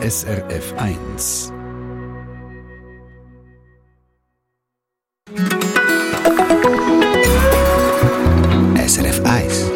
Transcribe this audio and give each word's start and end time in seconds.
SRF 0.00 0.74
1. 0.76 1.52
SRF 8.86 9.24
1. 9.24 9.70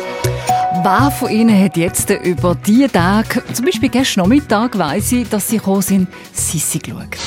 Wer 0.85 1.11
von 1.11 1.29
Ihnen 1.29 1.65
hat 1.65 1.77
jetzt 1.77 2.09
über 2.11 2.55
diese 2.55 2.93
Tage, 2.93 3.43
zum 3.53 3.65
Beispiel 3.65 3.89
gestern 3.89 4.23
Nachmittag, 4.23 4.79
weiss 4.79 5.11
ich, 5.11 5.29
dass 5.29 5.49
Sie 5.49 5.59
gekommen 5.59 5.83
sind, 5.83 6.09
Sissi 6.33 6.79
geschaut? 6.79 7.19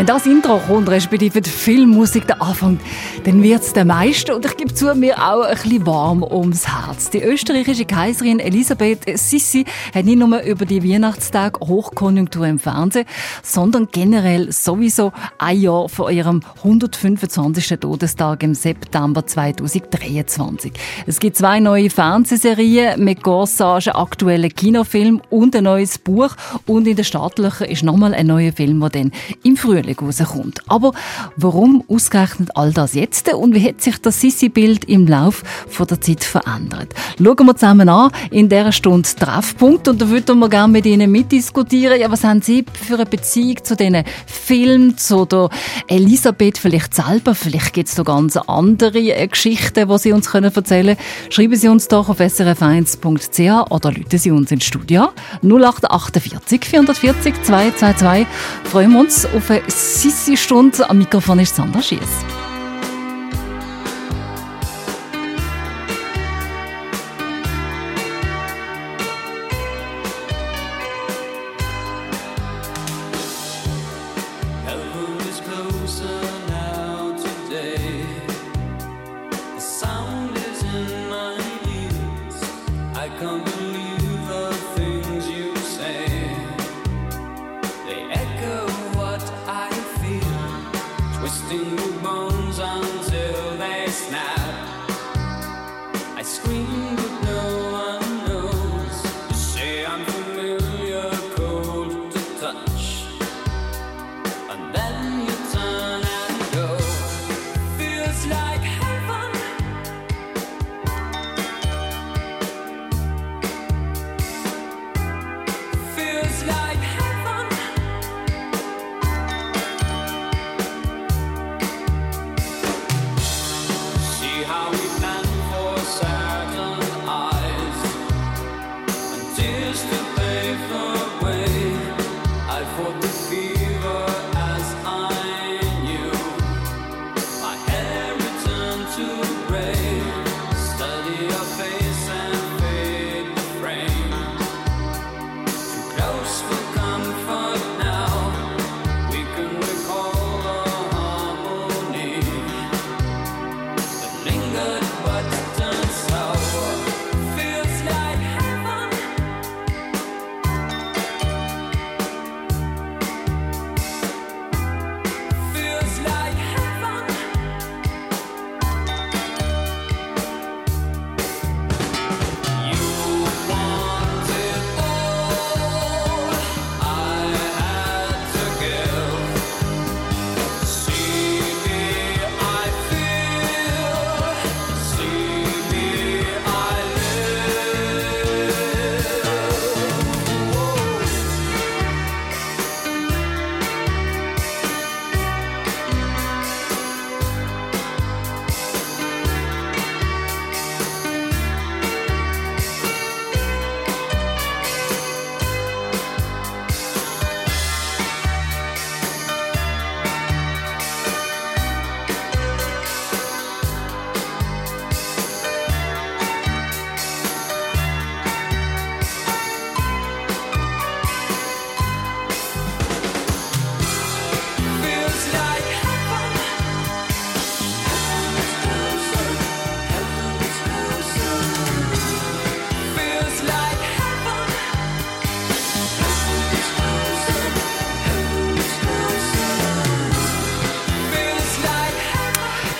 Wenn 0.00 0.06
das 0.06 0.24
Intro 0.24 0.58
kommt, 0.66 0.88
respektive 0.88 1.42
die 1.42 1.50
Filmmusik 1.50 2.26
der 2.26 2.40
anfängt, 2.40 2.80
dann 3.24 3.42
wird 3.42 3.60
es 3.60 3.74
den 3.74 3.88
meisten, 3.88 4.32
und 4.32 4.46
ich 4.46 4.56
gebe 4.56 4.72
zu, 4.72 4.94
mir 4.94 5.18
auch 5.18 5.42
ein 5.42 5.52
bisschen 5.52 5.84
warm 5.84 6.22
ums 6.22 6.66
Herz. 6.66 7.10
Die 7.10 7.22
österreichische 7.22 7.84
Kaiserin 7.84 8.40
Elisabeth 8.40 9.00
Sissi 9.18 9.66
hat 9.94 10.06
nicht 10.06 10.18
nur 10.18 10.40
über 10.40 10.64
die 10.64 10.82
Weihnachtstage 10.82 11.60
Hochkonjunktur 11.60 12.46
im 12.46 12.58
Fernsehen, 12.58 13.04
sondern 13.42 13.88
generell 13.92 14.50
sowieso 14.50 15.12
ein 15.36 15.60
Jahr 15.60 15.90
vor 15.90 16.10
ihrem 16.10 16.40
125. 16.64 17.78
Todestag 17.78 18.42
im 18.42 18.54
September 18.54 19.26
2023. 19.26 20.72
Es 21.06 21.20
gibt 21.20 21.36
zwei 21.36 21.60
neue 21.60 21.90
Fernsehserien 21.90 23.04
mit 23.04 23.22
Gorsagen, 23.22 23.92
aktuellen 23.92 24.48
Kinofilm 24.48 25.20
und 25.28 25.54
ein 25.54 25.64
neues 25.64 25.98
Buch. 25.98 26.36
Und 26.64 26.88
in 26.88 26.96
den 26.96 27.04
Startlöchern 27.04 27.68
ist 27.68 27.82
nochmal 27.82 28.14
ein 28.14 28.28
neuer 28.28 28.52
Film, 28.52 28.80
der 28.80 28.88
dann 28.88 29.12
im 29.42 29.58
Frühling 29.58 29.89
rauskommt. 29.98 30.60
Aber 30.68 30.92
warum 31.36 31.84
ausgerechnet 31.88 32.50
all 32.54 32.72
das 32.72 32.94
jetzt 32.94 33.32
und 33.32 33.54
wie 33.54 33.66
hat 33.66 33.80
sich 33.80 33.98
das 33.98 34.20
Sissi-Bild 34.20 34.84
im 34.86 35.06
Laufe 35.06 35.44
der 35.88 36.00
Zeit 36.00 36.24
verändert? 36.24 36.94
Schauen 37.18 37.46
wir 37.46 37.56
zusammen 37.56 37.88
an 37.88 38.10
in 38.30 38.48
dieser 38.48 38.72
Stunde 38.72 39.08
Treffpunkt 39.08 39.88
und 39.88 40.00
da 40.00 40.08
würden 40.08 40.38
wir 40.38 40.48
gerne 40.48 40.72
mit 40.72 40.86
Ihnen 40.86 41.10
mitdiskutieren. 41.10 42.00
Ja, 42.00 42.10
was 42.10 42.24
haben 42.24 42.42
Sie 42.42 42.64
für 42.72 42.94
eine 42.94 43.06
Beziehung 43.06 43.62
zu 43.62 43.76
diesen 43.76 44.04
Filmen, 44.26 44.96
zu 44.96 45.24
der 45.24 45.48
Elisabeth 45.88 46.58
vielleicht 46.58 46.94
selber? 46.94 47.34
Vielleicht 47.34 47.72
gibt 47.72 47.88
es 47.88 47.96
noch 47.96 48.04
ganz 48.04 48.36
andere 48.36 48.98
äh, 48.98 49.26
Geschichten, 49.26 49.88
die 49.88 49.98
Sie 49.98 50.12
uns 50.12 50.30
können 50.30 50.52
erzählen 50.54 50.96
können. 50.96 51.30
Schreiben 51.30 51.56
Sie 51.56 51.68
uns 51.68 51.88
doch 51.88 52.08
auf 52.08 52.20
srf1.ch 52.20 53.70
oder 53.70 53.90
rufen 53.90 54.18
Sie 54.18 54.30
uns 54.30 54.50
ins 54.50 54.64
Studio 54.64 55.08
0848 55.42 56.64
440 56.64 57.42
222. 57.42 58.26
Freuen 58.64 58.92
wir 58.92 59.00
uns 59.00 59.26
auf 59.26 59.50
eine 59.50 59.62
Sissi-Stunde. 59.70 60.88
Am 60.88 60.98
Mikrofon 60.98 61.38
ist 61.38 61.56
Sandra 61.56 61.82
Schiess. 61.82 62.08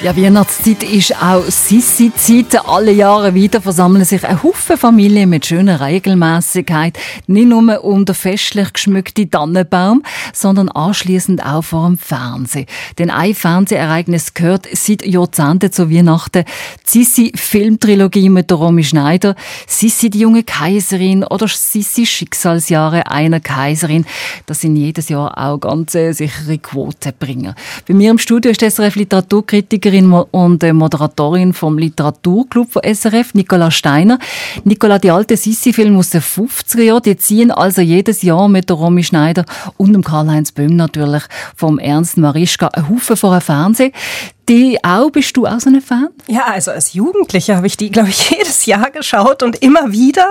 Ja, 0.02 0.16
Weihnachtszeit 0.16 0.82
ist 0.82 1.14
auch 1.22 1.44
Sissi-Zeit. 1.44 2.66
Alle 2.66 2.90
Jahre 2.90 3.34
wieder 3.34 3.60
versammeln 3.60 4.06
sich 4.06 4.24
ein 4.24 4.42
Haufen 4.42 4.78
Familien 4.78 5.28
mit 5.28 5.44
schöner 5.44 5.82
Regelmäßigkeit. 5.82 6.98
Nicht 7.26 7.48
nur 7.48 7.84
um 7.84 8.06
den 8.06 8.14
festlich 8.14 8.72
geschmückten 8.72 9.30
Tannenbaum, 9.30 10.02
sondern 10.32 10.70
anschließend 10.70 11.44
auch 11.44 11.64
vor 11.64 11.86
dem 11.86 11.98
Fernsehen. 11.98 12.64
Denn 12.98 13.10
ein 13.10 13.34
Fernsehereignis 13.34 14.32
gehört 14.32 14.68
seit 14.72 15.04
Jahrzehnten 15.04 15.70
zu 15.70 15.90
Weihnachten. 15.90 16.46
Sissi-Filmtrilogie 16.86 18.30
mit 18.30 18.48
der 18.48 18.56
Romy 18.56 18.84
Schneider. 18.84 19.34
Sissi, 19.66 20.08
die 20.08 20.20
junge 20.20 20.44
Kaiserin 20.44 21.24
oder 21.24 21.46
Sissi, 21.46 22.06
Schicksalsjahre 22.06 23.10
einer 23.10 23.40
Kaiserin. 23.40 24.06
Das 24.46 24.62
sind 24.62 24.76
jedes 24.76 25.10
Jahr 25.10 25.36
auch 25.36 25.58
ganz 25.58 25.94
äh, 25.94 26.12
sichere 26.12 26.56
Quotenbringer. 26.56 27.54
Bei 27.86 27.92
mir 27.92 28.10
im 28.10 28.18
Studio 28.18 28.50
ist 28.50 28.62
SRF 28.62 28.96
Literaturkritiker 28.96 29.89
Politikerin 29.90 30.12
und 30.12 30.62
äh, 30.62 30.72
Moderatorin 30.72 31.52
vom 31.52 31.76
Literaturclub 31.78 32.72
von 32.72 32.82
SRF, 32.82 33.34
Nicola 33.34 33.70
Steiner. 33.70 34.18
Nicola, 34.64 34.98
die 34.98 35.10
alte 35.10 35.36
Sissi-Filme 35.36 35.98
aus 35.98 36.10
den 36.10 36.22
50er 36.22 36.82
Jahren, 36.82 37.02
die 37.02 37.16
ziehen 37.16 37.50
also 37.50 37.80
jedes 37.80 38.22
Jahr 38.22 38.48
mit 38.48 38.68
der 38.68 38.76
Romy 38.76 39.02
Schneider 39.02 39.44
und 39.76 39.92
dem 39.92 40.04
Karl-Heinz 40.04 40.52
Böhm 40.52 40.76
natürlich 40.76 41.22
vom 41.56 41.78
Ernst 41.78 42.16
Marischka 42.18 42.68
einen 42.68 42.88
Haufen 42.88 43.16
vor 43.16 43.32
dem 43.32 43.40
Fernsehen. 43.40 43.92
Die 44.48 44.78
auch, 44.82 45.10
bist 45.10 45.36
du 45.36 45.46
auch 45.46 45.60
so 45.60 45.68
eine 45.68 45.80
Fan? 45.80 46.08
Ja, 46.26 46.46
also 46.46 46.72
als 46.72 46.92
Jugendliche 46.92 47.56
habe 47.56 47.66
ich 47.66 47.76
die, 47.76 47.90
glaube 47.90 48.08
ich, 48.08 48.30
jedes 48.36 48.66
Jahr 48.66 48.90
geschaut 48.90 49.42
und 49.42 49.62
immer 49.62 49.92
wieder 49.92 50.26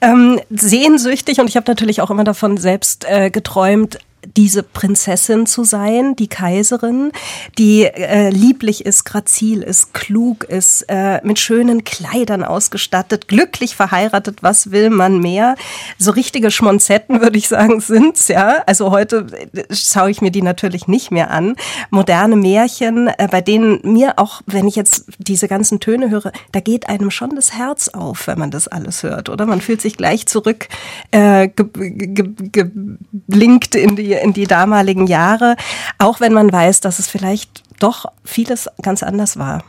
ähm, 0.00 0.40
sehnsüchtig. 0.50 1.40
Und 1.40 1.48
ich 1.48 1.56
habe 1.56 1.70
natürlich 1.70 2.00
auch 2.00 2.10
immer 2.10 2.24
davon 2.24 2.56
selbst 2.56 3.06
äh, 3.08 3.30
geträumt, 3.30 3.98
diese 4.36 4.62
Prinzessin 4.62 5.46
zu 5.46 5.64
sein, 5.64 6.16
die 6.16 6.28
Kaiserin, 6.28 7.12
die 7.58 7.84
äh, 7.84 8.30
lieblich 8.30 8.86
ist, 8.86 9.04
grazil 9.04 9.62
ist, 9.62 9.94
klug 9.94 10.44
ist, 10.44 10.82
äh, 10.88 11.20
mit 11.24 11.38
schönen 11.38 11.84
Kleidern 11.84 12.44
ausgestattet, 12.44 13.28
glücklich 13.28 13.76
verheiratet, 13.76 14.42
was 14.42 14.70
will 14.70 14.90
man 14.90 15.18
mehr? 15.18 15.56
So 15.98 16.12
richtige 16.12 16.50
Schmonzetten, 16.50 17.20
würde 17.20 17.38
ich 17.38 17.48
sagen, 17.48 17.80
sind's, 17.80 18.28
ja. 18.28 18.62
Also 18.66 18.90
heute 18.90 19.26
äh, 19.54 19.74
schaue 19.74 20.10
ich 20.10 20.20
mir 20.20 20.30
die 20.30 20.42
natürlich 20.42 20.86
nicht 20.86 21.10
mehr 21.10 21.30
an. 21.30 21.56
Moderne 21.90 22.36
Märchen, 22.36 23.08
äh, 23.08 23.28
bei 23.30 23.40
denen 23.40 23.80
mir 23.82 24.18
auch, 24.18 24.42
wenn 24.46 24.68
ich 24.68 24.76
jetzt 24.76 25.06
diese 25.18 25.48
ganzen 25.48 25.80
Töne 25.80 26.10
höre, 26.10 26.32
da 26.52 26.60
geht 26.60 26.88
einem 26.88 27.10
schon 27.10 27.34
das 27.34 27.54
Herz 27.54 27.88
auf, 27.88 28.28
wenn 28.28 28.38
man 28.38 28.50
das 28.50 28.68
alles 28.68 29.02
hört, 29.02 29.28
oder? 29.28 29.46
Man 29.46 29.60
fühlt 29.60 29.82
sich 29.82 29.96
gleich 29.96 30.26
zurück 30.26 30.68
äh, 31.10 31.48
geblinkt 31.48 32.32
ge 33.70 33.70
ge 33.70 33.82
in 33.82 33.96
die 33.96 34.11
in 34.20 34.32
die 34.32 34.46
damaligen 34.46 35.06
Jahre, 35.06 35.56
auch 35.98 36.20
wenn 36.20 36.32
man 36.32 36.52
weiß, 36.52 36.80
dass 36.80 36.98
es 36.98 37.08
vielleicht 37.08 37.62
doch 37.78 38.06
vieles 38.24 38.68
ganz 38.80 39.02
anders 39.02 39.38
war. 39.38 39.62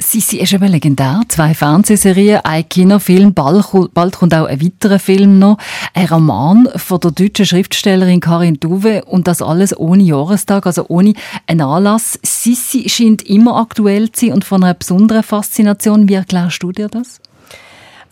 Sissi 0.00 0.38
ist 0.38 0.52
eben 0.52 0.68
legendär. 0.68 1.22
Zwei 1.28 1.54
Fernsehserien, 1.54 2.40
ein 2.44 2.68
Kinofilm, 2.68 3.34
bald, 3.34 3.66
bald 3.92 4.16
kommt 4.16 4.34
auch 4.34 4.46
ein 4.46 4.62
weiterer 4.62 4.98
Film 4.98 5.38
noch. 5.38 5.58
Ein 5.94 6.06
Roman 6.06 6.68
von 6.76 7.00
der 7.00 7.10
deutschen 7.10 7.46
Schriftstellerin 7.46 8.20
Karin 8.20 8.58
Duwe 8.58 9.04
und 9.04 9.28
das 9.28 9.42
alles 9.42 9.76
ohne 9.76 10.02
Jahrestag, 10.02 10.66
also 10.66 10.86
ohne 10.88 11.14
einen 11.46 11.60
Anlass. 11.60 12.18
Sissi 12.22 12.88
scheint 12.88 13.22
immer 13.22 13.56
aktuell 13.56 14.10
zu 14.12 14.26
sein 14.26 14.34
und 14.34 14.44
von 14.44 14.64
einer 14.64 14.74
besonderen 14.74 15.22
Faszination. 15.22 16.08
Wie 16.08 16.14
erklärst 16.14 16.62
du 16.62 16.72
dir 16.72 16.88
das? 16.88 17.20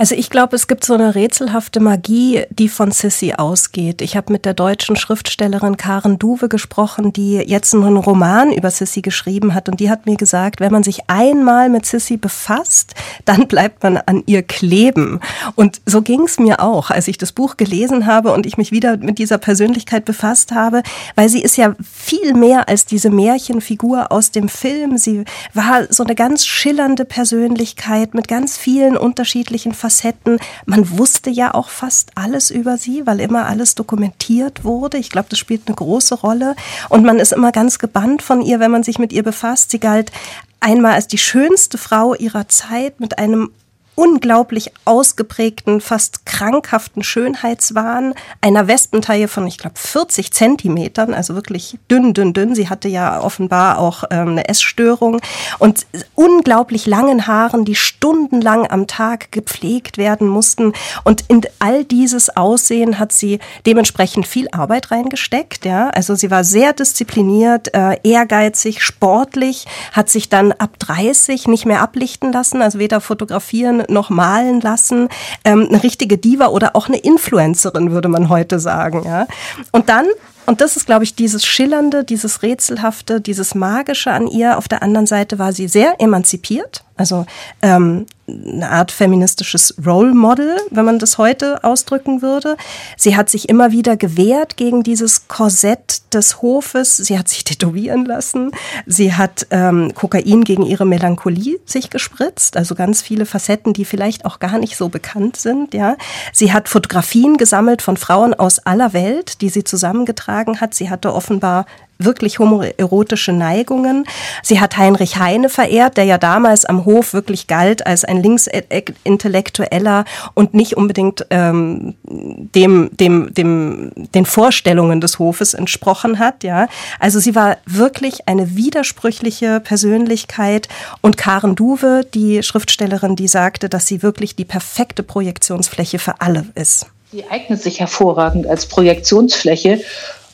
Also 0.00 0.14
ich 0.14 0.31
glaube, 0.31 0.56
es 0.56 0.67
gibt 0.67 0.82
so 0.82 0.94
eine 0.94 1.14
rätselhafte 1.14 1.79
Magie, 1.79 2.44
die 2.49 2.70
von 2.70 2.91
Sissy 2.91 3.35
ausgeht. 3.37 4.00
Ich 4.00 4.17
habe 4.17 4.32
mit 4.32 4.47
der 4.47 4.55
deutschen 4.55 4.97
Schriftstellerin 4.97 5.76
Karen 5.76 6.19
Duwe 6.19 6.49
gesprochen, 6.49 7.12
die 7.12 7.35
jetzt 7.35 7.75
einen 7.75 7.99
Roman 7.99 8.50
über 8.50 8.70
Sissy 8.70 9.02
geschrieben 9.02 9.52
hat 9.52 9.69
und 9.69 9.79
die 9.79 9.91
hat 9.91 10.06
mir 10.06 10.17
gesagt, 10.17 10.61
wenn 10.61 10.73
man 10.73 10.85
sich 10.85 11.11
einmal 11.11 11.69
mit 11.69 11.85
Sissy 11.85 12.17
befasst, 12.17 12.94
dann 13.26 13.47
bleibt 13.47 13.82
man 13.82 13.99
an 13.99 14.23
ihr 14.25 14.43
kleben. 14.43 15.20
Und 15.55 15.82
so 15.85 16.00
ging 16.00 16.23
es 16.23 16.38
mir 16.38 16.61
auch, 16.61 16.88
als 16.88 17.06
ich 17.06 17.19
das 17.19 17.32
Buch 17.32 17.58
gelesen 17.58 18.06
habe 18.06 18.32
und 18.32 18.46
ich 18.46 18.56
mich 18.56 18.73
wieder 18.73 18.96
mit 18.96 19.19
dieser 19.19 19.37
Persönlichkeit 19.37 20.06
befasst 20.06 20.53
habe, 20.53 20.82
weil 21.14 21.29
sie 21.29 21.43
ist 21.43 21.58
ja 21.58 21.75
viel 21.82 22.32
mehr 22.32 22.70
als 22.70 22.87
diese 22.87 23.11
Märchenfigur 23.11 24.11
aus 24.11 24.31
dem 24.31 24.49
Film. 24.49 24.96
Sie 24.96 25.25
war 25.53 25.93
so 25.93 26.05
eine 26.05 26.14
ganz 26.14 26.46
schillernde 26.46 27.05
Persönlichkeit 27.05 28.14
mit 28.14 28.29
ganz 28.29 28.56
vielen 28.56 28.96
unterschiedlichen 28.96 29.75
Facetten 29.75 29.89
Facetten. 29.90 30.38
Man 30.66 30.98
wusste 30.98 31.31
ja 31.31 31.52
auch 31.52 31.69
fast 31.69 32.12
alles 32.14 32.50
über 32.50 32.78
sie, 32.78 33.06
weil 33.06 33.20
immer 33.20 33.46
alles 33.46 33.75
dokumentiert 33.75 34.64
wurde. 34.64 34.96
Ich 34.96 35.10
glaube, 35.10 35.28
das 35.28 35.38
spielt 35.38 35.62
eine 35.66 35.75
große 35.76 36.14
Rolle. 36.14 36.54
Und 36.88 37.04
man 37.04 37.19
ist 37.19 37.32
immer 37.32 37.52
ganz 37.52 37.78
gebannt 37.78 38.22
von 38.22 38.40
ihr, 38.40 38.60
wenn 38.60 38.70
man 38.70 38.84
sich 38.84 38.98
mit 38.98 39.12
ihr 39.12 39.25
befasst. 39.25 39.72
Sie 39.72 39.81
galt 39.81 40.12
einmal 40.60 40.92
als 40.92 41.08
die 41.08 41.19
schönste 41.19 41.76
Frau 41.76 42.14
ihrer 42.14 42.48
Zeit 42.48 43.00
mit 43.00 43.19
einem 43.19 43.50
unglaublich 43.94 44.72
ausgeprägten, 44.84 45.81
fast 45.81 46.25
krankhaften 46.25 47.02
Schönheitswahn, 47.02 48.14
einer 48.40 48.66
Wespentaille 48.66 49.28
von, 49.28 49.46
ich 49.46 49.58
glaube, 49.58 49.76
40 49.78 50.32
Zentimetern, 50.32 51.12
also 51.12 51.34
wirklich 51.34 51.78
dünn, 51.90 52.14
dünn, 52.14 52.32
dünn. 52.32 52.54
Sie 52.54 52.70
hatte 52.70 52.88
ja 52.88 53.20
offenbar 53.20 53.78
auch 53.78 54.04
ähm, 54.10 54.31
eine 54.31 54.48
Essstörung 54.48 55.20
und 55.58 55.87
unglaublich 56.14 56.87
langen 56.87 57.26
Haaren, 57.26 57.64
die 57.64 57.75
stundenlang 57.75 58.66
am 58.70 58.87
Tag 58.87 59.32
gepflegt 59.32 59.98
werden 59.98 60.28
mussten. 60.28 60.72
Und 61.04 61.25
in 61.28 61.43
all 61.58 61.84
dieses 61.84 62.34
Aussehen 62.36 62.98
hat 62.98 63.12
sie 63.12 63.38
dementsprechend 63.66 64.26
viel 64.26 64.48
Arbeit 64.50 64.90
reingesteckt. 64.90 65.64
Ja, 65.66 65.90
also 65.90 66.14
sie 66.14 66.31
war 66.31 66.44
sehr 66.44 66.72
diszipliniert, 66.72 67.75
äh, 67.75 67.98
ehrgeizig, 68.02 68.82
sportlich, 68.82 69.66
hat 69.93 70.08
sich 70.08 70.28
dann 70.31 70.52
ab 70.52 70.78
30 70.78 71.48
nicht 71.48 71.66
mehr 71.66 71.82
ablichten 71.82 72.32
lassen, 72.32 72.62
also 72.62 72.78
weder 72.78 73.00
fotografieren 73.00 73.80
noch 73.88 74.11
malen 74.11 74.61
lassen. 74.61 75.09
Ähm, 75.44 75.67
eine 75.69 75.82
richtige 75.82 76.19
Diva 76.19 76.49
oder 76.49 76.77
auch 76.77 76.88
eine 76.88 76.99
Influencerin, 76.99 77.93
würde 77.93 78.09
man 78.09 78.29
heute 78.29 78.59
sagen. 78.59 79.03
Ja? 79.05 79.27
Und 79.73 79.88
dann 79.88 80.06
und 80.47 80.61
das 80.61 80.77
ist, 80.77 80.87
glaube 80.87 81.05
ich, 81.05 81.15
dieses 81.15 81.47
Schillernde, 81.47 82.03
dieses 82.03 82.43
Rätselhafte, 82.43 83.21
dieses 83.21 83.55
Magische 83.55 84.11
an 84.11 84.27
ihr. 84.27 84.59
Auf 84.59 84.67
der 84.67 84.82
anderen 84.82 85.06
Seite 85.06 85.38
war 85.38 85.53
sie 85.53 85.69
sehr 85.69 86.00
emanzipiert, 86.00 86.82
also 87.00 87.25
ähm, 87.62 88.05
eine 88.29 88.70
Art 88.70 88.93
feministisches 88.93 89.75
Role 89.85 90.12
Model, 90.12 90.56
wenn 90.70 90.85
man 90.85 90.99
das 90.99 91.17
heute 91.17 91.64
ausdrücken 91.64 92.20
würde. 92.20 92.58
Sie 92.97 93.17
hat 93.17 93.31
sich 93.31 93.49
immer 93.49 93.73
wieder 93.73 93.97
gewehrt 93.97 94.58
gegen 94.58 94.82
dieses 94.82 95.26
Korsett 95.26 96.02
des 96.12 96.43
Hofes. 96.43 96.99
Sie 96.99 97.19
hat 97.19 97.29
sich 97.29 97.43
tätowieren 97.50 98.05
lassen. 98.05 98.50
Sie 98.87 99.14
hat 99.14 99.47
ähm, 99.50 99.94
Kokain 99.94 100.44
gegen 100.44 100.64
ihre 100.64 100.85
Melancholie 100.85 101.58
sich 101.64 101.88
gespritzt. 101.88 102.58
Also 102.58 102.75
ganz 102.75 103.00
viele 103.00 103.25
Facetten, 103.25 103.73
die 103.73 103.87
vielleicht 103.87 104.26
auch 104.26 104.38
gar 104.38 104.58
nicht 104.58 104.76
so 104.76 104.91
bekannt 104.91 105.37
sind. 105.37 105.73
Ja, 105.73 105.96
sie 106.35 106.53
hat 106.53 106.69
Fotografien 106.69 107.38
gesammelt 107.38 107.81
von 107.81 107.96
Frauen 107.96 108.35
aus 108.35 108.58
aller 108.58 108.93
Welt, 108.93 109.41
die 109.41 109.49
sie 109.49 109.64
zusammengetragen 109.64 110.61
hat. 110.61 110.75
Sie 110.75 110.91
hatte 110.91 111.14
offenbar 111.14 111.64
wirklich 112.05 112.38
homoerotische 112.38 113.32
Neigungen. 113.32 114.05
Sie 114.43 114.61
hat 114.61 114.76
Heinrich 114.76 115.19
Heine 115.19 115.49
verehrt, 115.49 115.97
der 115.97 116.05
ja 116.05 116.19
damals 116.19 116.64
am 116.64 116.85
Hof 116.85 117.12
wirklich 117.12 117.47
galt 117.47 117.87
als 117.87 118.05
ein 118.05 118.23
Linksintellektueller 118.23 120.05
und 120.35 120.55
nicht 120.55 120.76
unbedingt 120.76 121.26
ähm, 121.31 121.94
dem, 122.05 122.91
dem, 122.93 123.32
dem, 123.35 123.93
den 124.14 124.26
Vorstellungen 124.26 125.00
des 125.00 125.19
Hofes 125.19 125.55
entsprochen 125.55 126.19
hat. 126.19 126.44
Ja, 126.44 126.69
also 126.99 127.19
sie 127.19 127.35
war 127.35 127.58
wirklich 127.67 128.29
eine 128.29 128.56
widersprüchliche 128.56 129.60
Persönlichkeit 129.60 130.69
und 131.01 131.17
Karen 131.17 131.55
Duwe, 131.55 132.06
die 132.15 132.43
Schriftstellerin, 132.43 133.17
die 133.17 133.29
sagte, 133.29 133.69
dass 133.69 133.86
sie 133.86 134.03
wirklich 134.03 134.36
die 134.36 134.44
perfekte 134.44 135.03
Projektionsfläche 135.03 135.98
für 135.98 136.20
alle 136.20 136.46
ist. 136.55 136.86
Sie 137.13 137.24
eignet 137.29 137.60
sich 137.60 137.81
hervorragend 137.81 138.46
als 138.46 138.67
Projektionsfläche 138.67 139.81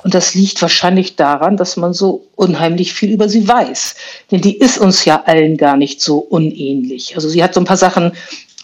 und 0.06 0.14
das 0.14 0.36
liegt 0.36 0.62
wahrscheinlich 0.62 1.16
daran, 1.16 1.56
dass 1.56 1.76
man 1.76 1.92
so 1.92 2.28
unheimlich 2.36 2.94
viel 2.94 3.10
über 3.10 3.28
sie 3.28 3.48
weiß. 3.48 3.96
Denn 4.30 4.40
die 4.40 4.56
ist 4.56 4.78
uns 4.78 5.04
ja 5.04 5.24
allen 5.26 5.56
gar 5.56 5.76
nicht 5.76 6.00
so 6.00 6.18
unähnlich. 6.18 7.16
Also 7.16 7.28
sie 7.28 7.42
hat 7.42 7.54
so 7.54 7.60
ein 7.60 7.66
paar 7.66 7.76
Sachen 7.76 8.12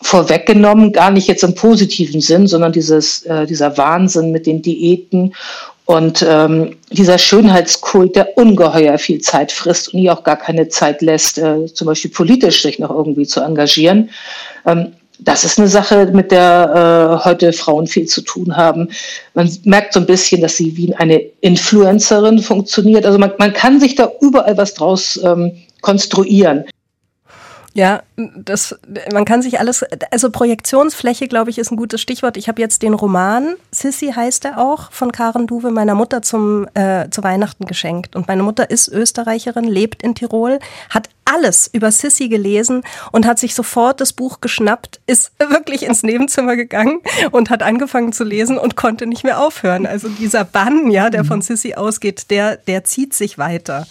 vorweggenommen, 0.03 0.93
gar 0.93 1.11
nicht 1.11 1.27
jetzt 1.27 1.43
im 1.43 1.57
positiven 1.57 2.21
Sinn, 2.21 2.47
sondern 2.47 2.71
dieses, 2.71 3.25
äh, 3.25 3.45
dieser 3.45 3.77
Wahnsinn 3.77 4.31
mit 4.31 4.47
den 4.47 4.63
Diäten 4.63 5.35
und 5.85 6.25
ähm, 6.29 6.77
dieser 6.93 7.19
Schönheitskult, 7.19 8.15
der 8.15 8.39
ungeheuer 8.39 8.97
viel 8.99 9.21
Zeit 9.21 9.51
frisst 9.51 9.93
und 9.93 9.99
ihr 9.99 10.13
auch 10.13 10.23
gar 10.23 10.37
keine 10.37 10.69
Zeit 10.69 11.03
lässt, 11.03 11.39
äh, 11.39 11.67
zum 11.75 11.89
Beispiel 11.89 12.13
politisch 12.13 12.63
sich 12.63 12.79
noch 12.79 12.91
irgendwie 12.91 13.27
zu 13.27 13.41
engagieren. 13.41 14.11
Ähm, 14.65 14.93
das 15.25 15.45
ist 15.45 15.59
eine 15.59 15.69
Sache, 15.69 16.07
mit 16.13 16.31
der 16.31 17.21
äh, 17.23 17.25
heute 17.25 17.53
Frauen 17.53 17.87
viel 17.87 18.07
zu 18.07 18.23
tun 18.23 18.57
haben. 18.57 18.89
Man 19.35 19.51
merkt 19.65 19.93
so 19.93 20.01
ein 20.01 20.07
bisschen, 20.07 20.41
dass 20.41 20.57
sie 20.57 20.77
wie 20.77 20.95
eine 20.95 21.19
Influencerin 21.41 22.41
funktioniert. 22.41 23.07
Also 23.07 23.19
man, 23.19 23.33
man 23.39 23.53
kann 23.53 23.81
sich 23.81 23.95
da 23.95 24.11
überall 24.21 24.57
was 24.57 24.75
draus 24.75 25.21
ähm, 25.23 25.53
konstruieren. 25.81 26.65
Ja, 27.75 28.03
das, 28.17 28.79
man 29.15 29.25
kann 29.25 29.41
sich 29.41 29.59
alles, 29.59 29.83
also 30.11 30.31
Projektionsfläche, 30.31 31.27
glaube 31.27 31.51
ich, 31.51 31.59
ist 31.59 31.71
ein 31.71 31.77
gutes 31.77 32.03
Stichwort. 32.03 32.37
Ich 32.37 32.49
habe 32.49 32.61
jetzt 32.61 32.83
den 32.83 32.93
Roman, 32.93 33.55
Sissy 33.71 34.13
heißt 34.15 34.45
er 34.45 34.59
auch, 34.59 34.93
von 34.93 35.11
Karen 35.11 35.47
Duwe, 35.47 35.71
meiner 35.71 35.95
Mutter 35.95 36.21
zum, 36.21 36.67
äh, 36.75 37.09
zu 37.09 37.23
Weihnachten 37.23 37.65
geschenkt. 37.65 38.15
Und 38.15 38.29
meine 38.29 38.43
Mutter 38.43 38.69
ist 38.71 38.89
Österreicherin, 38.89 39.65
lebt 39.65 40.03
in 40.03 40.15
Tirol, 40.15 40.59
hat 40.91 41.09
alles 41.33 41.69
über 41.73 41.91
Sissy 41.91 42.29
gelesen 42.29 42.83
und 43.11 43.27
hat 43.27 43.39
sich 43.39 43.55
sofort 43.55 44.01
das 44.01 44.13
Buch 44.13 44.41
geschnappt, 44.41 45.01
ist 45.07 45.33
wirklich 45.39 45.85
ins 45.85 46.03
Nebenzimmer 46.03 46.57
gegangen 46.57 47.01
und 47.31 47.51
hat 47.51 47.63
angefangen 47.63 48.13
zu 48.13 48.25
lesen 48.25 48.59
und 48.59 48.77
konnte 48.77 49.07
nicht 49.07 49.25
mehr 49.25 49.41
aufhören. 49.41 49.87
Also 49.87 50.09
dieser 50.09 50.45
Bann, 50.45 50.91
ja, 50.91 51.11
der 51.11 51.25
von 51.25 51.43
Sissy 51.43 51.75
ausgeht, 51.75 52.31
der, 52.31 52.57
der 52.57 52.85
zieht 52.85 53.15
sich 53.15 53.39
weiter. 53.39 53.87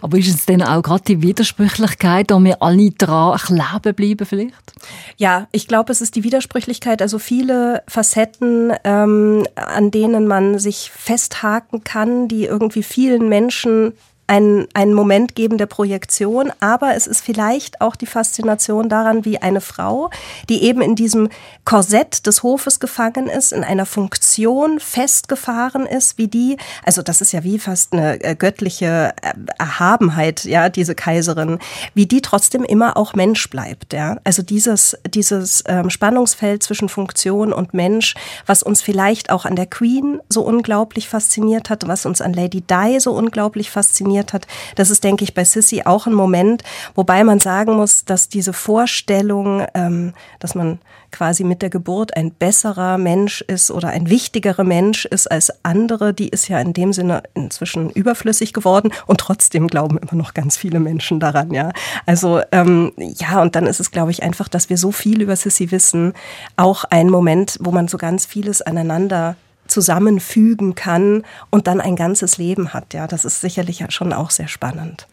Aber 0.00 0.18
ist 0.18 0.28
es 0.28 0.46
denn 0.46 0.62
auch 0.62 0.82
gerade 0.82 1.04
die 1.04 1.22
Widersprüchlichkeit, 1.22 2.30
da 2.30 2.38
wir 2.38 2.62
alle 2.62 2.90
dran 2.90 3.38
kleben 3.38 3.94
bleiben 3.94 4.26
vielleicht? 4.26 4.72
Ja, 5.16 5.48
ich 5.52 5.66
glaube, 5.66 5.92
es 5.92 6.00
ist 6.00 6.14
die 6.14 6.24
Widersprüchlichkeit, 6.24 7.02
also 7.02 7.18
viele 7.18 7.82
Facetten, 7.88 8.72
ähm, 8.84 9.46
an 9.54 9.90
denen 9.90 10.26
man 10.26 10.58
sich 10.58 10.90
festhaken 10.94 11.84
kann, 11.84 12.28
die 12.28 12.44
irgendwie 12.44 12.82
vielen 12.82 13.28
Menschen 13.28 13.92
einen, 14.28 14.68
einen 14.74 14.94
Moment 14.94 15.34
geben 15.34 15.58
der 15.58 15.66
Projektion, 15.66 16.52
aber 16.60 16.94
es 16.94 17.06
ist 17.06 17.22
vielleicht 17.22 17.80
auch 17.80 17.96
die 17.96 18.06
Faszination 18.06 18.88
daran, 18.88 19.24
wie 19.24 19.38
eine 19.38 19.60
Frau, 19.60 20.10
die 20.48 20.62
eben 20.62 20.82
in 20.82 20.94
diesem 20.94 21.30
Korsett 21.64 22.26
des 22.26 22.42
Hofes 22.42 22.78
gefangen 22.78 23.28
ist, 23.28 23.52
in 23.52 23.64
einer 23.64 23.86
Funktion 23.86 24.80
festgefahren 24.80 25.86
ist, 25.86 26.18
wie 26.18 26.28
die, 26.28 26.58
also 26.84 27.02
das 27.02 27.20
ist 27.20 27.32
ja 27.32 27.42
wie 27.42 27.58
fast 27.58 27.92
eine 27.92 28.22
äh, 28.22 28.34
göttliche 28.34 29.14
äh, 29.22 29.32
Erhabenheit, 29.58 30.44
ja, 30.44 30.68
diese 30.68 30.94
Kaiserin, 30.94 31.58
wie 31.94 32.06
die 32.06 32.20
trotzdem 32.20 32.64
immer 32.64 32.96
auch 32.96 33.14
Mensch 33.14 33.48
bleibt, 33.48 33.94
ja. 33.94 34.18
Also 34.24 34.42
dieses, 34.42 34.96
dieses 35.08 35.64
ähm, 35.66 35.88
Spannungsfeld 35.88 36.62
zwischen 36.62 36.90
Funktion 36.90 37.52
und 37.52 37.72
Mensch, 37.72 38.14
was 38.44 38.62
uns 38.62 38.82
vielleicht 38.82 39.30
auch 39.30 39.46
an 39.46 39.56
der 39.56 39.66
Queen 39.66 40.20
so 40.28 40.42
unglaublich 40.42 41.08
fasziniert 41.08 41.70
hat, 41.70 41.88
was 41.88 42.04
uns 42.04 42.20
an 42.20 42.34
Lady 42.34 42.60
Di 42.60 43.00
so 43.00 43.12
unglaublich 43.12 43.70
fasziniert 43.70 44.17
hat. 44.32 44.46
Das 44.76 44.90
ist, 44.90 45.04
denke 45.04 45.24
ich, 45.24 45.34
bei 45.34 45.44
Sissy 45.44 45.82
auch 45.84 46.06
ein 46.06 46.14
Moment, 46.14 46.62
wobei 46.94 47.24
man 47.24 47.40
sagen 47.40 47.76
muss, 47.76 48.04
dass 48.04 48.28
diese 48.28 48.52
Vorstellung, 48.52 49.64
ähm, 49.74 50.12
dass 50.38 50.54
man 50.54 50.78
quasi 51.10 51.44
mit 51.44 51.62
der 51.62 51.70
Geburt 51.70 52.16
ein 52.16 52.32
besserer 52.32 52.98
Mensch 52.98 53.40
ist 53.42 53.70
oder 53.70 53.88
ein 53.88 54.10
wichtigerer 54.10 54.64
Mensch 54.64 55.04
ist 55.06 55.30
als 55.30 55.64
andere, 55.64 56.12
die 56.12 56.28
ist 56.28 56.48
ja 56.48 56.60
in 56.60 56.72
dem 56.72 56.92
Sinne 56.92 57.22
inzwischen 57.34 57.90
überflüssig 57.90 58.52
geworden 58.52 58.92
und 59.06 59.20
trotzdem 59.20 59.68
glauben 59.68 59.98
immer 59.98 60.14
noch 60.14 60.34
ganz 60.34 60.56
viele 60.56 60.80
Menschen 60.80 61.20
daran, 61.20 61.52
ja. 61.52 61.70
Also 62.06 62.42
ähm, 62.52 62.92
ja, 62.96 63.40
und 63.40 63.56
dann 63.56 63.66
ist 63.66 63.80
es, 63.80 63.90
glaube 63.90 64.10
ich, 64.10 64.22
einfach, 64.22 64.48
dass 64.48 64.68
wir 64.68 64.76
so 64.76 64.92
viel 64.92 65.22
über 65.22 65.36
Sissy 65.36 65.70
wissen, 65.70 66.12
auch 66.56 66.84
ein 66.84 67.08
Moment, 67.08 67.56
wo 67.60 67.70
man 67.70 67.88
so 67.88 67.96
ganz 67.98 68.26
vieles 68.26 68.62
aneinander 68.62 69.36
zusammenfügen 69.68 70.74
kann 70.74 71.22
und 71.50 71.66
dann 71.66 71.80
ein 71.80 71.96
ganzes 71.96 72.38
Leben 72.38 72.72
hat. 72.72 72.94
Ja, 72.94 73.06
das 73.06 73.24
ist 73.24 73.40
sicherlich 73.40 73.84
schon 73.90 74.12
auch 74.12 74.30
sehr 74.30 74.48
spannend. 74.48 75.06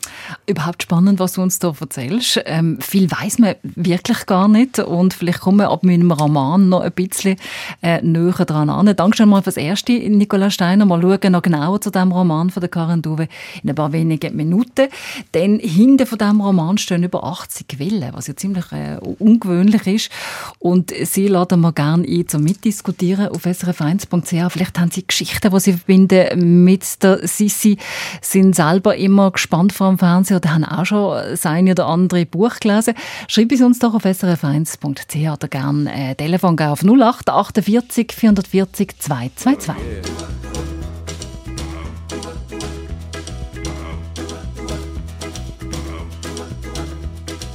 Überhaupt 0.47 0.83
spannend, 0.83 1.19
was 1.19 1.33
du 1.33 1.41
uns 1.41 1.59
da 1.59 1.74
erzählst. 1.79 2.41
Ähm, 2.45 2.79
viel 2.81 3.09
weiß 3.12 3.39
man 3.39 3.55
wirklich 3.63 4.25
gar 4.25 4.47
nicht 4.47 4.79
und 4.79 5.13
vielleicht 5.13 5.41
kommen 5.41 5.57
wir 5.57 5.69
ab 5.69 5.83
meinem 5.83 6.12
Roman 6.12 6.69
noch 6.69 6.81
ein 6.81 6.91
bisschen 6.91 7.38
äh, 7.81 8.01
näher 8.01 8.45
dran 8.45 8.69
an. 8.69 8.95
Danke 8.95 9.17
schon 9.17 9.29
mal 9.29 9.41
fürs 9.41 9.57
Erste, 9.57 9.91
Nicola 9.91 10.50
Steiner. 10.50 10.85
Mal 10.85 11.01
schauen 11.01 11.31
noch 11.31 11.41
genauer 11.41 11.81
zu 11.81 11.91
dem 11.91 12.12
Roman 12.12 12.50
von 12.50 12.62
der 12.62 12.69
Karin 12.69 13.01
Duve 13.01 13.27
in 13.63 13.69
ein 13.69 13.75
paar 13.75 13.91
wenigen 13.91 14.35
Minuten. 14.35 14.88
Denn 15.33 15.59
hinter 15.59 16.05
von 16.05 16.17
dem 16.17 16.41
Roman 16.41 16.77
stehen 16.77 17.03
über 17.03 17.24
80 17.24 17.67
Quellen, 17.67 18.13
was 18.13 18.27
ja 18.27 18.35
ziemlich 18.35 18.71
äh, 18.71 18.97
ungewöhnlich 19.19 19.88
ist. 19.88 20.12
Und 20.59 20.93
sie 21.03 21.27
laden 21.27 21.62
wir 21.62 21.74
gerne 21.74 22.07
ein 22.07 22.27
zum 22.27 22.43
Mitdiskutieren 22.43 23.27
auf 23.29 23.45
srf1.ch 23.45 24.44
vielleicht 24.49 24.79
haben 24.79 24.91
Sie 24.91 25.05
Geschichten, 25.05 25.51
die 25.51 25.59
Sie 25.59 25.73
verbinden 25.73 26.63
mit 26.63 27.03
der 27.03 27.27
Sissi, 27.27 27.77
sind 28.21 28.55
selber 28.55 28.95
immer 28.95 29.31
gespannt 29.31 29.73
vor 29.73 29.89
dem 29.89 29.97
Fernseher 29.97 30.37
oder 30.37 30.53
haben 30.53 30.65
auch 30.65 30.85
schon 30.85 31.15
das 31.29 31.45
eine 31.45 31.71
oder 31.71 31.87
andere 31.87 32.25
Buch 32.25 32.59
gelesen. 32.59 32.93
Schreiben 33.27 33.57
Sie 33.57 33.63
uns 33.63 33.79
doch 33.79 33.93
auf 33.93 34.05
srf1.ch 34.05 35.31
oder 35.31 35.47
gerne 35.47 36.11
äh, 36.11 36.15
Telefon 36.15 36.59
auf 36.59 36.83
08 36.83 37.29
48 37.29 38.11
440 38.11 38.99
222. 38.99 39.75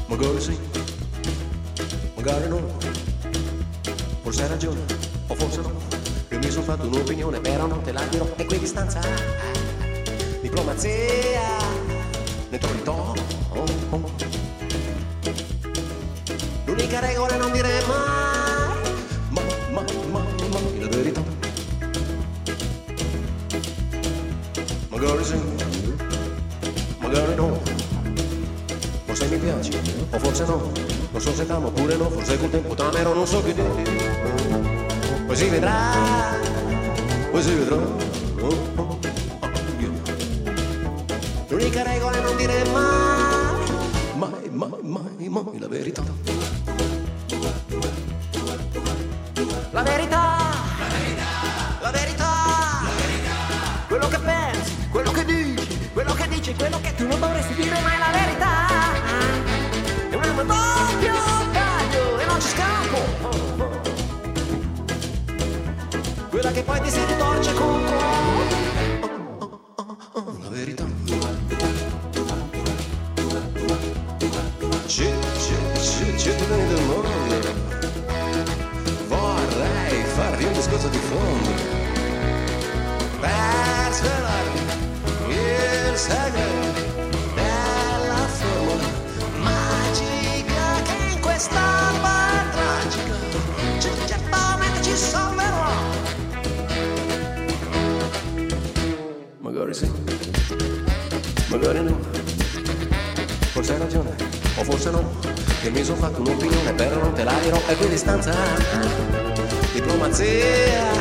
Magari 0.08 0.40
sì, 0.40 0.58
magari 2.14 2.48
no, 2.48 2.60
forse 4.22 4.42
hai 4.42 4.48
ragione, 4.48 4.80
o 5.28 5.34
forse 5.34 5.62
no. 5.62 5.69
Sono 6.60 6.76
fatto 6.76 6.88
un'opinione, 6.88 7.40
però 7.40 7.66
non 7.66 7.80
te 7.80 7.90
la 7.90 8.02
dirò. 8.10 8.28
Equidistanza, 8.36 9.00
diplomazia, 10.42 11.56
neutralità. 12.50 12.90
Oh, 12.90 13.64
oh. 13.88 14.10
L'unica 16.66 17.00
regola 17.00 17.34
è 17.34 17.38
non 17.38 17.50
dire 17.50 17.82
mai, 17.86 18.76
mai, 19.30 19.44
mai, 19.72 19.84
mai, 20.10 20.48
mai 20.50 20.80
la 20.80 20.88
verità. 20.88 21.22
Magari 24.90 25.24
sì, 25.24 25.40
magari 26.98 27.34
no. 27.36 27.58
Forse 29.06 29.26
mi 29.28 29.38
piaci, 29.38 29.80
o 30.10 30.18
forse 30.18 30.44
no. 30.44 30.70
Non 31.10 31.20
so 31.22 31.32
se 31.32 31.46
t'amo 31.46 31.68
oppure 31.68 31.96
no, 31.96 32.10
forse 32.10 32.38
col 32.38 32.50
tempo 32.50 32.74
t'amerò, 32.74 33.14
non 33.14 33.26
so 33.26 33.42
che 33.42 33.54
dire. 33.54 34.89
Poi 35.30 35.38
si 35.38 35.48
vedrà, 35.48 35.92
poi 37.30 37.40
si 37.40 37.54
vedrà. 37.54 37.76
Oh, 37.76 38.48
oh, 38.74 38.82
oh. 38.82 38.98
L'unica 41.46 41.84
regola 41.84 42.16
è 42.16 42.20
non 42.20 42.36
dire 42.36 42.64
mai, 42.72 43.70
mai, 44.16 44.50
mai, 44.50 44.80
mai, 44.82 45.28
mai 45.28 45.58
la 45.60 45.68
verità. 45.68 46.02
La 49.70 49.82
verità, 49.82 50.36
la 50.80 50.88
verità, 50.98 51.26
la 51.80 51.90
verità, 51.92 52.32
quello 53.86 54.08
che 54.08 54.18
pensi, 54.18 54.88
quello 54.90 55.12
che 55.12 55.24
dici, 55.24 55.90
quello 55.92 56.12
che 56.12 56.28
dici, 56.28 56.54
quello 56.56 56.80
che 56.80 56.92
tu 56.96 57.06
non 57.06 57.20
dovresti 57.20 57.54
dire 57.54 57.80
mai 57.82 57.99
poi 66.70 66.80
ti 66.82 66.90
si 66.90 67.04
ritorce 67.04 67.52
contro. 67.54 68.09
Magari 101.50 101.82
no. 101.82 101.98
Forse 103.52 103.72
hai 103.72 103.78
ragione, 103.78 104.14
o 104.56 104.64
forse 104.64 104.90
no. 104.90 105.18
Che 105.60 105.70
mi 105.70 105.84
sono 105.84 105.98
fatto 105.98 106.20
un'opinione, 106.20 106.72
però 106.72 107.02
non 107.02 107.12
te 107.12 107.24
la 107.24 107.34
dirò. 107.42 107.60
E 107.66 107.74
quindi 107.76 107.96
stanza, 107.96 108.32
diplomazia, 109.72 110.92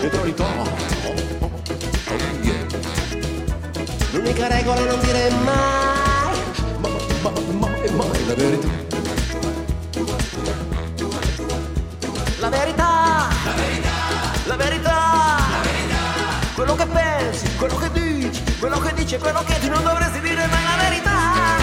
neutralità. 0.00 0.44
Oh, 0.44 1.14
oh, 1.40 1.50
oh, 2.08 2.16
yeah. 2.42 2.66
L'unica 4.12 4.48
regola 4.48 4.80
è 4.80 4.86
non 4.86 5.00
dire 5.00 5.30
mai, 5.44 6.38
mai, 6.80 7.44
mai, 7.52 7.90
mai 7.94 8.26
la 8.26 8.34
verità. 8.34 8.87
Che 16.78 16.86
pensi, 16.86 17.56
quello 17.56 17.76
che 17.76 17.90
dici, 17.90 18.42
quello 18.60 18.78
che 18.78 18.94
dici, 18.94 19.18
quello 19.18 19.42
che 19.42 19.58
tu 19.58 19.68
non 19.68 19.82
dovresti 19.82 20.20
dire 20.20 20.46
mai 20.46 20.62
la 20.62 20.76
verità. 20.80 21.56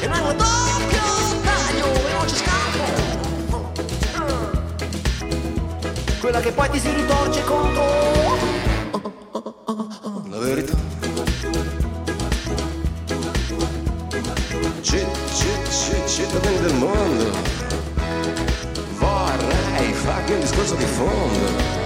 E 0.00 0.06
non 0.06 0.18
è 0.18 0.34
doppio 0.34 1.00
taglio 1.42 1.86
e 1.86 2.12
non 2.12 2.28
ci 2.28 2.36
scappo. 2.36 3.72
Quella 6.20 6.40
che 6.40 6.52
poi 6.52 6.68
ti 6.70 6.80
si 6.80 6.92
ritorce 6.92 7.44
contro. 7.44 7.82
La 10.28 10.38
verità. 10.38 10.76
C'è, 14.82 15.06
c'è, 15.32 15.62
c'è, 15.62 16.04
c'è 16.04 16.26
da 16.26 16.38
bene 16.40 16.60
del 16.60 16.74
mondo. 16.74 17.30
Vorrei 18.98 19.92
farti 19.94 20.32
un 20.32 20.40
discorso 20.40 20.74
di 20.74 20.84
fondo. 20.84 21.83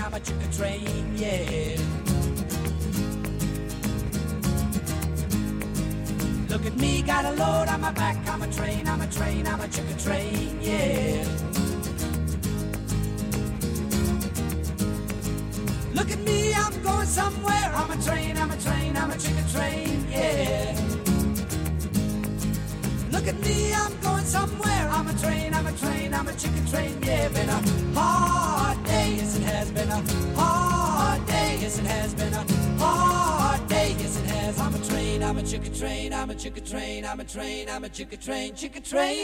I'm 0.00 0.14
a 0.14 0.20
train, 0.20 0.38
I'm 0.42 0.52
train, 0.52 1.16
yeah. 1.16 1.76
Look 6.48 6.66
at 6.66 6.76
me, 6.76 7.02
got 7.02 7.24
a 7.24 7.32
load 7.32 7.68
on 7.68 7.80
my 7.80 7.92
back, 7.92 8.16
I'm 8.28 8.42
a 8.42 8.46
train, 8.52 8.88
I'm 8.88 9.00
a 9.00 9.06
train, 9.06 9.46
I'm 9.46 9.60
a 9.60 9.68
chugga 9.68 10.04
train, 10.04 10.58
yeah. 10.60 11.24
Look 15.94 16.10
at 16.10 16.20
me, 16.20 16.54
I'm 16.54 16.82
going 16.82 17.06
somewhere, 17.06 17.72
I'm 17.74 17.90
a 17.90 18.02
train, 18.02 18.36
I'm 18.36 18.50
a 18.50 18.56
train, 18.56 18.96
I'm 18.96 19.10
a 19.10 19.14
chugga 19.14 19.52
train, 19.52 20.06
yeah. 20.10 20.88
Look 23.10 23.26
at 23.26 23.40
me, 23.40 23.72
I'm 23.74 24.00
going 24.00 24.24
somewhere. 24.24 24.88
I'm 24.90 25.06
a 25.08 25.12
train, 25.14 25.52
I'm 25.52 25.66
a 25.66 25.72
train, 25.72 26.14
I'm 26.14 26.28
a 26.28 26.32
chicken 26.32 26.66
train. 26.66 26.98
Yeah, 27.02 27.28
been 27.28 27.48
a 27.48 27.60
hard 27.94 28.87
has 29.54 29.70
been 29.70 29.88
a 29.88 30.02
hard 30.36 31.26
day, 31.26 31.58
yes 31.60 31.78
it 31.78 31.86
has 31.86 32.14
been 32.14 32.32
a 32.32 32.44
hard 32.78 33.68
day, 33.68 33.94
yes 33.98 34.16
it 34.18 34.26
has. 34.26 34.58
I'm 34.60 34.74
a 34.74 34.78
train, 34.78 35.22
I'm 35.22 35.38
a 35.38 35.42
chicken 35.42 35.72
train, 35.74 36.12
I'm 36.12 36.30
a 36.30 36.34
chicken 36.34 36.64
train, 36.64 37.04
I'm 37.04 37.20
a 37.20 37.24
train, 37.24 37.68
I'm 37.68 37.84
a 37.84 37.88
chicken 37.88 38.18
train, 38.18 38.54
chicken 38.54 38.82
train. 38.82 39.18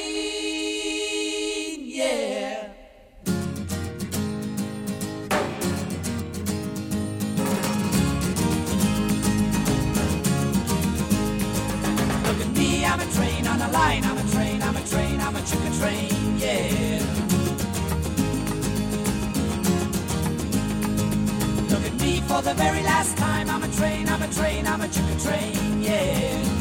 Yeah. 1.81 2.69
Look 12.27 12.41
at 12.41 12.51
me, 12.57 12.85
I'm 12.85 13.01
a 13.01 13.07
train 13.13 13.47
on 13.47 13.61
a 13.61 13.71
line, 13.71 14.05
I'm 14.05 14.19
a 14.19 14.25
train, 14.33 14.63
I'm 14.63 14.77
a 14.77 14.83
train, 14.87 15.21
I'm 15.21 15.37
a 15.37 15.43
chicken 15.43 15.73
train, 15.79 16.24
for 22.35 22.43
the 22.43 22.55
very 22.55 22.83
last 22.83 23.17
time, 23.17 23.49
I'm 23.49 23.63
a 23.63 23.69
train, 23.69 24.09
I'm 24.09 24.23
a 24.23 24.29
train, 24.29 24.67
I'm 24.67 24.81
a 24.81 24.89
chicken 24.89 25.19
train, 25.19 25.83
yeah. 25.83 26.54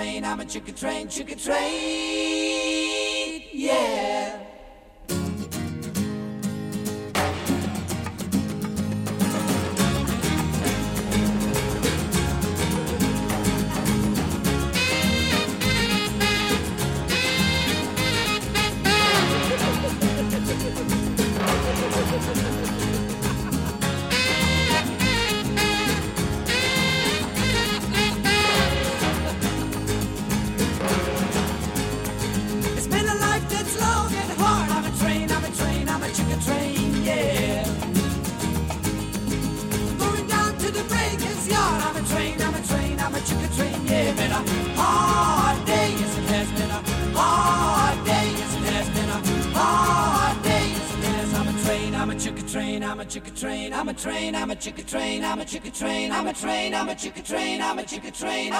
Train, 0.00 0.24
I'm 0.24 0.40
a 0.40 0.44
chicken 0.46 0.74
train, 0.74 1.08
chicken 1.08 1.36
train. 1.36 1.60
Yeah. 3.52 4.09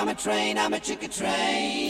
I'm 0.00 0.08
a 0.08 0.14
train, 0.14 0.56
I'm 0.56 0.72
a 0.72 0.80
chicken 0.80 1.10
train. 1.10 1.89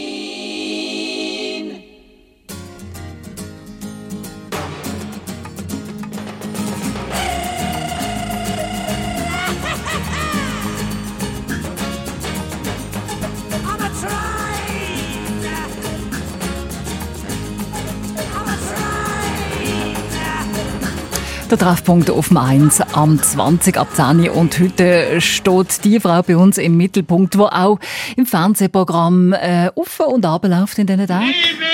Treffpunkt 21.61 22.09
auf 22.09 22.29
dem 22.29 22.39
1 22.39 22.81
am 22.95 23.23
20 23.23 23.77
ab 23.77 23.89
10 23.95 24.21
Uhr. 24.21 24.35
und 24.35 24.59
heute 24.59 25.21
steht 25.21 25.85
die 25.85 26.01
Frau 26.01 26.23
bei 26.23 26.35
uns 26.35 26.57
im 26.57 26.79
Mittelpunkt, 26.79 27.35
die 27.35 27.39
auch 27.39 27.79
im 28.17 28.25
Fernsehprogramm 28.25 29.35
äh, 29.35 29.71
auf 29.77 30.01
und 30.01 30.25
abläuft 30.25 30.79
in 30.79 30.87
diesen 30.87 31.07
Tagen. 31.07 31.27
Lebe 31.27 31.67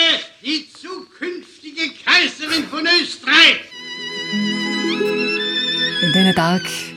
die 0.43 0.67
zukünftige 0.73 1.93
Kaiserin 2.05 2.65
von 2.69 2.81
Österreich! 3.01 3.61
In 6.03 6.13
diesen 6.13 6.35
Tagen 6.35 6.96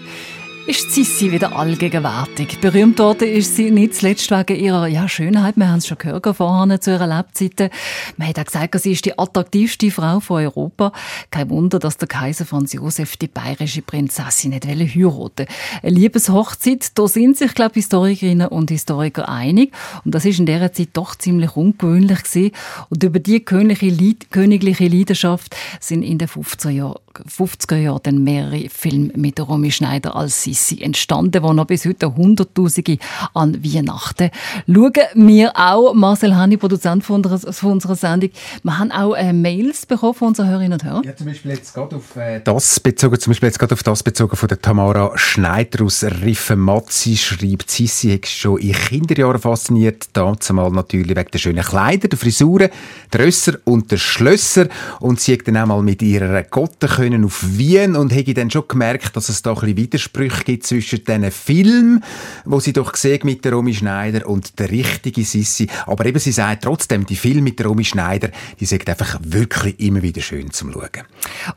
ist 0.70 0.92
Sissi 0.92 1.32
wieder 1.32 1.58
allgegenwärtig. 1.58 2.60
Berühmt 2.62 3.00
worden 3.00 3.28
ist 3.28 3.56
sie 3.56 3.72
nicht 3.72 3.96
zuletzt 3.96 4.30
wegen 4.30 4.56
ihrer 4.56 4.86
ja, 4.86 5.10
Schönheit. 5.10 5.58
Wir 5.58 5.68
haben 5.68 5.80
es 5.80 5.88
schon 5.88 5.98
gehört 5.98 6.28
vorhin 6.38 6.80
zu 6.80 6.92
ihrer 6.92 7.08
Lebzeiten. 7.08 7.72
Man 8.18 8.28
hat 8.28 8.38
auch 8.38 8.46
gesagt, 8.46 8.80
sie 8.80 8.92
ist 8.92 9.04
die 9.04 9.18
attraktivste 9.18 9.90
Frau 9.90 10.20
von 10.20 10.44
Europa. 10.44 10.92
Kein 11.32 11.50
Wunder, 11.50 11.80
dass 11.80 11.98
der 11.98 12.08
Kaiser 12.08 12.46
Franz 12.46 12.74
Josef 12.74 13.18
die 13.18 13.26
bayerische 13.26 13.82
Prinzessin 13.82 14.52
nicht 14.52 14.68
heiraten 14.68 15.04
wollte. 15.06 15.48
Eine 15.82 15.92
Liebeshochzeit, 15.92 16.92
da 16.94 17.08
sind 17.08 17.36
sich, 17.36 17.56
glaube 17.56 17.72
ich, 17.72 17.86
Historikerinnen 17.86 18.50
und 18.50 18.70
Historiker 18.70 19.28
einig. 19.28 19.74
Und 20.06 20.14
das 20.14 20.24
ist 20.24 20.38
in 20.38 20.46
dieser 20.46 20.72
Zeit 20.72 20.90
doch 20.94 21.16
ziemlich 21.16 21.56
ungewöhnlich 21.56 22.22
gewesen. 22.22 22.52
Und 22.90 23.04
über 23.04 23.18
die 23.18 23.44
königliche, 23.44 24.88
Leidenschaft 24.88 25.56
sind 25.80 26.04
in 26.04 26.20
den 26.20 26.28
50er 26.28 26.70
Jahren 26.70 27.00
50er 27.28 27.76
Jahren 27.76 28.00
dann 28.04 28.24
mehrere 28.24 28.70
Filme 28.70 29.12
mit 29.16 29.40
Romy 29.42 29.72
Schneider 29.72 30.16
als 30.16 30.44
Sissi 30.44 30.59
entstanden, 30.80 31.32
die 31.32 31.54
noch 31.54 31.66
bis 31.66 31.86
heute 31.86 32.16
Hunderttausende 32.16 32.98
an 33.34 33.64
Weihnachten 33.64 34.30
schauen. 34.68 34.94
Wir 35.16 35.52
auch, 35.56 35.94
Marcel 35.94 36.36
Hanni, 36.36 36.58
Produzent 36.58 37.04
von 37.04 37.18
unserer, 37.18 37.54
von 37.54 37.72
unserer 37.74 37.96
Sendung, 37.96 38.30
wir 38.64 38.78
haben 38.78 38.92
auch 38.92 39.16
äh, 39.16 39.34
Mails 39.34 39.86
bekommen 39.86 40.14
von 40.14 40.30
unseren 40.30 40.50
Hörerinnen 40.50 40.74
und 40.74 40.84
Hörern. 40.84 41.04
Ja, 41.04 41.16
zum 41.16 41.28
Beispiel 41.28 41.52
jetzt 41.52 41.74
gerade 41.74 41.96
auf 41.96 42.16
äh, 42.16 42.42
das 42.44 42.80
bezogen, 42.80 43.20
zum 43.20 43.32
Beispiel 43.32 43.48
jetzt 43.48 43.60
gerade 43.60 43.74
auf 43.74 43.84
das 43.84 44.04
bezogen 44.04 44.36
von 44.36 44.48
der 44.48 44.62
Tamara 44.62 45.12
Schneider 45.16 45.86
aus 45.86 46.04
Riffenmatzi 46.04 47.18
schreibt, 47.18 47.70
Sissi 47.72 48.12
hat 48.12 48.28
schon 48.28 48.60
in 48.60 48.74
Kinderjahren 48.74 49.40
fasziniert, 49.40 50.10
dazumal 50.14 50.72
natürlich 50.72 51.16
wegen 51.16 51.32
der 51.32 51.40
schönen 51.40 51.64
Kleider, 51.64 52.08
der 52.08 52.20
Frisuren, 52.20 52.70
der 53.12 53.26
Rösser 53.26 53.54
und 53.66 53.92
der 53.92 53.98
Schlösser 53.98 54.68
und 55.00 55.20
sie 55.20 55.34
hat 55.34 55.48
dann 55.48 55.58
auch 55.58 55.68
mal 55.68 55.82
mit 55.82 56.02
ihrer 56.02 56.44
Gotte 56.44 56.88
können 56.88 57.26
auf 57.26 57.44
Wien 57.58 57.96
und 57.96 58.14
habe 58.14 58.34
dann 58.34 58.52
schon 58.52 58.68
gemerkt, 58.68 59.16
dass 59.16 59.30
es 59.30 59.42
da 59.42 59.52
ein 59.52 59.56
bisschen 59.56 59.78
Widersprüche 59.78 60.49
gibt 60.50 60.66
zwischen 60.66 61.04
diesen 61.04 61.32
Filmen, 61.32 62.04
wo 62.44 62.60
sie 62.60 62.74
doch 62.74 62.92
gesehen 62.92 63.20
mit 63.24 63.46
der 63.46 63.54
Romy 63.54 63.76
Schneider 63.76 64.28
und 64.28 64.58
der 64.58 64.72
richtigen 64.72 65.24
Sissi. 65.24 65.68
Aber 65.86 66.08
eben, 66.08 66.18
sie 66.18 66.32
sagt 66.32 66.64
trotzdem, 66.64 67.06
die 67.06 67.16
Filme 67.16 67.42
mit 67.42 67.60
der 67.60 67.68
Romy 67.68 67.84
Schneider, 67.86 68.30
die 68.60 68.66
sind 68.66 68.90
einfach 68.90 69.20
wirklich 69.22 69.80
immer 69.80 70.02
wieder 70.02 70.22
schön 70.22 70.50
zum 70.50 70.74
Schauen. 70.74 71.04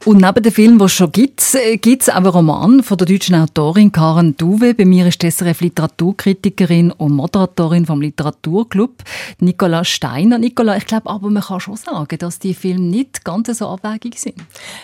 Und 0.05 0.20
neben 0.20 0.42
dem 0.42 0.52
Film, 0.52 0.78
den 0.78 0.87
es 0.87 0.92
schon 0.92 1.11
gibt, 1.11 1.42
gibt 1.81 2.02
es 2.02 2.11
auch 2.11 2.16
einen 2.16 2.26
Roman 2.26 2.83
von 2.83 2.98
der 2.98 3.07
deutschen 3.07 3.35
Autorin 3.35 3.92
Karen 3.92 4.37
Duwe. 4.37 4.74
Bei 4.74 4.85
mir 4.85 5.07
ist 5.07 5.22
SRF 5.22 5.62
Literaturkritikerin 5.62 6.90
und 6.90 7.12
Moderatorin 7.12 7.87
vom 7.87 8.02
Literaturclub, 8.02 9.02
Nicola 9.40 9.85
Steiner. 9.85 10.37
Nicola, 10.37 10.76
ich 10.76 10.85
glaube 10.85 11.09
aber, 11.09 11.31
man 11.31 11.42
kann 11.42 11.61
schon 11.61 11.76
sagen, 11.76 12.18
dass 12.18 12.38
die 12.38 12.52
Filme 12.52 12.85
nicht 12.85 13.24
ganz 13.24 13.57
so 13.57 13.68
abwegig 13.68 14.18
sind. 14.18 14.35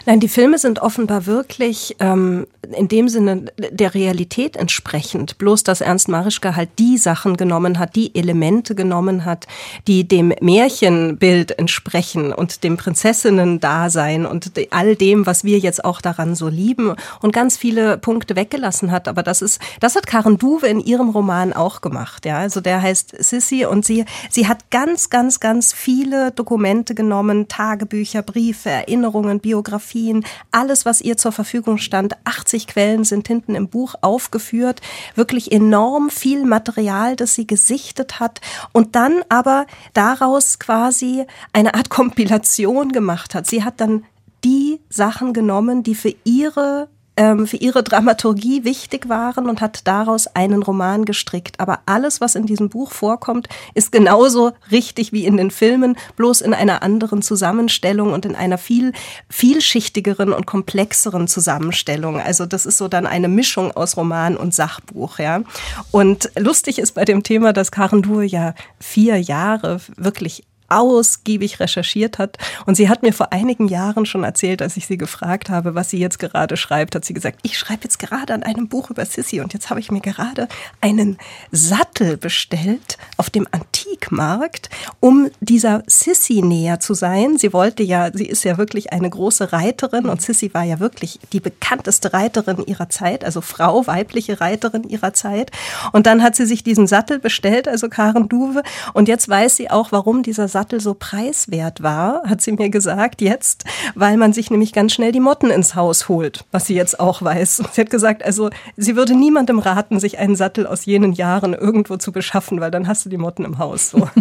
Nein, 0.07 0.21
die 0.21 0.29
Filme 0.29 0.57
sind 0.57 0.79
offenbar 0.79 1.27
wirklich 1.27 1.95
ähm, 2.01 2.47
in 2.75 2.89
dem 2.89 3.09
Sinne 3.09 3.53
der 3.71 3.88
der 3.89 3.95
Realität 3.95 4.57
entsprechend. 4.57 5.39
Bloß, 5.39 5.65
dass 5.65 5.81
Ernst 5.81 6.09
Marischka 6.09 6.57
halt 6.57 6.71
die 6.79 6.99
Sachen 6.99 7.37
genommen 7.37 7.79
hat, 7.79 7.97
die 7.97 8.15
Elemente 8.15 8.75
genommen 8.75 9.25
hat, 9.25 9.47
die 9.87 10.07
dem 10.07 10.33
Märchenbild 10.41 11.59
entsprechen 11.59 12.33
und 12.33 12.65
dem 12.65 12.77
Prinzessinnen-Dasein 12.77 14.27
und 14.27 14.53
all 14.71 14.97
dem, 14.97 15.27
was 15.27 15.45
wir 15.45 15.59
jetzt 15.59 15.85
auch 15.85 16.01
daran 16.01 16.35
so 16.35 16.49
lieben 16.49 16.95
und 17.21 17.33
ganz 17.33 17.57
viele 17.57 17.99
Punkte 17.99 18.37
weggelassen 18.37 18.91
hat. 18.91 19.09
Aber 19.09 19.23
das 19.23 19.43
ist, 19.43 19.61
das 19.81 19.97
hat 19.97 20.07
Karen 20.07 20.39
Duwe 20.39 20.67
in 20.67 20.81
ihrem 20.81 21.11
Roman 21.11 21.53
auch 21.53 21.81
gemacht. 21.81 22.27
Ja, 22.27 22.39
also 22.39 22.61
der 22.61 22.83
heißt 22.83 23.15
Sissy 23.23 23.65
und 23.65 23.85
sie, 23.85 24.05
sie 24.31 24.49
hat 24.49 24.71
ganz, 24.71 25.09
ganz, 25.09 25.41
ganz 25.41 25.73
viele 25.73 26.33
Dokumente 26.33 26.95
genommen, 26.95 27.49
Tagebücher, 27.49 28.23
Briefe, 28.23 28.71
Erinnerungen, 28.71 29.41
Biografien, 29.41 30.25
alles, 30.51 30.85
was 30.85 31.01
ihr 31.01 31.17
zur 31.17 31.33
Verfügung 31.33 31.79
stand. 31.79 32.15
80 32.25 32.67
Quellen 32.67 33.05
sind 33.05 33.27
hinten 33.29 33.55
im 33.55 33.69
Buch 33.69 33.78
aufgeführt. 34.01 34.81
Wirklich 35.15 35.53
enorm 35.53 36.11
viel 36.11 36.45
Material, 36.45 37.17
das 37.17 37.35
sie 37.35 37.47
gesichtet 37.47 38.21
hat 38.21 38.41
und 38.73 38.97
dann 38.97 39.23
aber 39.29 39.67
daraus 39.95 40.59
quasi 40.59 41.27
eine 41.53 41.75
Art 41.75 41.91
Kompilation 41.99 42.93
gemacht 42.93 43.35
hat. 43.35 43.47
Sie 43.47 43.65
hat 43.65 43.81
dann 43.81 44.05
die 44.45 44.81
Sachen 44.89 45.33
genommen, 45.33 45.83
die 45.83 45.95
für 45.95 46.15
ihre 46.25 46.89
ähm, 47.19 47.49
für 47.49 47.57
ihre 47.57 47.83
Dramaturgie 47.83 48.65
wichtig 48.65 49.09
waren 49.09 49.49
und 49.49 49.61
hat 49.61 49.87
daraus 49.87 50.29
einen 50.29 50.63
Roman 50.63 51.05
gestrickt. 51.05 51.59
Aber 51.59 51.81
alles, 51.85 52.21
was 52.21 52.37
in 52.37 52.47
diesem 52.47 52.69
Buch 52.69 52.93
vorkommt, 52.93 53.49
ist 53.75 53.91
genauso 53.91 54.53
richtig 54.71 55.13
wie 55.13 55.27
in 55.27 55.37
den 55.37 55.51
Filmen, 55.51 55.99
bloß 56.17 56.41
in 56.41 56.55
einer 56.55 56.83
anderen 56.83 57.21
Zusammenstellung 57.21 58.13
und 58.13 58.25
in 58.25 58.37
einer 58.37 58.57
viel 58.57 58.93
vielschichtigeren 59.29 60.33
und 60.33 60.47
komplexeren 60.47 61.27
Zusammenstellung. 61.27 62.21
Also 62.21 62.47
das 62.47 62.65
ist 62.65 62.79
so 62.79 62.87
dann 62.87 63.07
eine 63.07 63.29
Mischung 63.29 63.73
aus 63.73 63.97
Roman 63.97 64.37
und 64.37 64.55
Sachbuch, 64.55 65.19
ja. 65.19 65.43
Und 65.91 66.31
lustig 66.39 66.79
ist 66.79 66.93
bei 66.93 67.05
dem 67.05 67.25
Thema, 67.25 67.53
dass 67.53 67.73
Karen 67.73 68.03
Due 68.03 68.25
ja 68.25 68.55
vier 68.79 69.21
Jahre 69.21 69.81
wirklich 69.97 70.45
ausgiebig 70.69 71.61
recherchiert 71.61 72.19
hat. 72.19 72.37
Und 72.67 72.77
sie 72.77 72.89
hat 72.89 73.03
mir 73.03 73.13
vor 73.13 73.33
einigen 73.33 73.69
Jahren 73.69 74.07
schon 74.07 74.25
erzählt, 74.25 74.63
als 74.63 74.77
ich 74.77 74.87
sie 74.87 74.99
gefragt 74.99 75.49
habe, 75.49 75.75
was 75.75 75.91
sie 75.91 75.99
jetzt 75.99 76.19
gerade 76.19 76.57
schreibt, 76.57 76.95
hat 76.95 77.05
sie 77.05 77.15
gesagt, 77.15 77.41
ich 77.43 77.59
schreibe 77.59 77.85
jetzt 77.85 77.99
gerade 77.99 78.35
an 78.35 78.43
einem 78.43 78.69
Buch 78.69 78.91
über 78.91 79.05
Sissy 79.05 79.41
und 79.41 79.55
jetzt 79.55 79.71
habe 79.71 79.81
ich 79.81 79.91
mir 79.91 80.01
gerade 80.01 80.49
einen 80.81 81.19
Sattel 81.51 82.17
bestellt 82.17 82.99
auf 83.17 83.31
dem 83.31 83.49
Antikmarkt, 83.51 84.69
um 85.01 85.31
dieser 85.41 85.83
Sissy 85.87 86.43
näher 86.43 86.81
zu 86.81 86.95
sein. 86.95 87.39
Sie 87.39 87.53
wollte 87.53 87.83
ja, 87.83 88.11
sie 88.13 88.27
ist 88.27 88.45
ja 88.45 88.59
wirklich 88.59 88.93
eine 88.93 89.09
große 89.09 89.53
Reiterin 89.53 90.07
und 90.07 90.21
Sissy 90.21 90.53
war 90.53 90.65
ja 90.65 90.81
wirklich 90.81 91.19
die 91.33 91.41
bekannteste 91.41 92.13
Reiterin 92.13 92.63
ihrer 92.67 92.91
Zeit, 92.91 93.25
also 93.25 93.41
Frau, 93.41 93.87
weibliche 93.87 94.41
Reiterin 94.41 94.85
ihrer 94.85 95.15
Zeit. 95.15 95.51
Und 95.93 96.07
dann 96.07 96.23
hat 96.23 96.37
sie 96.37 96.47
sich 96.47 96.63
diesen 96.63 96.87
Sattel 96.87 97.19
bestellt, 97.19 97.69
also 97.69 97.89
Karen 97.89 98.29
Duwe. 98.29 98.63
Und 98.93 99.09
jetzt 99.09 99.29
weiß 99.29 99.57
sie 99.57 99.71
auch, 99.71 99.93
warum 99.93 100.23
dieser 100.23 100.49
Sattel 100.49 100.58
Sattel 100.59 100.81
so 100.81 100.95
preiswert 100.95 101.85
war, 101.85 102.25
hat 102.25 102.41
sie 102.41 102.51
mir 102.51 102.69
gesagt, 102.69 103.21
jetzt, 103.21 103.63
weil 103.95 104.17
man 104.17 104.33
sich 104.33 104.51
nämlich 104.51 104.73
ganz 104.73 104.93
schnell 104.93 105.13
die 105.13 105.21
Motten 105.21 105.51
ins 105.51 105.77
Haus 105.77 106.09
holt, 106.09 106.45
was 106.51 106.67
sie 106.67 106.75
jetzt 106.75 106.99
auch 106.99 107.23
weiß. 107.23 107.63
Sie 107.73 107.81
hat 107.81 107.91
gesagt, 107.91 108.25
also 108.25 108.51
sie 108.77 108.97
würde 108.97 109.15
niemandem 109.15 109.61
raten, 109.61 110.01
sich 110.01 110.19
einen 110.19 110.35
Sattel 110.35 110.67
aus 110.67 110.85
jenen 110.85 111.13
Jahren 111.13 111.55
irgendwo 111.55 111.97
zu 111.97 112.11
beschaffen, 112.11 112.61
weil 112.61 112.73
dann 112.73 112.89
hast 112.89 113.05
du 113.05 113.09
die 113.09 113.19
Motten 113.19 113.45
im 113.45 113.59
Haus. 113.59 113.91
So. 113.91 114.09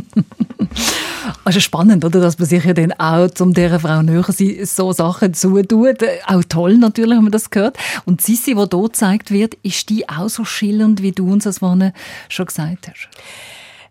Also 1.43 1.59
spannend, 1.59 2.05
oder? 2.05 2.21
Dass 2.21 2.39
man 2.39 2.47
sich 2.47 2.63
ja 2.63 2.73
dann 2.73 2.93
auch 2.93 3.29
zum 3.29 3.53
dieser 3.53 3.79
Frau 3.79 4.01
näher 4.01 4.23
so 4.63 4.91
Sachen 4.93 5.33
zutut. 5.33 5.97
Auch 6.25 6.43
toll 6.47 6.77
natürlich, 6.77 7.17
wenn 7.17 7.23
man 7.23 7.31
das 7.31 7.49
gehört. 7.49 7.77
Und 8.05 8.21
Sissi, 8.21 8.53
die 8.53 8.67
hier 8.69 8.83
gezeigt 8.83 9.31
wird, 9.31 9.55
ist 9.63 9.89
die 9.89 10.07
auch 10.07 10.29
so 10.29 10.45
schillernd, 10.45 11.01
wie 11.01 11.11
du 11.11 11.31
uns 11.31 11.45
das 11.45 11.59
vorne 11.59 11.93
schon 12.29 12.45
gesagt 12.45 12.89
hast? 12.89 13.09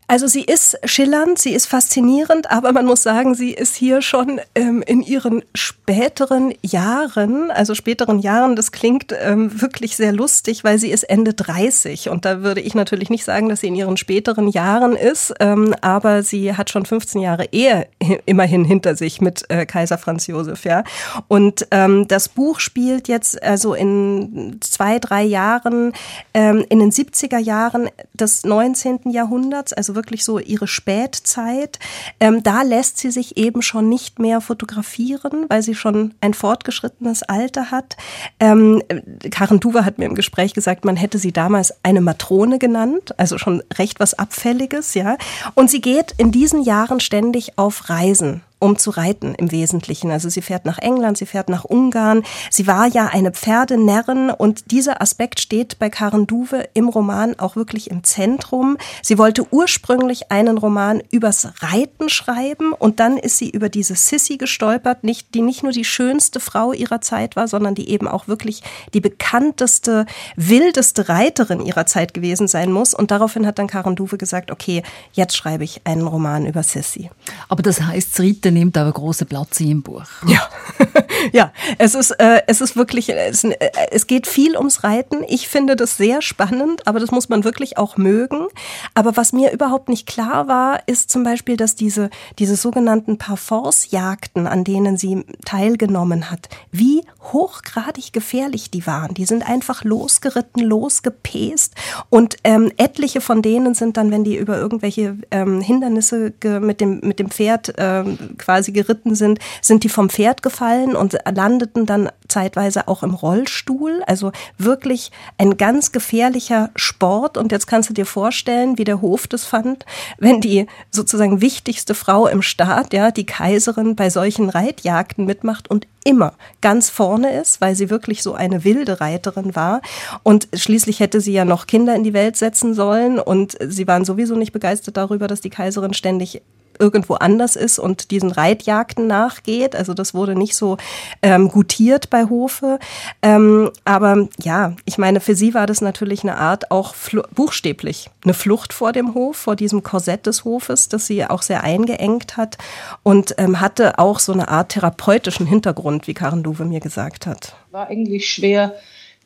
Also 0.08 0.28
sie 0.28 0.44
ist 0.44 0.78
schillernd, 0.84 1.38
sie 1.38 1.52
ist 1.52 1.66
faszinierend, 1.66 2.48
aber 2.48 2.70
man 2.70 2.86
muss 2.86 3.02
sagen, 3.02 3.34
sie 3.34 3.50
ist 3.50 3.74
hier 3.74 4.02
schon 4.02 4.40
ähm, 4.54 4.82
in 4.86 5.02
ihren 5.02 5.42
späteren 5.52 6.54
Jahren, 6.62 7.50
also 7.50 7.74
späteren 7.74 8.20
Jahren, 8.20 8.54
das 8.54 8.70
klingt 8.70 9.12
ähm, 9.20 9.60
wirklich 9.60 9.96
sehr 9.96 10.12
lustig, 10.12 10.62
weil 10.62 10.78
sie 10.78 10.90
ist 10.90 11.02
Ende 11.02 11.34
30 11.34 12.08
und 12.08 12.24
da 12.24 12.42
würde 12.42 12.60
ich 12.60 12.76
natürlich 12.76 13.10
nicht 13.10 13.24
sagen, 13.24 13.48
dass 13.48 13.60
sie 13.60 13.66
in 13.66 13.74
ihren 13.74 13.96
späteren 13.96 14.46
Jahren 14.46 14.94
ist, 14.94 15.34
ähm, 15.40 15.74
aber 15.80 16.22
sie 16.22 16.56
hat 16.56 16.70
schon 16.70 16.86
15 16.86 17.20
Jahre 17.20 17.46
Ehe 17.50 17.88
immerhin 18.26 18.64
hinter 18.64 18.94
sich 18.94 19.20
mit 19.20 19.44
äh, 19.48 19.66
Kaiser 19.66 19.98
Franz 19.98 20.28
Josef, 20.28 20.64
ja. 20.64 20.84
Und 21.26 21.66
ähm, 21.72 22.06
das 22.06 22.28
Buch 22.28 22.60
spielt 22.60 23.08
jetzt 23.08 23.42
also 23.42 23.74
in 23.74 24.58
zwei, 24.60 25.00
drei 25.00 25.24
Jahren, 25.24 25.92
ähm, 26.32 26.64
in 26.68 26.78
den 26.78 26.92
70er 26.92 27.38
Jahren 27.38 27.88
des 28.14 28.44
19. 28.44 29.10
Jahrhunderts, 29.10 29.72
also 29.72 29.95
wirklich 29.96 30.24
so 30.24 30.38
ihre 30.38 30.68
Spätzeit. 30.68 31.80
Ähm, 32.20 32.44
da 32.44 32.62
lässt 32.62 32.98
sie 32.98 33.10
sich 33.10 33.36
eben 33.36 33.62
schon 33.62 33.88
nicht 33.88 34.20
mehr 34.20 34.40
fotografieren, 34.40 35.46
weil 35.48 35.62
sie 35.62 35.74
schon 35.74 36.14
ein 36.20 36.34
fortgeschrittenes 36.34 37.24
Alter 37.24 37.72
hat. 37.72 37.96
Ähm, 38.38 38.82
Karen 39.30 39.58
Duwe 39.58 39.84
hat 39.84 39.98
mir 39.98 40.04
im 40.04 40.14
Gespräch 40.14 40.54
gesagt, 40.54 40.84
man 40.84 40.96
hätte 40.96 41.18
sie 41.18 41.32
damals 41.32 41.74
eine 41.82 42.00
Matrone 42.00 42.58
genannt, 42.58 43.18
also 43.18 43.38
schon 43.38 43.62
recht 43.74 43.98
was 43.98 44.14
Abfälliges, 44.14 44.94
ja. 44.94 45.16
Und 45.54 45.70
sie 45.70 45.80
geht 45.80 46.14
in 46.18 46.30
diesen 46.30 46.62
Jahren 46.62 47.00
ständig 47.00 47.58
auf 47.58 47.88
Reisen 47.88 48.42
um 48.58 48.78
zu 48.78 48.90
reiten 48.90 49.34
im 49.34 49.52
Wesentlichen. 49.52 50.10
Also 50.10 50.28
sie 50.28 50.40
fährt 50.40 50.64
nach 50.64 50.78
England, 50.78 51.18
sie 51.18 51.26
fährt 51.26 51.50
nach 51.50 51.64
Ungarn. 51.64 52.22
Sie 52.50 52.66
war 52.66 52.86
ja 52.86 53.06
eine 53.06 53.32
Pferdenärrin 53.32 54.30
und 54.30 54.70
dieser 54.70 55.02
Aspekt 55.02 55.40
steht 55.40 55.78
bei 55.78 55.90
Karen 55.90 56.26
Duwe 56.26 56.68
im 56.72 56.88
Roman 56.88 57.38
auch 57.38 57.56
wirklich 57.56 57.90
im 57.90 58.02
Zentrum. 58.02 58.78
Sie 59.02 59.18
wollte 59.18 59.46
ursprünglich 59.52 60.30
einen 60.30 60.56
Roman 60.56 61.02
übers 61.10 61.48
Reiten 61.60 62.08
schreiben 62.08 62.72
und 62.72 62.98
dann 62.98 63.18
ist 63.18 63.36
sie 63.36 63.50
über 63.50 63.68
diese 63.68 63.94
Sissy 63.94 64.38
gestolpert, 64.38 65.04
nicht, 65.04 65.34
die 65.34 65.42
nicht 65.42 65.62
nur 65.62 65.72
die 65.72 65.84
schönste 65.84 66.40
Frau 66.40 66.72
ihrer 66.72 67.02
Zeit 67.02 67.36
war, 67.36 67.48
sondern 67.48 67.74
die 67.74 67.90
eben 67.90 68.08
auch 68.08 68.26
wirklich 68.26 68.62
die 68.94 69.00
bekannteste, 69.00 70.06
wildeste 70.36 71.10
Reiterin 71.10 71.60
ihrer 71.60 71.84
Zeit 71.84 72.14
gewesen 72.14 72.48
sein 72.48 72.72
muss. 72.72 72.94
Und 72.94 73.10
daraufhin 73.10 73.46
hat 73.46 73.58
dann 73.58 73.66
Karen 73.66 73.96
Duwe 73.96 74.16
gesagt, 74.16 74.50
okay, 74.50 74.82
jetzt 75.12 75.36
schreibe 75.36 75.64
ich 75.64 75.82
einen 75.84 76.06
Roman 76.06 76.46
über 76.46 76.62
Sissy. 76.62 77.10
Aber 77.48 77.62
das 77.62 77.82
heißt, 77.82 78.14
Reiten 78.14 78.45
Geschichte 78.46 78.52
nimmt 78.52 78.76
aber 78.76 78.92
große 78.92 79.24
Platz 79.24 79.60
im 79.60 79.82
Buch. 79.82 80.04
Ja, 80.26 80.48
ja, 81.32 81.52
es 81.78 81.94
ist, 81.94 82.10
äh, 82.12 82.42
es 82.46 82.60
ist 82.60 82.76
wirklich, 82.76 83.08
es, 83.08 83.44
äh, 83.44 83.56
es 83.90 84.06
geht 84.06 84.26
viel 84.26 84.56
ums 84.56 84.84
Reiten. 84.84 85.24
Ich 85.28 85.48
finde 85.48 85.74
das 85.76 85.96
sehr 85.96 86.22
spannend, 86.22 86.86
aber 86.86 87.00
das 87.00 87.10
muss 87.10 87.28
man 87.28 87.44
wirklich 87.44 87.76
auch 87.76 87.96
mögen. 87.96 88.46
Aber 88.94 89.16
was 89.16 89.32
mir 89.32 89.52
überhaupt 89.52 89.88
nicht 89.88 90.06
klar 90.06 90.48
war, 90.48 90.80
ist 90.86 91.10
zum 91.10 91.24
Beispiel, 91.24 91.56
dass 91.56 91.74
diese, 91.74 92.10
diese 92.38 92.56
sogenannten 92.56 93.18
Parforce-Jagden, 93.18 94.46
an 94.46 94.64
denen 94.64 94.96
sie 94.96 95.24
teilgenommen 95.44 96.30
hat, 96.30 96.48
wie 96.70 97.02
hochgradig 97.32 98.12
gefährlich 98.12 98.70
die 98.70 98.86
waren. 98.86 99.14
Die 99.14 99.24
sind 99.24 99.48
einfach 99.48 99.84
losgeritten, 99.84 100.62
losgepäst 100.62 101.74
und 102.10 102.36
ähm, 102.44 102.70
etliche 102.76 103.20
von 103.20 103.42
denen 103.42 103.74
sind 103.74 103.96
dann, 103.96 104.10
wenn 104.10 104.24
die 104.24 104.36
über 104.36 104.56
irgendwelche 104.58 105.16
ähm, 105.30 105.60
Hindernisse 105.60 106.32
mit 106.60 106.80
dem, 106.80 107.00
mit 107.00 107.18
dem 107.18 107.30
Pferd 107.30 107.74
ähm, 107.78 108.35
quasi 108.38 108.72
geritten 108.72 109.14
sind, 109.14 109.38
sind 109.60 109.84
die 109.84 109.88
vom 109.88 110.10
Pferd 110.10 110.42
gefallen 110.42 110.96
und 110.96 111.18
landeten 111.32 111.86
dann 111.86 112.10
zeitweise 112.28 112.88
auch 112.88 113.02
im 113.02 113.14
Rollstuhl. 113.14 114.02
Also 114.06 114.32
wirklich 114.58 115.10
ein 115.38 115.56
ganz 115.56 115.92
gefährlicher 115.92 116.70
Sport. 116.76 117.36
Und 117.36 117.52
jetzt 117.52 117.66
kannst 117.66 117.90
du 117.90 117.94
dir 117.94 118.06
vorstellen, 118.06 118.78
wie 118.78 118.84
der 118.84 119.00
Hof 119.00 119.26
das 119.26 119.44
fand, 119.44 119.84
wenn 120.18 120.40
die 120.40 120.66
sozusagen 120.90 121.40
wichtigste 121.40 121.94
Frau 121.94 122.26
im 122.26 122.42
Staat, 122.42 122.92
ja, 122.92 123.10
die 123.10 123.26
Kaiserin 123.26 123.96
bei 123.96 124.10
solchen 124.10 124.50
Reitjagden 124.50 125.24
mitmacht 125.24 125.70
und 125.70 125.86
immer 126.04 126.34
ganz 126.60 126.88
vorne 126.88 127.40
ist, 127.40 127.60
weil 127.60 127.74
sie 127.74 127.90
wirklich 127.90 128.22
so 128.22 128.34
eine 128.34 128.62
wilde 128.62 129.00
Reiterin 129.00 129.56
war. 129.56 129.80
Und 130.22 130.48
schließlich 130.54 131.00
hätte 131.00 131.20
sie 131.20 131.32
ja 131.32 131.44
noch 131.44 131.66
Kinder 131.66 131.96
in 131.96 132.04
die 132.04 132.12
Welt 132.12 132.36
setzen 132.36 132.74
sollen. 132.74 133.18
Und 133.18 133.56
sie 133.60 133.88
waren 133.88 134.04
sowieso 134.04 134.36
nicht 134.36 134.52
begeistert 134.52 134.96
darüber, 134.96 135.26
dass 135.26 135.40
die 135.40 135.50
Kaiserin 135.50 135.94
ständig 135.94 136.42
irgendwo 136.78 137.14
anders 137.14 137.56
ist 137.56 137.78
und 137.78 138.10
diesen 138.10 138.30
Reitjagden 138.30 139.06
nachgeht. 139.06 139.74
Also 139.76 139.94
das 139.94 140.14
wurde 140.14 140.34
nicht 140.34 140.56
so 140.56 140.76
ähm, 141.22 141.48
gutiert 141.48 142.10
bei 142.10 142.24
Hofe. 142.24 142.78
Ähm, 143.22 143.70
aber 143.84 144.28
ja, 144.42 144.74
ich 144.84 144.98
meine, 144.98 145.20
für 145.20 145.34
sie 145.34 145.54
war 145.54 145.66
das 145.66 145.80
natürlich 145.80 146.22
eine 146.22 146.36
Art 146.36 146.70
auch 146.70 146.94
buchstäblich 147.34 148.10
eine 148.24 148.34
Flucht 148.34 148.72
vor 148.72 148.92
dem 148.92 149.14
Hof, 149.14 149.36
vor 149.36 149.56
diesem 149.56 149.82
Korsett 149.82 150.26
des 150.26 150.44
Hofes, 150.44 150.88
das 150.88 151.06
sie 151.06 151.24
auch 151.24 151.42
sehr 151.42 151.62
eingeengt 151.62 152.36
hat 152.36 152.58
und 153.02 153.34
ähm, 153.38 153.60
hatte 153.60 153.98
auch 153.98 154.18
so 154.18 154.32
eine 154.32 154.48
Art 154.48 154.70
therapeutischen 154.70 155.46
Hintergrund, 155.46 156.06
wie 156.06 156.14
Karen 156.14 156.42
Duwe 156.42 156.64
mir 156.64 156.80
gesagt 156.80 157.26
hat. 157.26 157.54
War 157.70 157.88
eigentlich 157.88 158.28
schwer 158.28 158.74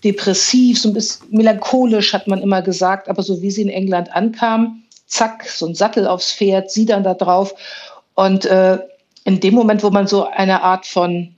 depressiv, 0.05 0.81
so 0.81 0.91
ein 0.91 0.95
bisschen 0.95 1.27
melancholisch, 1.31 2.13
hat 2.13 2.27
man 2.27 2.41
immer 2.41 2.63
gesagt, 2.63 3.09
aber 3.09 3.23
so 3.23 3.43
wie 3.43 3.51
sie 3.51 3.63
in 3.63 3.69
England 3.69 4.15
ankam, 4.15 4.80
zack, 5.11 5.45
so 5.45 5.67
ein 5.67 5.75
Sattel 5.75 6.07
aufs 6.07 6.33
Pferd, 6.33 6.71
sie 6.71 6.87
dann 6.87 7.05
da 7.05 7.15
drauf. 7.15 7.55
Und 8.15 8.47
äh, 8.47 8.79
in 9.25 9.41
dem 9.41 9.55
Moment, 9.55 9.83
wo 9.83 9.91
man 9.91 10.07
so 10.07 10.27
eine 10.27 10.63
Art 10.63 10.87
von 10.87 11.35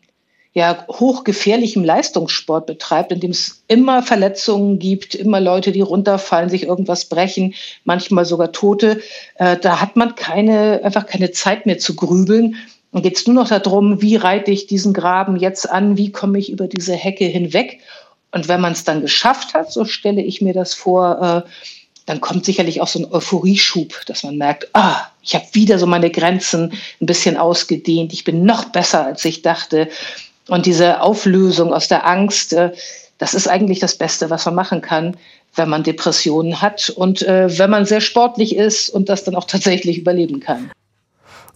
ja 0.54 0.86
hochgefährlichem 0.88 1.82
Leistungssport 1.82 2.66
betreibt, 2.66 3.10
in 3.10 3.20
dem 3.20 3.30
es 3.30 3.64
immer 3.68 4.02
Verletzungen 4.02 4.78
gibt, 4.78 5.14
immer 5.14 5.40
Leute, 5.40 5.72
die 5.72 5.80
runterfallen, 5.80 6.50
sich 6.50 6.64
irgendwas 6.64 7.06
brechen, 7.06 7.54
manchmal 7.84 8.26
sogar 8.26 8.52
Tote, 8.52 9.00
äh, 9.36 9.56
da 9.56 9.80
hat 9.80 9.96
man 9.96 10.14
keine, 10.14 10.82
einfach 10.84 11.06
keine 11.06 11.30
Zeit 11.30 11.64
mehr 11.64 11.78
zu 11.78 11.96
grübeln. 11.96 12.56
Dann 12.92 13.02
geht 13.02 13.16
es 13.16 13.26
nur 13.26 13.34
noch 13.34 13.48
darum, 13.48 14.02
wie 14.02 14.16
reite 14.16 14.50
ich 14.50 14.66
diesen 14.66 14.92
Graben 14.92 15.36
jetzt 15.36 15.70
an, 15.70 15.96
wie 15.96 16.12
komme 16.12 16.38
ich 16.38 16.50
über 16.52 16.68
diese 16.68 16.94
Hecke 16.94 17.24
hinweg. 17.24 17.80
Und 18.32 18.48
wenn 18.48 18.60
man 18.60 18.72
es 18.72 18.84
dann 18.84 19.00
geschafft 19.00 19.54
hat, 19.54 19.72
so 19.72 19.86
stelle 19.86 20.22
ich 20.22 20.42
mir 20.42 20.52
das 20.52 20.74
vor, 20.74 21.44
äh, 21.46 21.50
dann 22.06 22.20
kommt 22.20 22.44
sicherlich 22.44 22.80
auch 22.80 22.88
so 22.88 22.98
ein 22.98 23.12
Euphorieschub, 23.12 24.06
dass 24.06 24.22
man 24.22 24.36
merkt, 24.36 24.68
ah, 24.72 25.06
ich 25.22 25.34
habe 25.34 25.46
wieder 25.52 25.78
so 25.78 25.86
meine 25.86 26.10
Grenzen 26.10 26.72
ein 27.00 27.06
bisschen 27.06 27.36
ausgedehnt, 27.36 28.12
ich 28.12 28.24
bin 28.24 28.44
noch 28.44 28.66
besser, 28.66 29.06
als 29.06 29.24
ich 29.24 29.42
dachte. 29.42 29.88
Und 30.48 30.66
diese 30.66 31.00
Auflösung 31.00 31.72
aus 31.72 31.88
der 31.88 32.06
Angst, 32.06 32.52
äh, 32.52 32.72
das 33.18 33.34
ist 33.34 33.46
eigentlich 33.46 33.78
das 33.78 33.96
Beste, 33.96 34.30
was 34.30 34.44
man 34.46 34.56
machen 34.56 34.80
kann, 34.80 35.16
wenn 35.54 35.68
man 35.68 35.84
Depressionen 35.84 36.60
hat 36.60 36.90
und 36.90 37.22
äh, 37.22 37.58
wenn 37.58 37.70
man 37.70 37.84
sehr 37.86 38.00
sportlich 38.00 38.56
ist 38.56 38.88
und 38.88 39.08
das 39.08 39.22
dann 39.22 39.36
auch 39.36 39.44
tatsächlich 39.44 39.98
überleben 39.98 40.40
kann. 40.40 40.72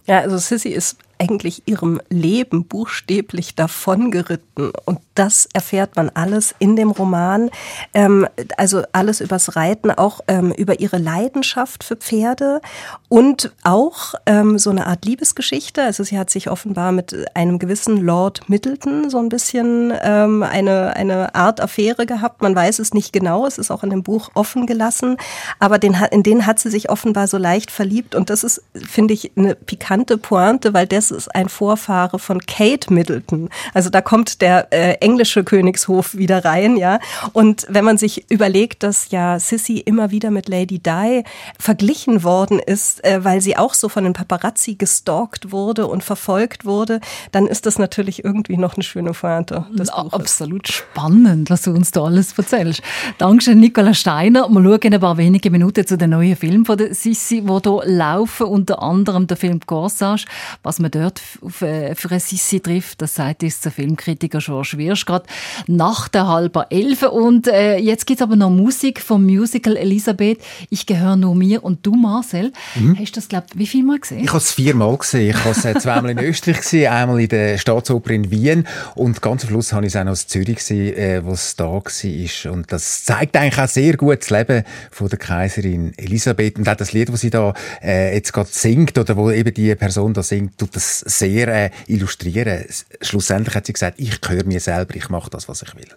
Ja, 0.05 0.19
also 0.19 0.37
Sissy 0.37 0.69
ist 0.69 0.97
eigentlich 1.19 1.63
ihrem 1.65 2.01
Leben 2.09 2.65
buchstäblich 2.65 3.55
davongeritten. 3.55 4.71
Und 4.85 4.99
das 5.15 5.49
erfährt 5.53 5.95
man 5.95 6.09
alles 6.09 6.53
in 6.59 6.75
dem 6.75 6.91
Roman. 6.91 7.49
Ähm, 7.93 8.27
also 8.57 8.83
alles 8.91 9.21
übers 9.21 9.55
Reiten, 9.55 9.91
auch 9.91 10.21
ähm, 10.27 10.51
über 10.51 10.79
ihre 10.79 10.97
Leidenschaft 10.97 11.83
für 11.83 11.95
Pferde 11.95 12.61
und 13.09 13.51
auch 13.63 14.13
ähm, 14.25 14.57
so 14.57 14.69
eine 14.69 14.87
Art 14.87 15.05
Liebesgeschichte. 15.05 15.81
Also 15.81 16.03
sie 16.03 16.19
hat 16.19 16.29
sich 16.29 16.49
offenbar 16.49 16.91
mit 16.91 17.15
einem 17.35 17.59
gewissen 17.59 17.97
Lord 17.97 18.49
Middleton 18.49 19.09
so 19.09 19.17
ein 19.17 19.29
bisschen 19.29 19.93
ähm, 20.03 20.43
eine, 20.43 20.95
eine 20.95 21.33
Art 21.33 21.61
Affäre 21.61 22.05
gehabt. 22.05 22.41
Man 22.41 22.55
weiß 22.55 22.79
es 22.79 22.93
nicht 22.93 23.11
genau. 23.11 23.45
Es 23.45 23.57
ist 23.57 23.71
auch 23.71 23.83
in 23.83 23.89
dem 23.89 24.03
Buch 24.03 24.29
offen 24.33 24.67
gelassen. 24.67 25.17
Aber 25.59 25.79
den, 25.79 25.97
in 26.11 26.23
den 26.23 26.45
hat 26.45 26.59
sie 26.59 26.69
sich 26.69 26.89
offenbar 26.89 27.27
so 27.27 27.37
leicht 27.37 27.71
verliebt. 27.71 28.13
Und 28.13 28.29
das 28.29 28.43
ist, 28.43 28.61
finde 28.75 29.13
ich, 29.13 29.31
eine 29.35 29.55
pikante 29.55 30.17
Pointe, 30.17 30.73
weil 30.73 30.85
der 30.85 31.06
das 31.11 31.17
ist 31.17 31.35
ein 31.35 31.49
Vorfahre 31.49 32.19
von 32.19 32.39
Kate 32.45 32.93
Middleton. 32.93 33.49
Also 33.73 33.89
da 33.89 34.01
kommt 34.01 34.41
der 34.41 34.67
äh, 34.71 34.93
englische 34.95 35.43
Königshof 35.43 36.15
wieder 36.15 36.43
rein, 36.43 36.77
ja. 36.77 36.99
Und 37.33 37.65
wenn 37.69 37.85
man 37.85 37.97
sich 37.97 38.29
überlegt, 38.29 38.83
dass 38.83 39.11
ja 39.11 39.39
Sissy 39.39 39.77
immer 39.77 40.11
wieder 40.11 40.31
mit 40.31 40.49
Lady 40.49 40.79
Di 40.79 41.23
verglichen 41.59 42.23
worden 42.23 42.59
ist, 42.59 43.03
äh, 43.03 43.23
weil 43.23 43.41
sie 43.41 43.57
auch 43.57 43.73
so 43.73 43.89
von 43.89 44.03
den 44.03 44.13
Paparazzi 44.13 44.75
gestalkt 44.75 45.51
wurde 45.51 45.87
und 45.87 46.03
verfolgt 46.03 46.65
wurde, 46.65 46.99
dann 47.31 47.47
ist 47.47 47.65
das 47.65 47.79
natürlich 47.79 48.23
irgendwie 48.23 48.57
noch 48.57 48.75
eine 48.75 48.83
schöne 48.83 49.11
Pointe 49.11 49.65
des 49.71 49.91
Buches. 49.91 50.13
Absolut 50.13 50.67
spannend, 50.67 51.49
was 51.49 51.63
du 51.63 51.71
uns 51.71 51.91
da 51.91 52.03
alles 52.03 52.37
erzählst. 52.37 52.81
Dankeschön, 53.17 53.59
Nicola 53.59 53.93
Steiner. 53.93 54.47
Wir 54.49 54.61
schauen 54.61 54.79
in 54.81 54.93
ein 54.93 54.99
paar 54.99 55.17
wenige 55.17 55.49
Minuten 55.49 55.85
zu 55.85 55.97
den 55.97 56.11
neuen 56.11 56.35
Filmen 56.35 56.65
von 56.65 56.77
der 56.77 56.93
Sissi, 56.93 57.41
die 57.41 57.59
hier 57.63 57.81
laufen, 57.85 58.47
unter 58.47 58.81
anderem 58.81 59.27
der 59.27 59.37
Film 59.37 59.59
Corsage. 59.65 60.25
Was 60.63 60.79
man 60.79 60.91
dort 60.97 61.19
für 61.19 62.09
eine 62.09 62.19
Sissi 62.19 62.59
trifft, 62.59 63.01
das 63.01 63.15
sagt 63.15 63.43
uns 63.43 63.61
der 63.61 63.71
Filmkritiker 63.71 64.39
George 64.39 64.73
Wirsch 64.77 65.05
gerade 65.05 65.25
nach 65.67 66.07
der 66.07 66.27
halben 66.27 66.63
Elf. 66.69 67.03
Und 67.03 67.47
äh, 67.47 67.77
jetzt 67.77 68.05
gibt 68.05 68.19
es 68.19 68.23
aber 68.23 68.35
noch 68.35 68.49
Musik 68.49 69.01
vom 69.01 69.25
Musical 69.25 69.75
Elisabeth. 69.75 70.39
Ich 70.69 70.85
gehöre 70.85 71.15
nur 71.15 71.35
mir 71.35 71.63
und 71.63 71.85
du, 71.85 71.95
Marcel. 71.95 72.51
Mhm. 72.75 72.97
Hast 72.99 73.11
du 73.11 73.15
das, 73.15 73.29
glaube 73.29 73.47
wie 73.55 73.67
viel 73.67 73.83
Mal 73.83 73.99
gesehen? 73.99 74.23
Ich 74.23 74.29
habe 74.29 74.39
es 74.39 74.51
viermal 74.51 74.97
gesehen. 74.97 75.29
Ich 75.29 75.39
habe 75.43 75.51
es 75.51 75.65
äh, 75.65 75.75
zweimal 75.79 76.11
in 76.11 76.19
Österreich 76.23 76.57
gesehen, 76.57 76.91
einmal 76.91 77.19
in 77.19 77.29
der 77.29 77.57
Staatsoper 77.57 78.11
in 78.11 78.31
Wien 78.31 78.67
und 78.95 79.21
ganz 79.21 79.43
am 79.43 79.49
Schluss 79.49 79.73
habe 79.73 79.85
ich 79.85 79.93
es 79.93 79.99
auch 79.99 80.03
noch 80.03 80.11
in 80.11 80.27
Zürich 80.27 80.57
gesehen, 80.57 80.95
äh, 80.97 81.23
wo 81.23 81.31
es 81.31 81.55
da 81.55 81.65
war. 81.65 82.51
Und 82.51 82.71
das 82.71 83.03
zeigt 83.03 83.35
eigentlich 83.35 83.59
auch 83.59 83.67
sehr 83.67 83.97
gut 83.97 84.21
das 84.21 84.29
Leben 84.29 84.63
von 84.91 85.09
der 85.09 85.19
Kaiserin 85.19 85.93
Elisabeth. 85.97 86.57
Und 86.57 86.67
auch 86.67 86.75
das 86.75 86.93
Lied, 86.93 87.09
das 87.09 87.21
sie 87.21 87.29
da 87.29 87.53
äh, 87.83 88.13
jetzt 88.15 88.33
gerade 88.33 88.49
singt 88.51 88.97
oder 88.97 89.15
wo 89.17 89.31
eben 89.31 89.53
die 89.53 89.73
Person 89.75 90.13
da 90.13 90.23
singt, 90.23 90.57
tut 90.57 90.75
das 90.75 90.86
sehr 90.87 91.47
äh, 91.47 91.71
illustrieren. 91.87 92.65
Schlussendlich 93.01 93.55
hat 93.55 93.65
sie 93.65 93.73
gesagt, 93.73 93.99
ich 93.99 94.19
höre 94.27 94.45
mir 94.45 94.59
selber, 94.59 94.95
ich 94.95 95.09
mache 95.09 95.29
das, 95.29 95.47
was 95.47 95.61
ich 95.61 95.75
will. 95.75 95.89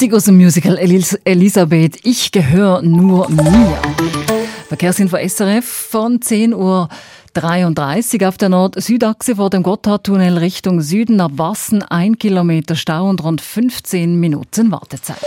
Musik 0.00 0.14
aus 0.14 0.24
dem 0.24 0.38
Musical 0.38 0.78
Elis 0.78 1.12
Elisabeth, 1.24 1.98
ich 2.04 2.32
gehöre 2.32 2.80
nur 2.80 3.28
mir. 3.28 3.76
Verkehrsinfo 4.68 5.18
SRF 5.18 5.66
von 5.66 6.20
10.33 6.20 8.22
Uhr 8.22 8.28
auf 8.28 8.38
der 8.38 8.48
Nord-Südachse 8.48 9.36
vor 9.36 9.50
dem 9.50 9.62
Gotthardtunnel 9.62 10.38
Richtung 10.38 10.80
Süden 10.80 11.20
ab 11.20 11.32
Wassen, 11.34 11.82
1 11.82 12.18
Kilometer 12.18 12.76
Stau 12.76 13.10
und 13.10 13.22
rund 13.22 13.42
15 13.42 14.18
Minuten 14.18 14.72
Wartezeit. 14.72 15.18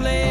Play. 0.00 0.29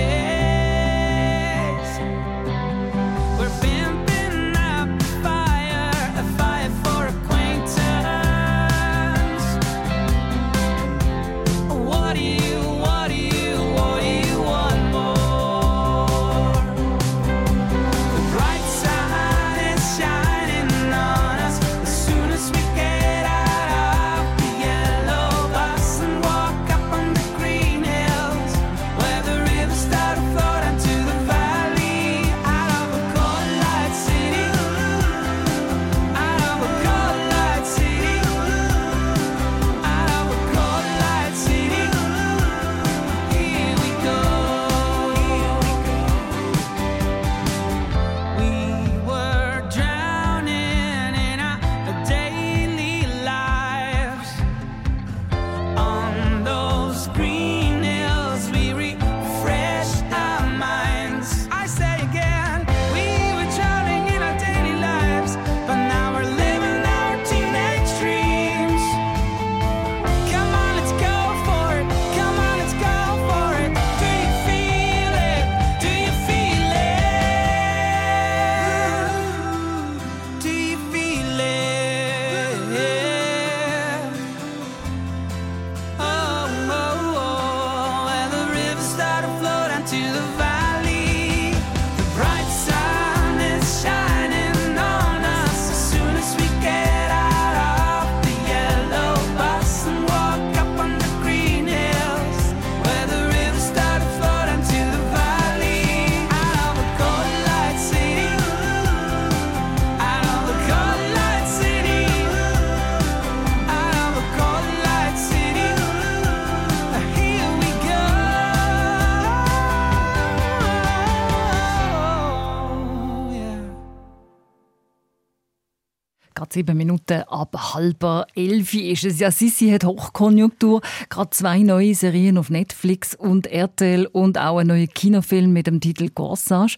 sieben 126.59 126.77
Minuten 126.77 127.23
ab 127.23 127.55
halb 127.73 128.03
elf 128.35 128.73
ist 128.73 129.05
es. 129.05 129.19
Ja, 129.19 129.31
Sissi 129.31 129.69
hat 129.69 129.85
Hochkonjunktur. 129.85 130.81
Gerade 131.09 131.29
zwei 131.29 131.59
neue 131.59 131.95
Serien 131.95 132.37
auf 132.37 132.49
Netflix 132.49 133.15
und 133.15 133.47
RTL 133.47 134.07
und 134.07 134.37
auch 134.37 134.57
einen 134.57 134.67
neuen 134.67 134.89
Kinofilm 134.89 135.53
mit 135.53 135.67
dem 135.67 135.79
Titel 135.79 136.09
«Corsage». 136.09 136.75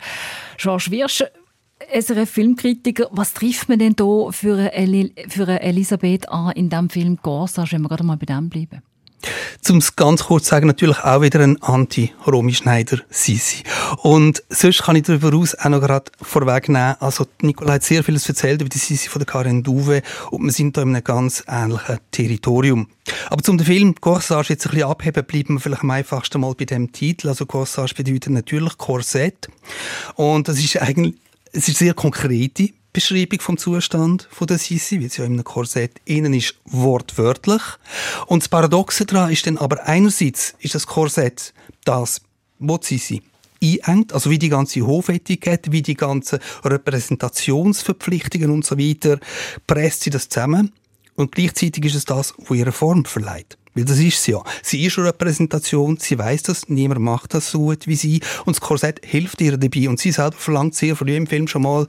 Georges 0.57 0.91
Wirsch, 0.91 1.23
SRF 1.91 2.29
Filmkritiker, 2.29 3.07
was 3.11 3.33
trifft 3.33 3.69
man 3.69 3.79
denn 3.79 3.95
hier 3.97 4.27
für 4.31 4.55
eine, 4.55 4.73
El 4.73 5.13
für 5.27 5.47
eine 5.47 5.61
Elisabeth 5.61 6.29
an 6.29 6.51
in 6.51 6.69
dem 6.69 6.91
Film 6.91 7.19
«Corsage», 7.19 7.71
wenn 7.71 7.81
wir 7.81 7.89
gerade 7.89 8.03
mal 8.03 8.17
bei 8.17 8.27
dem 8.27 8.49
bleiben? 8.49 8.83
Zum 9.61 9.77
es 9.77 9.95
ganz 9.95 10.25
kurz 10.25 10.47
sagen, 10.47 10.67
natürlich 10.67 10.99
auch 10.99 11.21
wieder 11.21 11.39
ein 11.39 11.61
Anti-Romy 11.61 12.53
Schneider-Sisi. 12.53 13.63
Und 13.97 14.43
sonst 14.49 14.83
kann 14.83 14.95
ich 14.95 15.03
darüber 15.03 15.35
aus 15.37 15.55
auch 15.55 15.69
noch 15.69 15.81
gerade 15.81 16.11
vorwegnehmen, 16.21 16.95
also 16.99 17.25
Nicola 17.41 17.73
hat 17.73 17.83
sehr 17.83 18.03
vieles 18.03 18.27
erzählt 18.27 18.61
über 18.61 18.69
die 18.69 18.77
Sisi 18.77 19.09
von 19.09 19.19
der 19.19 19.27
Karen 19.27 19.63
Duve 19.63 20.01
und 20.31 20.43
wir 20.43 20.51
sind 20.51 20.77
da 20.77 20.81
in 20.81 20.95
einem 20.95 21.03
ganz 21.03 21.43
ähnlichen 21.47 21.99
Territorium. 22.11 22.87
Aber 23.29 23.43
zum 23.43 23.59
Film 23.59 23.95
Corsage 23.95 24.53
jetzt 24.53 24.65
ein 24.65 24.71
bisschen 24.71 24.89
abheben, 24.89 25.25
bleiben 25.25 25.55
wir 25.55 25.59
vielleicht 25.59 25.83
am 25.83 25.91
einfachsten 25.91 26.41
mal 26.41 26.53
bei 26.55 26.65
dem 26.65 26.91
Titel. 26.91 27.29
Also 27.29 27.45
Corsage 27.45 27.95
bedeutet 27.95 28.33
natürlich 28.33 28.77
Korsett. 28.77 29.49
Und 30.15 30.47
das 30.47 30.59
ist 30.59 30.81
eigentlich, 30.81 31.15
es 31.51 31.67
ist 31.67 31.77
sehr 31.77 31.93
konkrete 31.93 32.69
Beschreibung 32.93 33.39
vom 33.39 33.57
Zustand 33.57 34.27
von 34.31 34.47
der 34.47 34.57
Sisi, 34.57 34.99
wie 34.99 35.07
sie 35.07 35.21
ja 35.21 35.25
in 35.25 35.33
einem 35.33 35.43
Korsett 35.43 36.01
innen 36.05 36.33
ist, 36.33 36.55
wortwörtlich. 36.65 37.61
Und 38.27 38.43
das 38.43 38.49
Paradoxe 38.49 39.05
daran 39.05 39.31
ist 39.31 39.47
dann 39.47 39.57
aber 39.57 39.85
einerseits 39.85 40.55
ist 40.59 40.75
das 40.75 40.87
Korsett 40.87 41.53
das, 41.85 42.21
wo 42.59 42.77
die 42.77 42.97
Sisi 42.97 43.21
einengt, 43.83 44.13
also 44.13 44.29
wie 44.29 44.39
die 44.39 44.49
ganze 44.49 44.85
Hofetikette, 44.85 45.71
wie 45.71 45.81
die 45.81 45.93
ganzen 45.93 46.39
Repräsentationsverpflichtungen 46.63 48.49
und 48.49 48.65
so 48.65 48.77
weiter, 48.77 49.19
presst 49.67 50.01
sie 50.01 50.09
das 50.09 50.29
zusammen. 50.29 50.73
Und 51.15 51.31
gleichzeitig 51.33 51.85
ist 51.85 51.95
es 51.95 52.05
das, 52.05 52.33
wo 52.37 52.53
ihre 52.53 52.71
Form 52.71 53.05
verleiht. 53.05 53.57
Weil 53.73 53.85
das 53.85 53.99
ist 53.99 54.23
sie 54.23 54.31
ja. 54.31 54.43
Sie 54.63 54.83
ist 54.83 54.97
eine 54.97 55.07
Repräsentation, 55.07 55.97
sie 55.97 56.17
weiß 56.17 56.43
das, 56.43 56.67
niemand 56.67 57.01
macht 57.01 57.33
das 57.33 57.51
so 57.51 57.59
gut 57.59 57.87
wie 57.87 57.95
sie. 57.95 58.21
Und 58.45 58.55
das 58.57 58.61
Korsett 58.61 58.99
hilft 59.05 59.39
ihr 59.41 59.57
dabei. 59.57 59.87
Und 59.87 59.99
sie 59.99 60.11
selber 60.11 60.35
verlangt 60.35 60.75
sehr 60.75 60.95
früh 60.95 61.15
im 61.15 61.27
Film 61.27 61.47
schon 61.47 61.61
mal 61.61 61.87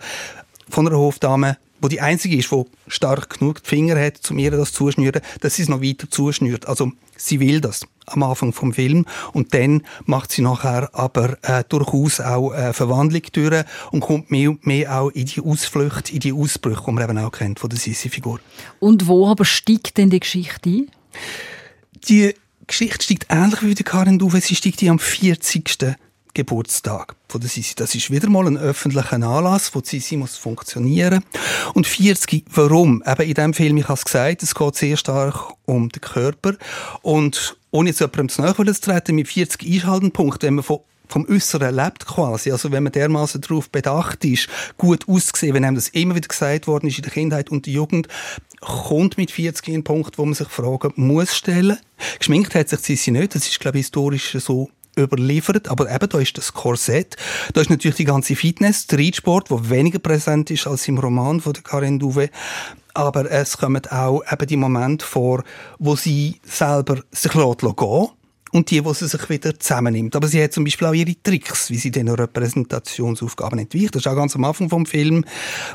von 0.73 0.87
einer 0.87 0.97
Hofdame, 0.97 1.59
wo 1.81 1.89
die 1.89 2.01
einzige 2.01 2.37
ist, 2.37 2.51
die 2.51 2.64
stark 2.87 3.39
genug 3.39 3.62
die 3.62 3.68
Finger 3.68 4.01
hat, 4.01 4.31
um 4.31 4.39
ihr 4.39 4.51
das 4.51 4.73
zuschnüren, 4.73 5.20
dass 5.41 5.57
sie 5.57 5.62
es 5.62 5.68
noch 5.68 5.83
weiter 5.83 6.09
zuschnürt. 6.09 6.66
Also 6.66 6.93
sie 7.16 7.41
will 7.41 7.61
das 7.61 7.87
am 8.07 8.23
Anfang 8.23 8.53
vom 8.53 8.73
Film 8.73 9.05
und 9.33 9.53
dann 9.53 9.83
macht 10.07 10.33
sie 10.33 10.43
nachher 10.43 10.91
aber 10.95 11.37
äh, 11.43 11.62
durchaus 11.68 12.20
auch 12.20 12.51
eine 12.53 12.73
Verwandlung 12.73 13.23
durch 13.33 13.64
und 13.91 14.01
kommt 14.01 14.31
mehr 14.31 14.51
und 14.51 14.66
mehr 14.66 14.99
auch 14.99 15.11
in 15.11 15.27
die 15.27 15.41
Ausflüchte, 15.41 16.12
in 16.12 16.20
die 16.20 16.33
Ausbrüche, 16.33 16.83
die 16.87 16.93
man 16.93 17.05
eben 17.05 17.18
auch 17.18 17.33
kennt 17.33 17.61
von 17.61 17.68
der 17.68 17.79
Sissi-Figur. 17.79 18.41
Und 18.81 19.07
wo 19.07 19.29
aber 19.29 19.45
steigt 19.45 19.99
denn 19.99 20.11
die 20.11 20.20
Geschichte 20.20 20.70
ein? 20.70 20.91
Die 22.09 22.35
Geschichte 22.66 23.05
steigt 23.05 23.27
ähnlich 23.29 23.62
wie 23.62 23.75
die 23.75 23.85
Karin 23.85 24.18
Duve, 24.18 24.41
sie 24.41 24.55
steigt 24.55 24.83
am 24.85 24.99
40. 24.99 25.97
Geburtstag 26.35 27.14
von 27.28 27.41
der 27.41 27.51
Sisi. 27.51 27.74
Das 27.74 27.95
ist 27.95 28.11
wieder 28.11 28.28
mal 28.28 28.47
ein 28.47 28.57
öffentlicher 28.57 29.12
Anlass, 29.14 29.74
wo 29.74 29.80
die 29.80 29.89
Sisi 29.89 30.16
muss 30.16 30.37
funktionieren. 30.37 31.24
Und 31.74 31.87
40, 31.87 32.45
warum? 32.55 33.03
Eben 33.07 33.22
in 33.22 33.35
diesem 33.35 33.55
Film, 33.55 33.76
ich 33.76 33.85
habe 33.85 33.95
es 33.95 34.05
gesagt, 34.05 34.43
es 34.43 34.55
geht 34.55 34.74
sehr 34.76 34.97
stark 34.97 35.53
um 35.66 35.89
den 35.89 36.01
Körper. 36.01 36.55
Und 37.03 37.57
ohne 37.70 37.91
jetzt 37.91 38.01
jemandem 38.01 38.28
zu 38.28 38.43
nahe 38.43 38.55
zu 38.55 38.80
treten, 38.80 39.14
mit 39.14 39.28
40 39.28 39.66
Einschaltenpunkten, 39.66 40.47
wenn 40.47 40.55
man 40.55 40.64
von 40.64 40.80
vom 41.12 41.28
Äußeren 41.28 41.74
lebt 41.74 42.07
quasi. 42.07 42.51
Also 42.51 42.72
wenn 42.72 42.85
man 42.85 42.93
dermaßen 42.93 43.43
darauf 43.43 43.68
bedacht 43.68 44.24
ist, 44.24 44.49
gut 44.78 45.07
auszusehen, 45.07 45.55
wenn 45.55 45.64
einem 45.64 45.76
das 45.76 45.89
immer 45.91 46.14
wieder 46.14 46.28
gesagt 46.28 46.66
worden 46.66 46.89
ist 46.89 46.97
in 46.97 47.03
der 47.03 47.12
Kindheit 47.12 47.51
und 47.51 47.66
der 47.66 47.74
Jugend, 47.74 48.09
kommt 48.61 49.18
mit 49.18 49.30
40 49.30 49.68
in 49.68 49.74
einen 49.74 49.85
Punkt, 49.85 50.16
wo 50.16 50.24
man 50.24 50.35
sich 50.35 50.49
Fragen 50.49 50.93
muss 50.97 51.37
stellen. 51.37 51.78
Geschminkt 52.18 52.55
hat 52.55 52.70
sich 52.70 52.80
Sissi 52.80 53.11
nicht, 53.11 53.35
das 53.35 53.47
ist 53.47 53.61
glaube 53.61 53.78
ich 53.78 53.85
historisch 53.85 54.37
so 54.41 54.70
überliefert, 54.99 55.68
aber 55.68 55.90
eben 55.90 56.09
da 56.09 56.18
ist 56.18 56.36
das 56.36 56.53
Korsett, 56.53 57.16
da 57.55 57.61
ist 57.61 57.70
natürlich 57.70 57.97
die 57.97 58.05
ganze 58.05 58.36
Fitness, 58.36 58.86
der 58.86 58.99
Reitsport, 58.99 59.51
wo 59.51 59.68
weniger 59.70 59.99
präsent 59.99 60.51
ist 60.51 60.66
als 60.66 60.88
im 60.88 60.99
Roman 60.99 61.40
von 61.40 61.53
der 61.53 61.62
Karin 61.62 61.99
Duve, 61.99 62.30
aber 62.95 63.30
es 63.30 63.57
kommen 63.57 63.86
auch 63.86 64.22
eben 64.30 64.47
die 64.47 64.57
Momente 64.57 65.05
vor, 65.05 65.45
wo 65.78 65.97
sie 65.97 66.40
selber 66.45 67.01
sich 67.11 67.32
gehen 67.32 68.09
und 68.53 68.70
die, 68.70 68.84
wo 68.84 68.92
sie 68.92 69.09
sich 69.09 69.28
wieder 69.28 69.59
zusammennimmt. 69.59 70.14
Aber 70.14 70.28
sie 70.28 70.42
hat 70.42 70.53
zum 70.53 70.64
Beispiel 70.64 70.86
auch 70.86 70.92
ihre 70.92 71.14
Tricks, 71.22 71.70
wie 71.70 71.78
sie 71.78 71.90
diesen 71.90 72.09
Repräsentationsaufgaben 72.09 73.59
entweicht. 73.59 73.94
Das 73.94 74.03
ist 74.03 74.07
auch 74.07 74.14
ganz 74.14 74.36
am 74.36 74.44
Anfang 74.44 74.68
vom 74.68 74.86
Film, 74.86 75.24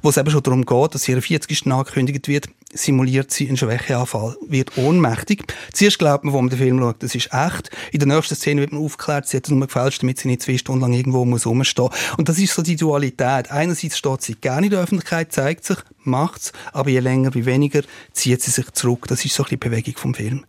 wo 0.03 0.09
es 0.09 0.17
eben 0.17 0.29
schon 0.29 0.43
darum 0.43 0.65
geht, 0.65 0.95
dass 0.95 1.07
ihre 1.09 1.21
40. 1.21 1.67
angekündigt 1.67 2.27
wird, 2.27 2.47
simuliert 2.71 3.31
sie 3.31 3.47
einen 3.47 3.57
Schwächeanfall, 3.57 4.37
wird 4.47 4.77
ohnmächtig. 4.77 5.43
Zuerst 5.73 5.97
glaubt 5.99 6.23
man, 6.23 6.33
wo 6.33 6.41
man 6.41 6.49
den 6.49 6.59
Film 6.59 6.79
schaut, 6.79 7.01
das 7.01 7.15
ist 7.15 7.29
echt. 7.33 7.71
In 7.91 7.99
der 7.99 8.07
nächsten 8.07 8.35
Szene 8.35 8.61
wird 8.61 8.71
man 8.71 8.83
aufgeklärt, 8.83 9.27
sie 9.27 9.37
hat 9.37 9.45
es 9.45 9.51
nur 9.51 9.65
gefälscht, 9.65 10.03
damit 10.03 10.19
sie 10.19 10.27
nicht 10.27 10.43
zwei 10.43 10.57
Stunden 10.57 10.81
lang 10.81 10.93
irgendwo 10.93 11.25
muss 11.25 11.47
rumstehen. 11.47 11.89
Und 12.17 12.29
das 12.29 12.37
ist 12.37 12.53
so 12.53 12.61
die 12.61 12.75
Dualität. 12.75 13.51
Einerseits 13.51 13.97
steht 13.97 14.21
sie 14.21 14.35
gerne 14.35 14.67
in 14.67 14.71
der 14.71 14.81
Öffentlichkeit, 14.81 15.31
zeigt 15.31 15.65
sich, 15.65 15.77
macht's, 16.07 16.51
aber 16.73 16.89
je 16.89 16.99
länger 16.99 17.33
wie 17.33 17.45
weniger 17.45 17.81
zieht 18.13 18.41
sie 18.41 18.51
sich 18.51 18.71
zurück. 18.71 19.05
Das 19.07 19.23
ist 19.25 19.35
so 19.35 19.43
ein 19.43 19.45
bisschen 19.45 19.59
die 19.59 19.69
Bewegung 19.69 19.97
vom 19.97 20.13
Film. 20.13 20.45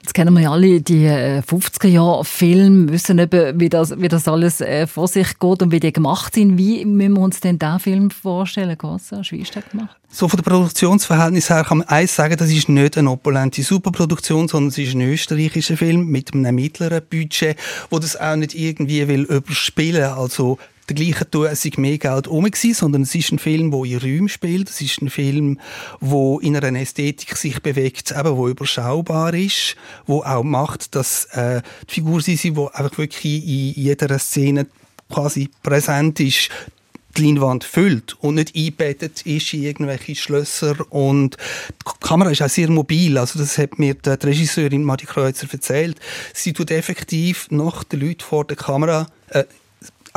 Jetzt 0.00 0.14
kennen 0.14 0.34
wir 0.34 0.42
ja 0.42 0.52
alle 0.52 0.80
die 0.80 1.06
äh, 1.06 1.40
50er-Jahre-Filme, 1.40 2.92
wissen 2.92 3.18
eben, 3.18 3.58
wie 3.58 3.68
das, 3.68 3.98
wie 4.00 4.08
das 4.08 4.28
alles 4.28 4.60
äh, 4.60 4.86
vor 4.86 5.08
sich 5.08 5.38
geht 5.38 5.62
und 5.62 5.72
wie 5.72 5.80
die 5.80 5.92
gemacht 5.92 6.34
sind. 6.34 6.58
Wie 6.58 6.84
müssen 6.84 7.14
wir 7.14 7.22
uns 7.22 7.40
denn 7.40 7.58
diesen 7.58 7.80
Film 7.80 8.10
vorstellen, 8.10 8.76
Gossage? 8.78 9.32
Wie 9.32 9.40
ist 9.40 9.54
der 9.54 9.62
gemacht? 9.62 9.96
So 10.10 10.26
von 10.26 10.38
der 10.38 10.50
Produktionsverhältnis 10.50 11.50
her 11.50 11.64
kann 11.64 11.78
man 11.78 11.88
eins 11.88 12.16
sagen, 12.16 12.36
das 12.38 12.50
ist 12.50 12.70
nicht 12.70 12.96
eine 12.96 13.10
opulente 13.10 13.62
Superproduktion, 13.62 14.48
sondern 14.48 14.68
es 14.68 14.78
ist 14.78 14.94
ein 14.94 15.02
österreichischer 15.02 15.76
Film 15.76 16.06
mit 16.06 16.32
einem 16.32 16.54
mittleren 16.54 17.02
Budget, 17.10 17.58
wo 17.90 17.98
das 17.98 18.16
auch 18.16 18.36
nicht 18.36 18.54
irgendwie 18.54 19.06
will 19.06 19.24
überspielen. 19.24 20.04
Also 20.04 20.58
der 20.88 20.96
gleiche 20.96 21.30
tun, 21.30 21.46
es 21.46 21.62
sei 21.62 21.70
mehr 21.76 21.98
Geld 21.98 22.26
um 22.26 22.44
gewesen, 22.44 22.74
sondern 22.74 23.02
es 23.02 23.14
ist 23.14 23.32
ein 23.32 23.38
Film, 23.38 23.70
der 23.70 23.84
in 23.84 23.98
Räumen 23.98 24.28
spielt. 24.28 24.70
Es 24.70 24.80
ist 24.80 25.00
ein 25.02 25.10
Film, 25.10 25.60
wo 26.00 26.38
in 26.40 26.56
einer 26.56 26.78
Ästhetik 26.78 27.36
sich 27.36 27.60
bewegt, 27.62 28.12
eben, 28.12 28.36
wo 28.36 28.48
überschaubar 28.48 29.34
ist, 29.34 29.76
wo 30.06 30.22
auch 30.22 30.42
macht, 30.42 30.94
dass 30.94 31.26
äh, 31.26 31.62
die 31.88 31.94
Figur 31.94 32.20
sie, 32.20 32.36
die 32.36 32.50
einfach 32.50 32.98
wirklich 32.98 33.24
in 33.24 33.82
jeder 33.82 34.18
Szene 34.18 34.66
quasi 35.10 35.50
präsent 35.62 36.20
ist, 36.20 36.50
die 37.16 37.24
Leinwand 37.24 37.64
füllt 37.64 38.16
und 38.20 38.36
nicht 38.36 38.54
eingebettet 38.54 39.22
ist 39.22 39.52
in 39.52 39.64
irgendwelche 39.64 40.14
Schlösser 40.14 40.76
und 40.90 41.36
die 41.36 42.06
Kamera 42.06 42.30
ist 42.30 42.42
auch 42.42 42.48
sehr 42.48 42.70
mobil, 42.70 43.18
also 43.18 43.38
das 43.38 43.58
hat 43.58 43.78
mir 43.78 43.94
die 43.94 44.10
Regisseurin 44.10 44.84
Madi 44.84 45.06
Kreuzer 45.06 45.46
erzählt. 45.50 45.98
Sie 46.34 46.52
tut 46.52 46.70
effektiv 46.70 47.50
noch 47.50 47.82
die 47.82 47.96
Leute 47.96 48.24
vor 48.24 48.44
der 48.44 48.56
Kamera 48.56 49.08
äh, 49.28 49.44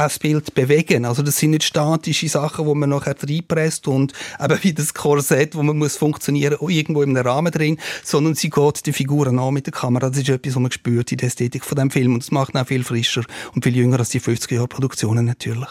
das 0.04 0.20
Bild 0.20 0.54
bewegen. 0.54 1.06
Also 1.06 1.22
das 1.22 1.38
sind 1.38 1.52
nicht 1.52 1.64
statische 1.64 2.30
Sachen, 2.30 2.66
wo 2.66 2.76
man 2.76 2.90
nachher 2.90 3.16
reinpresst 3.22 3.88
und 3.88 4.14
eben 4.40 4.60
wie 4.62 4.74
das 4.74 4.94
Korsett, 4.94 5.56
wo 5.56 5.64
man 5.64 5.78
muss 5.78 5.98
funktionieren, 5.98 6.58
auch 6.60 6.70
irgendwo 6.70 7.02
in 7.02 7.16
einem 7.16 7.28
Rahmen 7.28 7.52
drin, 7.52 7.78
sondern 8.04 8.36
sie 8.36 8.50
geht 8.50 8.86
die 8.86 8.94
Figuren 8.94 9.40
an 9.40 9.54
mit 9.54 9.66
der 9.66 9.74
Kamera. 9.74 10.10
Das 10.10 10.20
ist 10.20 10.30
etwas, 10.30 10.56
was 10.56 10.62
man 10.62 10.72
spürt 10.72 11.12
in 11.12 11.18
der 11.18 11.28
Ästhetik 11.28 11.66
von 11.66 11.78
dem 11.78 11.92
Film 11.92 12.14
und 12.14 12.24
das 12.24 12.32
macht 12.32 12.54
ihn 12.54 12.60
auch 12.60 12.68
viel 12.68 12.84
frischer 12.84 13.24
und 13.54 13.64
viel 13.64 13.76
jünger 13.76 14.00
als 14.00 14.10
die 14.10 14.22
50er-Jahre-Produktionen 14.22 15.26
natürlich. 15.26 15.70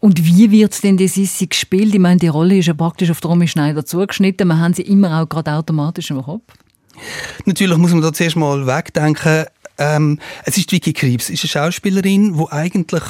Und 0.00 0.24
wie 0.24 0.50
wird 0.50 0.82
denn 0.82 0.96
die 0.96 1.08
Sissi 1.08 1.46
gespielt? 1.46 1.94
Ich 1.94 2.00
meine, 2.00 2.18
die 2.18 2.28
Rolle 2.28 2.58
ist 2.58 2.66
ja 2.66 2.74
praktisch 2.74 3.10
auf 3.10 3.22
Romy 3.24 3.48
Schneider 3.48 3.84
zugeschnitten. 3.84 4.48
Man 4.48 4.60
haben 4.60 4.74
sie 4.74 4.82
immer 4.82 5.20
auch 5.20 5.28
gerade 5.28 5.52
automatisch 5.52 6.10
im 6.10 6.22
Kopf. 6.22 6.42
Natürlich 7.44 7.78
muss 7.78 7.92
man 7.92 8.02
da 8.02 8.12
zuerst 8.12 8.36
mal 8.36 8.66
wegdenken. 8.66 9.46
Ähm, 9.78 10.18
es 10.44 10.56
ist 10.56 10.72
Vicky 10.72 10.92
Krebs, 10.92 11.30
ist 11.30 11.44
eine 11.44 11.48
Schauspielerin, 11.48 12.36
die 12.36 12.52
eigentlich 12.52 13.02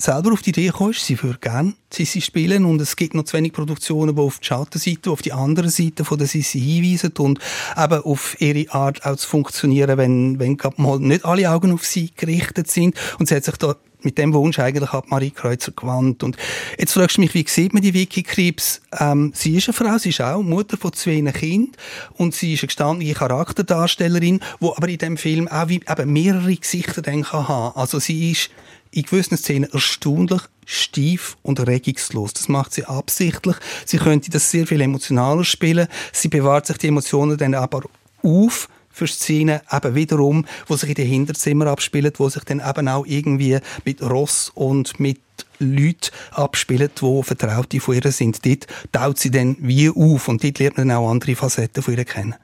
selber 0.00 0.32
auf 0.32 0.42
die 0.42 0.50
Idee 0.50 0.66
gekommen 0.66 0.90
ist, 0.90 1.04
sie 1.04 1.22
würde 1.22 1.38
gerne 1.38 1.74
Sissi 1.92 2.20
spielen 2.20 2.64
und 2.64 2.80
es 2.80 2.96
gibt 2.96 3.14
noch 3.14 3.24
zu 3.24 3.36
wenig 3.36 3.52
Produktionen, 3.52 4.16
die 4.16 4.22
auf 4.22 4.38
die 4.38 4.46
Schattenseite, 4.46 5.10
auf 5.10 5.22
die 5.22 5.32
andere 5.32 5.68
Seite 5.68 6.04
von 6.04 6.18
der 6.18 6.26
Sissi 6.26 6.60
hinweisen 6.60 7.12
und 7.18 7.38
eben 7.76 8.02
auf 8.02 8.40
ihre 8.40 8.72
Art 8.72 9.04
auch 9.04 9.16
zu 9.16 9.28
funktionieren, 9.28 9.98
wenn, 9.98 10.38
wenn 10.38 10.56
mal 10.76 10.98
nicht 10.98 11.24
alle 11.24 11.50
Augen 11.50 11.72
auf 11.72 11.84
sie 11.84 12.10
gerichtet 12.16 12.70
sind 12.70 12.94
und 13.18 13.28
sie 13.28 13.36
hat 13.36 13.44
sich 13.44 13.56
da 13.56 13.76
mit 14.02 14.18
dem 14.18 14.32
Wunsch 14.32 14.58
eigentlich 14.58 14.90
an 14.92 15.02
Marie 15.08 15.30
Kreuzer 15.30 15.72
gewandt. 15.72 16.22
Und 16.22 16.36
jetzt 16.78 16.94
fragst 16.94 17.16
du 17.16 17.20
mich, 17.20 17.34
wie 17.34 17.44
sieht 17.46 17.74
man 17.74 17.82
die 17.82 17.94
Vicky 17.94 18.22
Krebs? 18.22 18.80
Ähm, 18.98 19.32
sie 19.34 19.56
ist 19.56 19.68
eine 19.68 19.74
Frau, 19.74 19.98
sie 19.98 20.08
ist 20.08 20.20
auch 20.20 20.42
Mutter 20.42 20.76
von 20.76 20.92
zwei 20.92 21.20
Kindern 21.32 21.72
und 22.14 22.34
sie 22.34 22.54
ist 22.54 22.62
eine 22.62 22.68
gestandene 22.68 23.12
Charakterdarstellerin, 23.12 24.40
die 24.60 24.70
aber 24.74 24.88
in 24.88 24.98
dem 24.98 25.16
Film 25.16 25.48
auch 25.48 25.68
wie, 25.68 25.80
eben 25.86 26.12
mehrere 26.12 26.56
Gesichter 26.56 27.02
dann 27.02 27.22
kann 27.22 27.48
haben. 27.48 27.76
Also 27.76 27.98
sie 27.98 28.32
ist 28.32 28.50
in 28.90 29.02
gewissen 29.02 29.36
Szenen 29.36 29.70
erstaunlich 29.70 30.42
steif 30.66 31.36
und 31.42 31.66
regungslos. 31.66 32.32
Das 32.32 32.48
macht 32.48 32.72
sie 32.72 32.84
absichtlich. 32.84 33.56
Sie 33.84 33.98
könnte 33.98 34.30
das 34.30 34.50
sehr 34.50 34.66
viel 34.66 34.80
emotionaler 34.80 35.44
spielen. 35.44 35.88
Sie 36.12 36.28
bewahrt 36.28 36.66
sich 36.66 36.78
die 36.78 36.88
Emotionen 36.88 37.36
dann 37.36 37.54
aber 37.54 37.82
auf 38.22 38.68
für 38.92 39.06
Szenen 39.06 39.60
eben 39.72 39.94
wiederum, 39.94 40.44
wo 40.66 40.76
sich 40.76 40.90
in 40.90 40.94
den 40.96 41.06
Hinterzimmern 41.06 41.68
abspielen, 41.68 42.12
wo 42.18 42.28
sich 42.28 42.44
dann 42.44 42.60
eben 42.66 42.88
auch 42.88 43.06
irgendwie 43.06 43.58
mit 43.84 44.02
Ross 44.02 44.50
und 44.54 44.98
mit 44.98 45.20
Leuten 45.58 46.10
abspielen, 46.32 46.90
die 47.00 47.22
Vertraute 47.22 47.80
von 47.80 47.94
ihr 47.94 48.12
sind. 48.12 48.44
Dort 48.44 48.66
taut 48.92 49.18
sie 49.18 49.30
dann 49.30 49.56
wie 49.60 49.88
auf 49.88 50.28
und 50.28 50.42
dort 50.42 50.58
lernt 50.58 50.78
man 50.78 50.90
auch 50.90 51.10
andere 51.10 51.36
Facetten 51.36 51.82
von 51.82 51.96
ihr 51.96 52.04
kennen. 52.04 52.34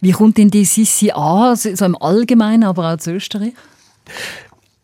Wie 0.00 0.12
kommt 0.12 0.38
denn 0.38 0.50
die 0.50 0.64
Sissi 0.64 1.10
an, 1.10 1.56
so 1.56 1.84
im 1.84 1.96
Allgemeinen, 1.96 2.64
aber 2.64 2.92
auch 2.92 2.98
zu 2.98 3.12
Österreich? 3.12 3.52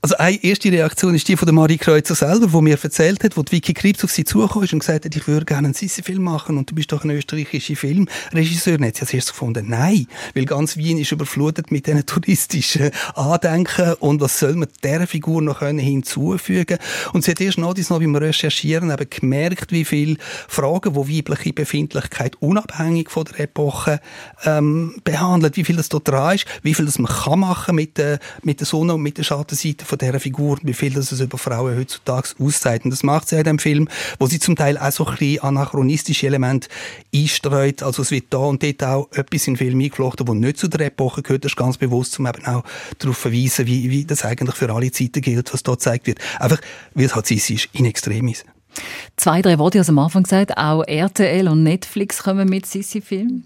Also 0.05 0.16
eine 0.16 0.42
erste 0.42 0.72
Reaktion 0.72 1.14
ist 1.14 1.28
die 1.28 1.36
von 1.36 1.46
der 1.46 1.55
Marie 1.55 1.76
Kreuzer 1.76 2.16
selber, 2.16 2.53
wo 2.53 2.61
mir 2.61 2.76
erzählt 2.82 3.22
hat, 3.22 3.36
wo 3.36 3.44
die 3.44 3.53
Vicky 3.53 3.72
Krebs 3.72 4.03
auf 4.03 4.11
sie 4.11 4.22
ist 4.22 4.34
und 4.34 4.80
gesagt 4.80 5.05
hat, 5.05 5.14
ich 5.14 5.28
würde 5.28 5.46
gerne 5.46 5.68
einen 5.68 5.74
Sissi-Film 5.74 6.24
machen 6.24 6.59
und 6.59 6.68
du 6.68 6.74
bist 6.74 6.90
doch 6.90 7.05
ein 7.05 7.11
österreichischer 7.11 7.76
Filmregisseur. 7.76 8.78
Und 8.78 8.86
hat 8.86 8.96
sie 8.96 9.03
als 9.03 9.14
erstes 9.14 9.30
gefunden, 9.30 9.66
nein, 9.68 10.09
weil 10.34 10.44
ganz 10.44 10.76
Wien 10.76 10.98
ist 10.98 11.12
überflutet 11.12 11.70
mit 11.70 11.86
diesen 11.86 12.05
touristischen 12.05 12.90
Andenken 13.14 13.92
und 14.00 14.20
was 14.20 14.40
soll 14.40 14.57
man 14.57 14.70
dieser 14.82 15.07
Figur 15.07 15.40
noch 15.40 15.61
können 15.61 15.78
hinzufügen 15.78 16.78
Und 17.12 17.22
sie 17.22 17.30
hat 17.30 17.40
erst 17.40 17.59
noch, 17.59 17.76
noch 17.76 18.00
beim 18.00 18.16
Recherchieren 18.16 18.90
eben 18.90 19.09
gemerkt, 19.09 19.70
wie 19.70 19.84
viele 19.84 20.16
Fragen, 20.48 20.96
wo 20.96 21.09
weibliche 21.09 21.53
Befindlichkeit 21.53 22.34
unabhängig 22.40 23.09
von 23.09 23.26
der 23.26 23.38
Epoche 23.38 24.00
ähm, 24.44 24.96
behandelt, 25.05 25.57
wie 25.57 25.62
viel 25.62 25.76
das 25.76 25.90
dort 25.90 26.09
dran 26.09 26.34
ist, 26.34 26.46
wie 26.64 26.74
viel 26.74 26.86
das 26.86 26.98
man 26.98 27.12
kann 27.12 27.38
machen 27.38 27.76
mit 27.76 27.98
der, 27.98 28.18
mit 28.42 28.59
der 28.59 28.66
Sonne 28.66 28.94
und 28.94 29.03
mit 29.03 29.16
der 29.16 29.22
Schattenseite 29.22 29.91
von 29.93 29.99
dieser 29.99 30.20
Figur, 30.20 30.59
wie 30.62 30.72
viel 30.72 30.95
das 30.95 31.12
es 31.12 31.20
über 31.20 31.36
Frauen 31.36 31.76
heutzutage 31.76 32.30
aussagt. 32.38 32.86
Und 32.86 32.93
das 32.93 33.03
macht 33.03 33.28
sie 33.28 33.36
in 33.36 33.45
dem 33.45 33.59
Film, 33.59 33.88
wo 34.18 34.26
sie 34.26 34.38
zum 34.38 34.57
Teil 34.57 34.78
auch 34.78 34.90
so 34.90 35.07
ein 35.07 35.16
bisschen 35.16 35.43
anachronistische 35.43 36.28
Elemente 36.28 36.68
einstreut. 37.14 37.82
Also 37.82 38.01
es 38.01 38.11
wird 38.11 38.24
da 38.30 38.38
und 38.38 38.62
dort 38.62 38.82
auch 38.84 39.12
etwas 39.12 39.47
in 39.47 39.53
den 39.53 39.59
Film 39.59 39.80
eingeflochten, 39.80 40.24
das 40.24 40.34
nicht 40.34 40.57
zu 40.57 40.68
der 40.68 40.86
Epoche 40.86 41.20
gehört. 41.20 41.45
Das 41.45 41.53
ist 41.53 41.57
ganz 41.57 41.76
bewusst, 41.76 42.18
um 42.18 42.26
eben 42.26 42.43
auch 42.47 42.64
darauf 42.99 43.16
zu 43.16 43.28
verweisen, 43.28 43.66
wie, 43.66 43.90
wie 43.90 44.07
das 44.07 44.24
eigentlich 44.24 44.57
für 44.57 44.72
alle 44.72 44.90
Zeiten 44.90 45.20
gilt, 45.20 45.53
was 45.53 45.62
dort 45.62 45.80
gezeigt 45.80 46.07
wird. 46.07 46.20
Einfach, 46.40 46.61
weil 46.95 47.05
es 47.05 47.14
halt 47.14 47.26
sie 47.26 47.34
ist, 47.34 47.68
in 47.74 47.84
extremis. 47.84 48.47
Zwei, 49.18 49.43
drei 49.43 49.59
Worte 49.59 49.78
aus 49.78 49.90
am 49.90 49.99
Anfang 49.99 50.22
gesagt, 50.22 50.57
auch 50.57 50.84
RTL 50.84 51.49
und 51.49 51.64
Netflix 51.64 52.22
kommen 52.22 52.49
mit 52.49 52.64
Sissi-Film. 52.64 53.45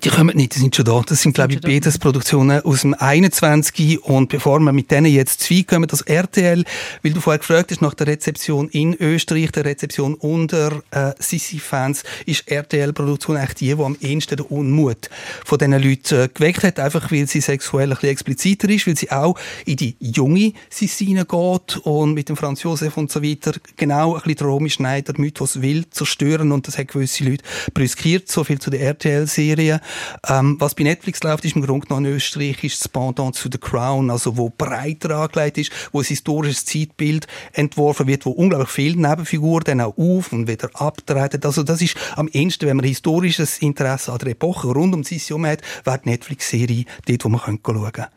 Die 0.00 0.08
kommen 0.08 0.36
nicht, 0.36 0.54
die 0.56 0.58
sind 0.58 0.74
schon 0.74 0.84
da. 0.84 1.00
Das 1.06 1.22
sind, 1.22 1.34
glaube 1.34 1.52
ich, 1.52 1.60
beides 1.60 1.98
Produktionen 1.98 2.60
aus 2.62 2.80
dem 2.80 2.94
21. 2.94 4.02
Und 4.02 4.28
bevor 4.30 4.58
wir 4.58 4.72
mit 4.72 4.90
denen 4.90 5.06
jetzt 5.06 5.40
zwei 5.40 5.62
kommen, 5.62 5.86
das 5.86 6.00
RTL, 6.00 6.64
weil 7.02 7.12
du 7.12 7.20
vorher 7.20 7.38
gefragt 7.38 7.70
hast 7.70 7.82
nach 7.82 7.94
der 7.94 8.08
Rezeption 8.08 8.68
in 8.70 8.94
Österreich, 8.94 9.52
der 9.52 9.64
Rezeption 9.64 10.14
unter 10.14 10.82
äh, 10.90 11.12
Sissi-Fans, 11.18 12.02
ist 12.26 12.50
RTL-Produktion 12.50 13.36
eigentlich 13.36 13.54
die, 13.54 13.74
die 13.76 13.82
am 13.82 13.96
ehesten 14.00 14.36
den 14.36 14.46
Unmut 14.46 15.08
von 15.44 15.58
diesen 15.58 15.80
Leuten 15.80 16.20
äh, 16.20 16.28
geweckt 16.32 16.64
hat, 16.64 16.80
einfach 16.80 17.12
weil 17.12 17.28
sie 17.28 17.40
sexuell 17.40 17.90
ein 17.90 17.94
bisschen 17.94 18.10
expliziter 18.10 18.68
ist, 18.70 18.86
weil 18.88 18.96
sie 18.96 19.10
auch 19.12 19.38
in 19.66 19.76
die 19.76 19.94
junge 20.00 20.52
Sissi 20.68 21.06
hineingeht 21.06 21.76
und 21.84 22.14
mit 22.14 22.28
dem 22.28 22.36
Franz 22.36 22.62
Josef 22.62 22.96
und 22.96 23.12
so 23.12 23.22
weiter 23.22 23.52
genau 23.76 24.14
ein 24.14 24.22
bisschen 24.22 24.36
den 24.36 24.46
Romy 24.46 24.70
Schneider 24.70 25.12
Mythos 25.16 25.60
will 25.62 25.84
zerstören 25.90 26.50
und 26.50 26.66
das 26.66 26.78
hat 26.78 26.88
gewisse 26.88 27.24
Leute 27.24 27.44
brüskiert, 27.74 28.28
so 28.28 28.42
viel 28.42 28.58
zu 28.58 28.70
der 28.70 28.80
RTL-Serie. 28.80 29.80
Ähm, 30.28 30.56
was 30.58 30.74
bei 30.74 30.84
Netflix 30.84 31.22
läuft, 31.22 31.44
ist 31.44 31.56
im 31.56 31.62
Grunde 31.62 31.86
genommen 31.86 32.06
ein 32.06 32.12
österreichisches 32.12 32.88
Pendant 32.88 33.34
zu 33.34 33.48
The 33.50 33.58
Crown, 33.58 34.10
also 34.10 34.36
wo 34.36 34.50
breiter 34.50 35.16
angelegt 35.16 35.58
ist, 35.58 35.72
wo 35.92 36.00
ein 36.00 36.04
historisches 36.04 36.64
Zeitbild 36.64 37.26
entworfen 37.52 38.06
wird, 38.06 38.26
wo 38.26 38.30
unglaublich 38.30 38.70
viele 38.70 38.96
Nebenfiguren 38.96 39.64
dann 39.64 39.80
auch 39.80 39.96
auf 39.96 40.32
und 40.32 40.48
wieder 40.48 40.70
abtreten. 40.74 41.40
Also 41.44 41.62
das 41.62 41.82
ist 41.82 41.96
am 42.16 42.28
ehesten, 42.28 42.66
wenn 42.66 42.76
man 42.76 42.86
historisches 42.86 43.58
Interesse 43.58 44.12
an 44.12 44.18
der 44.18 44.28
Epoche 44.28 44.68
rund 44.68 44.94
um 44.94 45.04
Sissi 45.04 45.28
herum 45.28 45.46
hat, 45.46 45.60
wäre 45.84 46.00
die 46.04 46.10
Netflix-Serie 46.10 46.84
dort, 47.06 47.24
wo 47.24 47.28
man 47.28 47.40
schauen 47.40 47.62
könnte. 47.62 48.08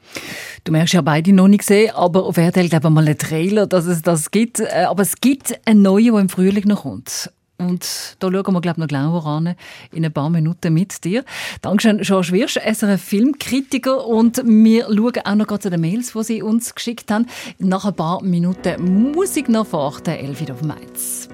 Du 0.63 0.71
merkst 0.71 0.93
ja 0.93 1.01
beide 1.01 1.33
noch 1.33 1.47
nicht 1.47 1.59
gesehen, 1.59 1.91
aber 1.91 2.25
auf 2.25 2.37
RTL 2.37 2.65
ich 2.65 2.71
mal 2.71 2.97
einen 2.97 3.17
Trailer, 3.17 3.67
dass 3.67 3.85
es 3.85 4.01
das 4.01 4.31
gibt. 4.31 4.59
Äh, 4.59 4.85
Aber 4.87 5.03
es 5.03 5.15
gibt 5.21 5.59
einen 5.65 5.81
neuen, 5.81 6.13
der 6.13 6.21
im 6.21 6.29
Frühling 6.29 6.65
noch 6.67 6.83
kommt. 6.83 7.31
Und 7.57 8.17
da 8.19 8.27
schauen 8.27 8.53
wir, 8.53 8.61
glaube 8.61 8.75
ich, 8.75 8.77
noch 8.77 8.87
genauer 8.87 9.25
an, 9.25 9.55
in 9.91 10.05
ein 10.05 10.11
paar 10.11 10.29
Minuten 10.29 10.73
mit 10.73 11.03
dir. 11.03 11.23
Dankeschön, 11.61 11.99
George 12.01 12.31
Wirsch, 12.31 12.57
SRF 12.57 13.01
Filmkritiker. 13.01 14.05
Und 14.05 14.41
wir 14.45 14.85
schauen 14.85 15.25
auch 15.25 15.35
noch 15.35 15.57
zu 15.59 15.69
den 15.69 15.81
Mails, 15.81 16.13
die 16.13 16.23
Sie 16.23 16.41
uns 16.41 16.75
geschickt 16.75 17.09
haben. 17.11 17.27
Nach 17.57 17.85
ein 17.85 17.93
paar 17.93 18.21
Minuten 18.21 19.11
Musik 19.11 19.47
noch 19.49 19.67
vor 19.67 19.99
der 20.05 20.19
Elfie 20.21 20.51
auf 20.51 20.61
Mainz. 20.61 21.29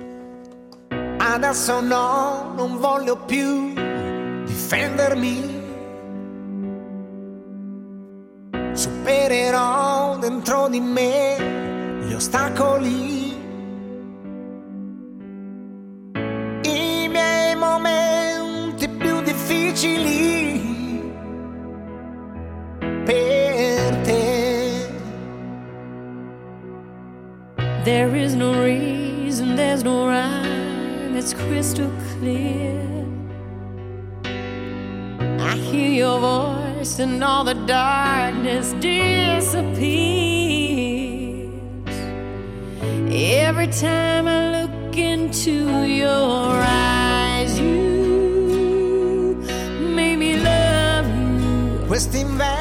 Adesso 1.34 1.82
no, 1.82 2.54
non 2.56 2.78
voglio 2.80 3.16
più 3.16 3.74
difendermi. 4.46 5.60
Supererò 8.74 10.18
dentro 10.20 10.68
di 10.68 10.80
me 10.80 12.02
gli 12.06 12.14
ostacoli. 12.14 13.21
Difficili 19.72 20.60
per 23.06 24.04
te. 24.04 24.88
There 27.84 28.16
is 28.16 28.36
no 28.36 28.64
reason, 28.64 29.56
there's 29.56 29.84
no 29.84 30.08
rhyme, 30.08 31.16
it's 31.16 31.34
crystal 31.34 31.92
clear. 32.20 32.80
I 35.40 35.56
hear 35.56 35.90
your 35.90 36.20
voice 36.20 37.00
and 37.00 37.24
all 37.24 37.44
the 37.44 37.56
darkness 37.66 38.74
disappears. 38.80 40.22
Every 43.10 43.68
time 43.68 44.28
I 44.28 44.62
look 44.62 44.98
into 44.98 45.86
your 45.86 46.62
eyes, 46.64 47.60
you 47.60 47.91
Quest'inverno 52.02 52.61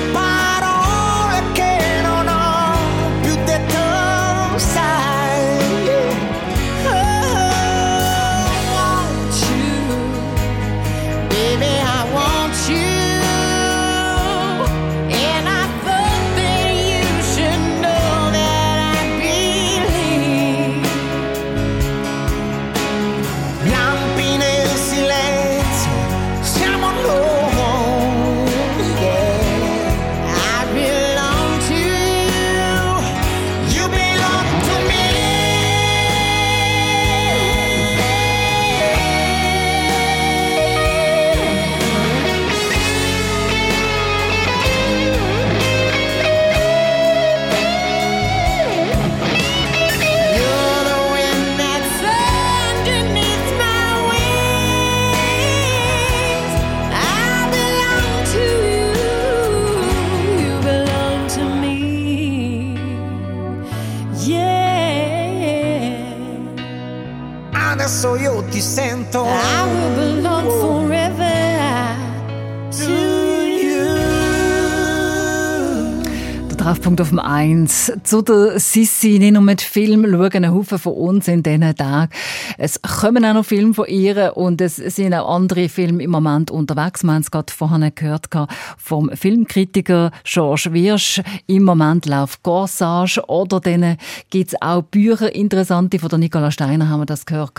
goodbye. 0.00 0.29
Eins. 77.40 77.90
Zu 78.04 78.20
der 78.20 78.60
Sissi, 78.60 79.18
nicht 79.18 79.32
nur 79.32 79.40
mit 79.40 79.62
Film 79.62 80.04
schauen 80.04 80.44
ein 80.44 80.52
Haufen 80.52 80.78
von 80.78 80.92
uns 80.92 81.26
in 81.26 81.42
diesen 81.42 81.74
Tagen. 81.74 82.12
Es 82.58 82.82
kommen 82.82 83.24
auch 83.24 83.32
noch 83.32 83.46
Filme 83.46 83.72
von 83.72 83.86
ihr 83.88 84.36
und 84.36 84.60
es 84.60 84.76
sind 84.76 85.14
auch 85.14 85.36
andere 85.36 85.70
Filme 85.70 86.02
im 86.02 86.10
Moment 86.10 86.50
unterwegs. 86.50 87.02
Wir 87.02 87.14
haben 87.14 87.22
es 87.22 87.30
gerade 87.30 87.50
vorhin 87.50 87.90
gehört 87.94 88.28
vom 88.76 89.08
Filmkritiker 89.14 90.10
George 90.24 90.68
Wirsch. 90.72 91.22
Im 91.46 91.62
Moment 91.62 92.04
läuft 92.04 92.42
Corsage 92.42 93.24
oder 93.26 93.58
dann 93.58 93.96
gibt 94.28 94.52
es 94.52 94.60
auch 94.60 94.82
Bücher, 94.82 95.34
interessante. 95.34 95.98
Von 95.98 96.10
der 96.10 96.18
Nicola 96.18 96.50
Steiner 96.50 96.90
haben 96.90 97.00
wir 97.00 97.06
das 97.06 97.24
gehört 97.24 97.52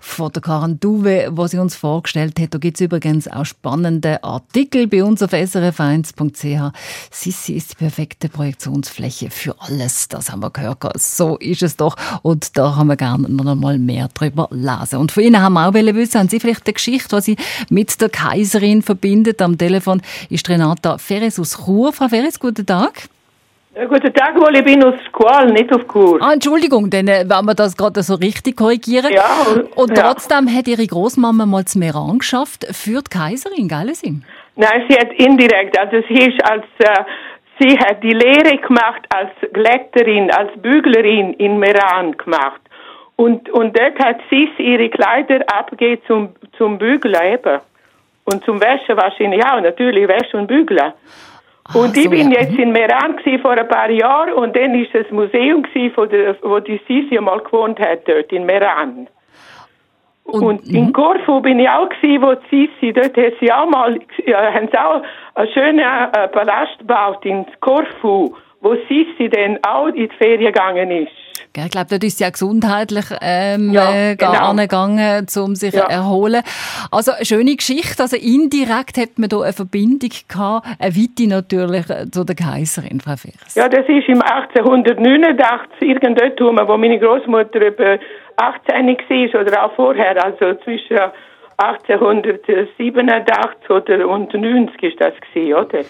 von 0.00 0.30
der 0.30 0.42
Karen 0.42 0.78
Duwe, 0.78 1.30
wo 1.30 1.46
sie 1.46 1.56
uns 1.56 1.74
vorgestellt 1.74 2.38
hat. 2.38 2.52
Da 2.52 2.58
gibt 2.58 2.76
es 2.76 2.82
übrigens 2.82 3.28
auch 3.28 3.46
spannende 3.46 4.22
Artikel 4.22 4.88
bei 4.88 5.02
uns 5.02 5.22
auf 5.22 5.32
srf1.ch. 5.32 6.76
Sissi 7.10 7.54
ist 7.54 7.70
die 7.70 7.76
perfekte 7.76 8.28
Projektionsfläche 8.28 9.21
für 9.30 9.54
alles. 9.60 10.08
Das 10.08 10.30
haben 10.30 10.40
wir 10.40 10.50
gehört. 10.50 10.82
So 10.96 11.36
ist 11.38 11.62
es 11.62 11.76
doch. 11.76 11.96
Und 12.22 12.56
da 12.56 12.76
haben 12.76 12.88
wir 12.88 12.96
gerne 12.96 13.28
noch 13.28 13.54
mal 13.54 13.78
mehr 13.78 14.08
darüber 14.14 14.48
lesen. 14.50 14.98
Und 14.98 15.12
von 15.12 15.22
Ihnen 15.22 15.40
haben 15.40 15.54
wir 15.54 15.68
auch 15.68 15.74
wissen, 15.74 16.20
haben 16.20 16.28
Sie 16.28 16.40
vielleicht 16.40 16.66
eine 16.66 16.74
Geschichte, 16.74 17.16
die 17.16 17.22
Sie 17.22 17.36
mit 17.70 18.00
der 18.00 18.08
Kaiserin 18.08 18.82
verbindet? 18.82 19.42
Am 19.42 19.56
Telefon 19.58 20.02
ist 20.30 20.48
Renata 20.48 20.98
Ferres 20.98 21.38
aus 21.38 21.64
Chur. 21.64 21.92
Frau 21.92 22.08
Ferres, 22.08 22.38
guten 22.40 22.66
Tag. 22.66 23.08
Ja, 23.74 23.86
guten 23.86 24.12
Tag, 24.12 24.38
wohl, 24.38 24.54
ich 24.54 24.64
bin 24.64 24.84
aus 24.84 24.96
Qual, 25.12 25.50
nicht 25.50 25.72
auf 25.74 25.86
Chur. 25.90 26.20
Ah, 26.20 26.34
Entschuldigung, 26.34 26.90
dann 26.90 27.08
äh, 27.08 27.24
wenn 27.26 27.44
wir 27.46 27.54
das 27.54 27.74
gerade 27.74 28.02
so 28.02 28.16
richtig 28.16 28.54
korrigieren. 28.58 29.10
Ja, 29.10 29.24
und- 29.50 29.74
und 29.74 29.96
ja. 29.96 30.02
trotzdem 30.12 30.46
hat 30.54 30.68
Ihre 30.68 30.86
Großmama 30.86 31.46
mal 31.46 31.64
das 31.64 31.74
Meran 31.74 32.18
geschafft 32.18 32.66
für 32.70 33.00
die 33.00 33.08
Kaiserin, 33.08 33.68
gell? 33.68 33.94
Sie? 33.94 34.20
Nein, 34.56 34.82
sie 34.86 34.96
hat 34.96 35.10
indirekt, 35.16 35.78
also 35.78 36.06
sie 36.06 36.20
ist 36.20 36.44
als, 36.44 36.64
äh, 36.80 37.04
sie 37.58 37.78
hat 37.78 38.02
die 38.02 38.12
Lehre 38.12 38.56
gemacht 38.58 39.02
als 39.10 39.30
Glätterin, 39.52 40.30
als 40.30 40.50
Büglerin 40.60 41.34
in 41.34 41.58
Meran 41.58 42.16
gemacht. 42.16 42.60
Und, 43.16 43.48
und 43.50 43.78
dort 43.78 43.98
hat 43.98 44.20
sie 44.30 44.48
ihre 44.58 44.88
Kleider 44.88 45.44
abgegeben 45.52 46.02
zum, 46.06 46.28
zum 46.56 46.78
Bügeln 46.78 47.14
eben. 47.22 47.60
Und 48.24 48.44
zum 48.44 48.60
Wäschen 48.60 48.96
wahrscheinlich 48.96 49.44
auch, 49.44 49.60
natürlich 49.60 50.08
Wäschen 50.08 50.40
und 50.40 50.46
Bügeln. 50.46 50.92
Und 51.74 51.96
ich 51.96 52.04
so, 52.04 52.10
bin 52.10 52.30
ja. 52.30 52.40
jetzt 52.40 52.58
in 52.58 52.72
Meran 52.72 53.16
gsi 53.16 53.38
vor 53.38 53.52
ein 53.52 53.68
paar 53.68 53.90
Jahren 53.90 54.32
und 54.32 54.56
dann 54.56 54.74
ist 54.74 54.94
das 54.94 55.08
Museum 55.10 55.64
der, 55.74 56.36
wo 56.42 56.58
die 56.58 56.80
Sisi 56.88 57.18
mal 57.20 57.38
gewohnt 57.40 57.78
hat 57.78 58.06
dort 58.06 58.32
in 58.32 58.44
Meran. 58.44 59.06
Und, 60.24 60.66
mhm. 60.68 60.74
in 60.74 60.92
Korfu 60.92 61.40
bin 61.40 61.58
ich 61.58 61.68
auch 61.68 61.88
gsi, 61.88 62.18
wo 62.20 62.34
die 62.34 62.70
Sisi, 62.80 62.92
dort 62.92 63.16
hat 63.16 63.34
sie 63.40 63.52
auch 63.52 63.68
mal, 63.68 63.98
ja, 64.24 64.52
haben 64.54 64.68
sie 64.70 64.78
auch 64.78 65.02
einen 65.34 65.52
schönen 65.52 65.80
äh, 65.80 66.28
Palast 66.28 66.78
gebaut 66.78 67.24
in 67.24 67.44
Korfu, 67.60 68.34
wo 68.60 68.74
Sisi 68.88 69.28
dann 69.28 69.58
auch 69.62 69.88
in 69.88 70.08
die 70.08 70.16
Ferien 70.16 70.52
gegangen 70.52 70.90
ist. 70.90 71.12
Ich 71.54 71.70
glaube, 71.70 71.86
dort 71.90 72.04
ist 72.04 72.16
sie 72.16 72.24
auch 72.24 72.32
gesundheitlich 72.32 73.04
ähm, 73.20 73.72
Ja, 73.72 73.92
äh, 73.92 74.16
genau. 74.16 74.50
angegangen, 74.50 75.26
um 75.36 75.54
sich 75.54 75.74
Ja. 75.74 75.84
erholen. 75.86 76.42
Also 76.90 77.12
eine 77.12 77.26
schöne 77.26 77.54
Geschichte. 77.54 78.02
Also 78.02 78.16
indirekt 78.16 78.96
hat 78.96 79.18
man 79.18 79.28
da 79.28 79.40
eine 79.40 79.52
Verbindung 79.52 80.10
gehabt, 80.28 80.66
eine 80.78 80.96
Weite 80.96 81.28
natürlich 81.28 81.90
äh, 81.90 82.10
zu 82.10 82.24
der 82.24 82.36
Kaiserin, 82.36 83.00
Frau 83.00 83.16
Fers. 83.16 83.54
Ja, 83.54 83.68
das 83.68 83.86
ist 83.86 84.08
im 84.08 84.22
1889, 84.22 85.82
irgend 85.82 86.18
dort, 86.18 86.40
wo 86.40 86.76
meine 86.78 86.98
Großmutter 86.98 87.60
etwa 87.60 87.98
18 88.42 88.86
war 88.86 89.40
oder 89.40 89.64
auch 89.64 89.72
vorher, 89.74 90.24
also 90.24 90.54
zwischen 90.64 90.98
1887 91.56 93.70
oder 93.70 94.08
und 94.08 94.34
90 94.34 94.82
ist 94.82 95.00
das 95.00 95.14
gewesen, 95.20 95.54
oder? 95.54 95.84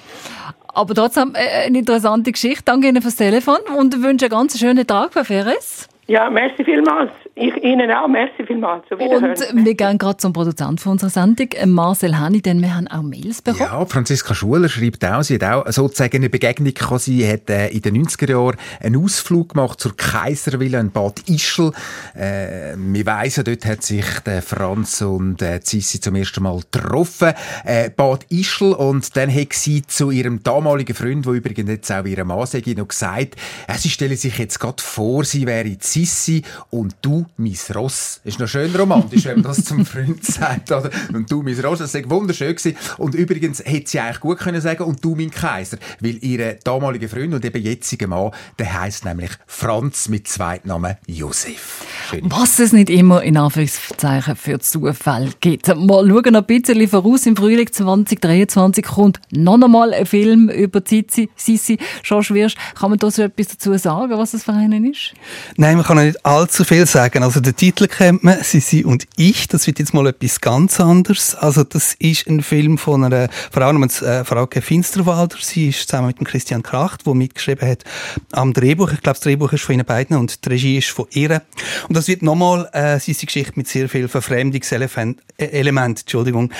Aber 0.74 0.94
trotzdem 0.94 1.34
äh, 1.34 1.66
eine 1.66 1.78
interessante 1.78 2.32
Geschichte. 2.32 2.64
Danke 2.66 2.88
Ihnen 2.88 3.02
fürs 3.02 3.16
Telefon 3.16 3.58
und 3.76 4.02
wünsche 4.02 4.26
einen 4.26 4.30
ganz 4.30 4.58
schönen 4.58 4.86
Tag, 4.86 5.12
Frau 5.12 5.24
Ferres. 5.24 5.88
Ja, 6.06 6.30
merci 6.30 6.64
vielmals. 6.64 7.10
Ich 7.34 7.56
Ihnen 7.64 7.90
auch, 7.90 8.08
merci 8.08 8.44
vielmals. 8.46 8.84
Auf 8.90 8.98
Wiederhören. 8.98 9.34
Und 9.56 9.64
wir 9.64 9.74
gehen 9.74 9.96
gerade 9.96 10.18
zum 10.18 10.34
Produzent 10.34 10.82
von 10.82 10.92
unserer 10.92 11.08
Sendung, 11.08 11.48
äh, 11.52 11.64
Marcel 11.64 12.18
Hanni, 12.18 12.42
denn 12.42 12.60
wir 12.60 12.74
haben 12.76 12.88
auch 12.88 13.00
Mails 13.00 13.40
bekommen. 13.40 13.70
Ja, 13.70 13.86
Franziska 13.86 14.34
Schuler 14.34 14.68
schreibt 14.68 15.02
auch, 15.02 15.22
sie 15.22 15.36
hat 15.36 15.44
auch 15.44 15.66
sozusagen 15.72 16.16
eine 16.16 16.28
Begegnung 16.28 16.74
gehabt. 16.74 17.00
Sie 17.00 17.26
hat 17.26 17.48
äh, 17.48 17.68
in 17.68 17.80
den 17.80 18.04
90er 18.04 18.30
Jahren 18.30 18.56
einen 18.80 19.02
Ausflug 19.02 19.54
gemacht 19.54 19.80
zur 19.80 19.96
Kaiservilla 19.96 20.78
in 20.78 20.90
Bad 20.90 21.26
Ischl. 21.26 21.72
Äh, 22.14 22.74
wir 22.76 23.06
weiss 23.06 23.36
ja, 23.36 23.42
dort 23.42 23.64
hat 23.64 23.82
sich 23.82 24.04
der 24.26 24.42
Franz 24.42 25.00
und 25.00 25.40
äh, 25.40 25.58
Sissi 25.62 26.00
zum 26.00 26.16
ersten 26.16 26.42
Mal 26.42 26.60
getroffen. 26.70 27.32
Äh, 27.64 27.88
Bad 27.88 28.26
Ischl 28.28 28.74
und 28.74 29.16
dann 29.16 29.34
hat 29.34 29.54
sie 29.54 29.86
zu 29.86 30.10
ihrem 30.10 30.42
damaligen 30.42 30.94
Freund, 30.94 31.24
der 31.24 31.32
übrigens 31.32 31.70
jetzt 31.70 31.90
auch 31.90 32.04
ihre 32.04 32.24
Mann 32.24 32.44
sei, 32.44 32.62
noch 32.76 32.88
gesagt, 32.88 33.36
äh, 33.68 33.78
sie 33.78 33.88
stelle 33.88 34.16
sich 34.16 34.36
jetzt 34.36 34.60
gerade 34.60 34.82
vor, 34.82 35.24
sie 35.24 35.46
wäre 35.46 35.74
Sissi 35.80 36.42
und 36.68 36.94
du 37.00 37.21
mein 37.36 37.56
Ross. 37.74 38.20
Ist 38.24 38.38
noch 38.38 38.48
schön 38.48 38.74
romantisch, 38.74 39.24
wenn 39.24 39.36
man 39.36 39.44
das 39.44 39.64
zum 39.64 39.84
Freund 39.86 40.24
sagt. 40.24 40.70
Oder? 40.70 40.90
Und 41.12 41.30
du 41.30 41.42
mein 41.42 41.58
Ross, 41.60 41.78
das 41.78 41.94
war 41.94 42.10
wunderschön. 42.10 42.54
Gewesen. 42.54 42.76
Und 42.98 43.14
übrigens 43.14 43.60
hätte 43.64 43.90
sie 43.90 44.00
eigentlich 44.00 44.20
gut 44.20 44.38
können 44.38 44.60
sagen 44.60 44.84
und 44.84 45.04
du 45.04 45.14
mein 45.14 45.30
Kaiser, 45.30 45.78
weil 46.00 46.22
ihr 46.22 46.58
damaliger 46.64 47.08
Freund 47.08 47.34
und 47.34 47.44
eben 47.44 47.62
jetziger 47.62 48.06
Mann, 48.06 48.30
der 48.58 48.80
heißt 48.80 49.04
nämlich 49.04 49.30
Franz 49.46 50.08
mit 50.08 50.28
Zweitnamen 50.28 50.96
Josef. 51.06 51.84
Schön. 52.10 52.30
Was 52.30 52.58
es 52.58 52.72
nicht 52.72 52.90
immer 52.90 53.22
in 53.22 53.36
Anführungszeichen 53.36 54.36
für 54.36 54.58
Zufall 54.58 55.30
gibt. 55.40 55.68
Wir 55.68 55.74
schauen 55.74 56.06
noch 56.06 56.40
ein 56.40 56.46
bisschen 56.46 56.88
voraus. 56.88 57.26
Im 57.26 57.36
Frühling 57.36 57.70
2023 57.70 58.84
kommt 58.84 59.20
noch 59.30 59.54
einmal 59.54 59.92
ein 59.92 60.06
Film 60.06 60.48
über 60.48 60.82
Sissi. 60.84 61.30
Sissi, 61.36 61.78
George 62.02 62.30
Wirsch. 62.30 62.54
Kann 62.74 62.90
man 62.90 62.98
da 62.98 63.10
so 63.10 63.22
etwas 63.22 63.48
dazu 63.48 63.76
sagen, 63.76 64.16
was 64.16 64.32
das 64.32 64.44
für 64.44 64.52
einen 64.52 64.90
ist? 64.90 65.14
Nein, 65.56 65.76
man 65.76 65.84
kann 65.84 66.04
nicht 66.04 66.24
allzu 66.24 66.64
viel 66.64 66.86
sagen. 66.86 67.11
Also 67.20 67.40
den 67.40 67.54
Titel 67.54 67.88
kennt 67.88 68.24
man, 68.24 68.42
«Sisi 68.42 68.84
und 68.84 69.06
ich». 69.16 69.46
Das 69.48 69.66
wird 69.66 69.78
jetzt 69.78 69.92
mal 69.92 70.06
etwas 70.06 70.40
ganz 70.40 70.80
anderes. 70.80 71.34
Also 71.34 71.64
das 71.64 71.94
ist 71.98 72.26
ein 72.26 72.42
Film 72.42 72.78
von 72.78 73.04
einer 73.04 73.28
Frau 73.50 73.70
namens 73.70 74.00
äh, 74.00 74.24
Frauke 74.24 74.62
Finsterwalder. 74.62 75.36
Sie 75.40 75.68
ist 75.68 75.88
zusammen 75.88 76.06
mit 76.06 76.18
dem 76.18 76.26
Christian 76.26 76.62
Kracht, 76.62 77.06
der 77.06 77.14
mitgeschrieben 77.14 77.68
hat 77.68 77.84
am 78.32 78.54
Drehbuch. 78.54 78.92
Ich 78.92 79.02
glaube, 79.02 79.18
das 79.18 79.20
Drehbuch 79.20 79.52
ist 79.52 79.64
von 79.64 79.74
ihnen 79.74 79.84
beiden 79.84 80.16
und 80.16 80.44
die 80.44 80.48
Regie 80.48 80.78
ist 80.78 80.88
von 80.88 81.06
ihr. 81.10 81.42
Und 81.88 81.96
das 81.96 82.08
wird 82.08 82.22
nochmal 82.22 82.70
äh, 82.72 82.98
Sisi 82.98 83.26
Geschichte 83.26 83.52
mit 83.56 83.68
sehr 83.68 83.90
viel 83.90 84.08
Verfremdungselement. 84.08 85.20
Äh, 85.36 85.68
Entschuldigung. 85.68 86.50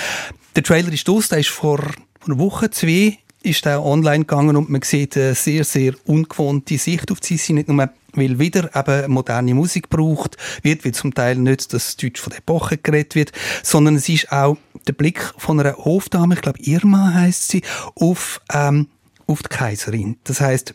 Der 0.55 0.63
Trailer 0.63 0.93
ist 0.93 1.09
aus, 1.09 1.29
der 1.29 1.39
ist 1.39 1.49
vor 1.49 1.81
einer 2.27 2.39
Woche, 2.39 2.71
zwei 2.71 3.19
ist 3.45 3.65
der 3.65 3.85
online 3.85 4.25
gegangen 4.25 4.57
und 4.57 4.71
man 4.71 4.83
sieht 4.83 5.17
eine 5.17 5.35
sehr, 5.35 5.65
sehr 5.65 5.95
ungewohnte 6.07 6.79
Sicht 6.79 7.11
auf 7.11 7.21
die 7.21 7.37
Sissi. 7.37 7.53
Nicht 7.53 7.69
nur, 7.69 7.89
weil 8.15 8.39
wieder 8.39 8.71
eben 8.75 9.13
moderne 9.13 9.55
Musik 9.55 9.91
gebraucht 9.91 10.37
wird, 10.63 10.85
weil 10.85 10.93
zum 10.93 11.15
Teil 11.15 11.37
nicht 11.37 11.73
das 11.73 11.97
Deutsch 11.97 12.21
von 12.21 12.31
der 12.31 12.39
Epoche 12.39 12.79
geredet 12.79 13.15
wird, 13.15 13.33
sondern 13.63 13.97
es 13.97 14.09
ist 14.09 14.31
auch 14.31 14.57
der 14.87 14.93
Blick 14.93 15.33
von 15.37 15.61
einer 15.61 15.77
Hofdame, 15.77 16.35
ich 16.35 16.43
glaube 16.43 16.59
Irma 16.63 17.15
heißt 17.15 17.49
sie, 17.49 17.63
auf, 17.95 18.41
ähm, 18.53 18.89
auf 19.27 19.43
die 19.43 19.49
Kaiserin. 19.49 20.17
Das 20.25 20.41
heißt, 20.41 20.75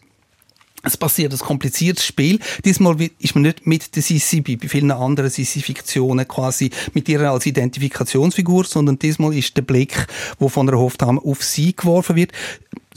es 0.88 0.98
passiert 0.98 1.34
ein 1.34 1.40
kompliziertes 1.40 2.06
Spiel. 2.06 2.40
Diesmal 2.66 2.96
ist 3.20 3.36
man 3.36 3.44
nicht 3.44 3.68
mit 3.68 3.96
der 3.96 4.04
Sissi 4.04 4.42
bei 4.42 4.58
vielen 4.68 4.92
anderen 4.92 5.30
Sissi-Fiktionen 5.30 6.28
quasi 6.28 6.72
mit 6.94 7.08
ihr 7.10 7.22
als 7.22 7.46
Identifikationsfigur, 7.46 8.66
sondern 8.66 8.98
diesmal 8.98 9.36
ist 9.36 9.56
der 9.58 9.62
Blick, 9.62 10.08
wo 10.40 10.50
von 10.50 10.68
einer 10.68 10.80
Hofdame 10.80 11.22
auf 11.22 11.44
sie 11.44 11.76
geworfen 11.76 12.16
wird. 12.16 12.32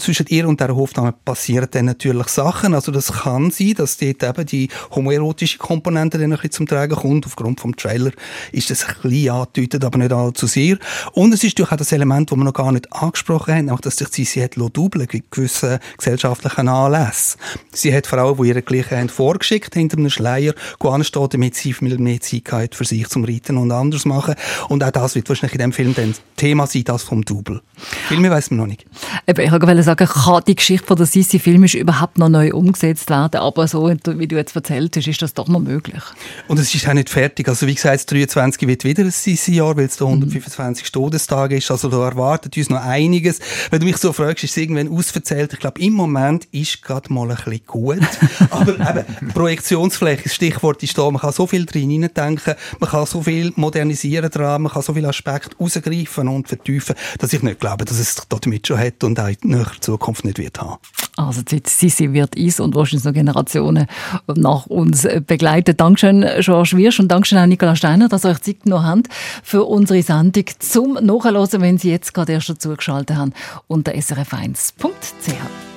Zwischen 0.01 0.27
ihr 0.29 0.49
und 0.49 0.61
der 0.61 0.75
Hofdame 0.75 1.13
passieren 1.13 1.69
dann 1.71 1.85
natürlich 1.85 2.29
Sachen. 2.29 2.75
Also 2.75 2.91
das 2.91 3.13
kann 3.13 3.51
sein, 3.51 3.75
dass 3.77 3.99
dort 3.99 4.23
eben 4.23 4.47
die 4.47 4.69
homoerotische 4.95 5.59
Komponente 5.59 6.19
dann 6.19 6.33
ein 6.33 6.37
bisschen 6.37 6.53
zum 6.53 6.67
Tragen 6.67 6.97
kommt. 6.97 7.27
Aufgrund 7.27 7.61
vom 7.61 7.77
Trailer 7.77 8.11
ist 8.53 8.71
das 8.71 8.85
ein 8.85 8.95
bisschen 9.03 9.31
angedeutet, 9.31 9.85
aber 9.85 9.99
nicht 9.99 10.13
allzu 10.13 10.47
sehr. 10.47 10.79
Und 11.13 11.33
es 11.35 11.45
ist 11.45 11.53
natürlich 11.53 11.73
auch 11.73 11.77
das 11.77 11.93
Element, 11.93 12.31
das 12.31 12.39
wir 12.39 12.45
noch 12.45 12.55
gar 12.55 12.73
nicht 12.73 12.93
angesprochen 12.93 13.55
haben, 13.55 13.71
auch 13.71 13.81
dass 13.81 13.97
sich 13.97 14.09
die 14.09 14.25
Sissi 14.25 14.41
hat 14.41 14.57
dubeln 14.57 15.07
bei 15.11 15.23
gewissen 15.31 15.79
gesellschaftlichen 15.97 16.69
Anlässen. 16.69 17.39
Sie 17.73 17.95
hat 17.95 18.07
Frauen, 18.07 18.43
die 18.43 18.49
ihre 18.49 18.63
Gleiche 18.63 18.97
haben 18.97 19.09
vorgeschickt, 19.09 19.75
hinter 19.75 19.99
einem 19.99 20.11
Schleier, 20.11 20.55
anstehen, 20.81 21.29
damit 21.31 21.55
sie 21.55 21.73
viel 21.73 21.99
mehr 21.99 22.21
Zeit 22.21 22.51
haben 22.51 22.69
für 22.73 22.85
sich 22.85 23.09
zum 23.09 23.25
Reiten 23.25 23.57
und 23.57 23.71
anders 23.73 24.05
machen. 24.05 24.35
Und 24.69 24.83
auch 24.83 24.91
das 24.91 25.15
wird 25.15 25.29
wahrscheinlich 25.29 25.55
in 25.55 25.61
dem 25.61 25.73
Film 25.73 25.95
dann 25.95 26.15
Thema 26.37 26.67
sein, 26.67 26.85
das 26.85 27.03
vom 27.03 27.25
Double. 27.25 27.61
Viel 28.09 28.21
mehr 28.21 28.31
weiss 28.31 28.51
man 28.51 28.59
noch 28.59 28.67
nicht. 28.67 28.87
Ich 29.27 29.51
sagen, 29.91 30.07
kann 30.07 30.43
die 30.47 30.55
Geschichte 30.55 30.87
von 30.87 30.97
der 30.97 31.07
Sissi 31.07 31.39
filmisch 31.39 31.75
überhaupt 31.75 32.19
noch 32.19 32.29
neu 32.29 32.53
umgesetzt 32.53 33.11
werden, 33.11 33.41
aber 33.41 33.67
so, 33.67 33.89
wie 33.89 34.27
du 34.27 34.37
jetzt 34.37 34.55
erzählt 34.55 34.97
hast, 34.97 35.07
ist 35.07 35.23
das 35.23 35.35
doch 35.35 35.49
noch 35.49 35.61
möglich. 35.61 36.03
Und 36.49 36.59
es 36.59 36.75
ist 36.75 36.89
auch 36.89 36.93
nicht 36.93 37.11
fertig. 37.11 37.49
Also 37.49 37.67
wie 37.67 37.75
gesagt, 37.75 37.95
das 37.97 38.07
23 38.07 38.69
wird 38.69 38.85
wieder 38.85 39.03
ein 39.03 39.11
Sisi-Jahr, 39.11 39.77
weil 39.77 39.87
es 39.87 39.97
der 39.97 40.07
125. 40.07 40.91
Todestag 40.93 41.53
ist. 41.53 41.71
Also 41.71 41.89
da 41.89 42.05
erwartet 42.05 42.57
uns 42.57 42.71
noch 42.71 42.81
einiges. 42.81 43.41
Wenn 43.71 43.81
du 43.81 43.87
mich 43.87 43.97
so 43.97 44.13
fragst, 44.13 44.45
ist 44.45 44.53
es 44.53 44.57
irgendwann 44.57 44.89
ausverzählt. 44.89 45.53
Ich 45.53 45.59
glaube, 45.59 45.81
im 45.81 45.95
Moment 45.95 46.47
ist 46.53 46.83
gerade 46.83 47.13
mal 47.13 47.31
ein 47.31 47.37
bisschen 47.37 47.61
gut. 47.67 48.01
Aber 48.51 48.75
eben, 48.75 49.29
Projektionsfläche, 49.33 50.25
das 50.25 50.35
Stichwort 50.35 50.83
ist 50.83 50.97
da. 50.97 51.11
Man 51.11 51.21
kann 51.21 51.33
so 51.33 51.47
viel 51.47 51.67
drin 51.67 52.09
denken, 52.15 52.55
man 52.79 52.91
kann 52.91 53.07
so 53.07 53.23
viel 53.23 53.53
modernisieren 53.57 54.31
dran, 54.31 54.63
man 54.63 54.73
kann 54.73 54.83
so 54.83 54.95
viele 54.95 55.09
Aspekte 55.09 55.57
rausgreifen 55.59 56.29
und 56.29 56.49
vertiefen, 56.49 56.95
dass 57.19 57.33
ich 57.33 57.43
nicht 57.43 57.61
glaube, 57.61 57.85
dass 57.85 57.99
es 57.99 58.17
damit 58.29 58.67
schon 58.67 58.79
hat 58.79 59.03
und 59.05 59.19
auch 59.19 59.29
in 59.29 59.37
näherer 59.43 59.80
Zukunft 59.81 60.25
nicht 60.25 60.39
wird 60.39 60.61
haben. 60.61 60.79
Also 61.17 61.43
die 61.43 61.63
Sissi 61.67 62.13
wird 62.13 62.37
uns 62.37 62.61
und 62.61 62.75
wahrscheinlich 62.75 63.05
noch 63.05 63.13
Generationen 63.13 63.87
nach 64.35 64.67
uns 64.67 65.07
begleiten. 65.27 65.77
Dankeschön, 65.77 66.25
George 66.41 66.73
Wirsch 66.77 67.01
und 67.01 67.09
Dankeschön 67.09 67.39
auch 67.39 67.47
Nicola 67.47 67.77
Steiner, 67.77 68.09
dass 68.09 68.25
ihr 68.25 68.31
euch 68.31 68.41
Zeit 68.41 68.63
genommen 68.63 68.87
habt 68.87 69.09
für 69.43 69.65
unsere 69.65 70.03
Sendung 70.03 70.45
zum 70.59 70.95
Nachhören, 70.95 71.61
wenn 71.61 71.79
Sie 71.79 71.91
jetzt 71.91 72.15
gerade 72.15 72.33
erst 72.33 72.49
dazu 72.49 72.75
geschaltet 72.75 73.17
haben, 73.17 73.33
unter 73.69 73.93
srf1.ch. 73.93 75.70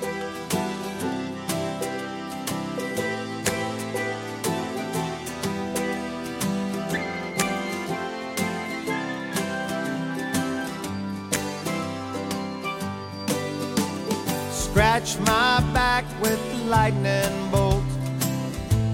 Scratch 15.04 15.26
my 15.26 15.72
back 15.74 16.04
with 16.22 16.40
lightning 16.64 17.50
bolt. 17.50 17.82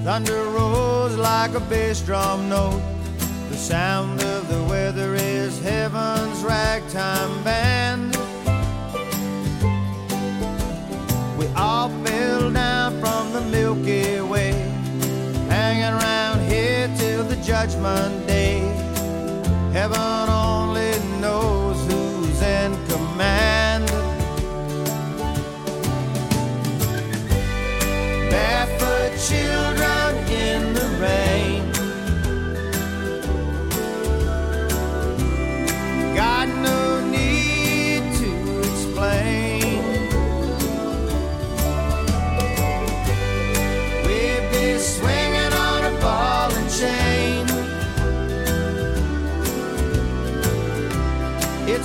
Thunder 0.03 0.43
rolls 0.47 1.15
like 1.17 1.55
a 1.55 1.61
bass 1.61 2.01
drum 2.01 2.49
note. 2.49 2.83
The 3.49 3.57
sound 3.57 4.21
of 4.21 4.49
the 4.49 4.61
weather 4.65 5.15
is 5.15 5.61
heaven's 5.63 6.43
ragtime 6.43 7.45
band. 7.45 8.17
We 11.39 11.47
all 11.55 11.91
fell 12.05 12.51
down 12.51 13.01
from 13.01 13.33
the 13.33 13.43
Milky 13.43 14.21
Way, 14.21 14.51
hanging 15.49 15.95
around 15.95 16.41
here 16.51 16.93
till 16.99 17.23
the 17.23 17.37
judgment 17.37 18.27
day. 18.27 18.59
Heaven 19.73 20.29
only 20.29 20.91
knows 21.21 21.77
who's 21.87 22.43
in 22.43 22.75
command. 22.89 23.50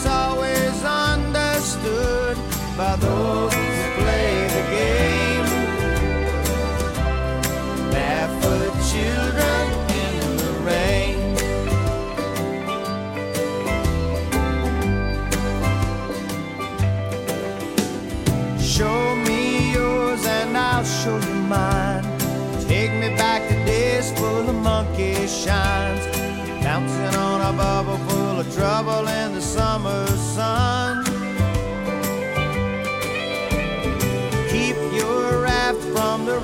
sol. 0.05 0.34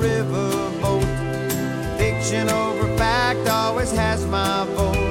From 0.02 0.10
the 0.10 0.18
river 0.18 0.82
boat. 0.82 1.98
Fiction 1.98 2.50
over 2.50 2.98
fact 2.98 3.48
always 3.48 3.92
has 3.92 4.26
my 4.26 4.66
vote. 4.76 5.11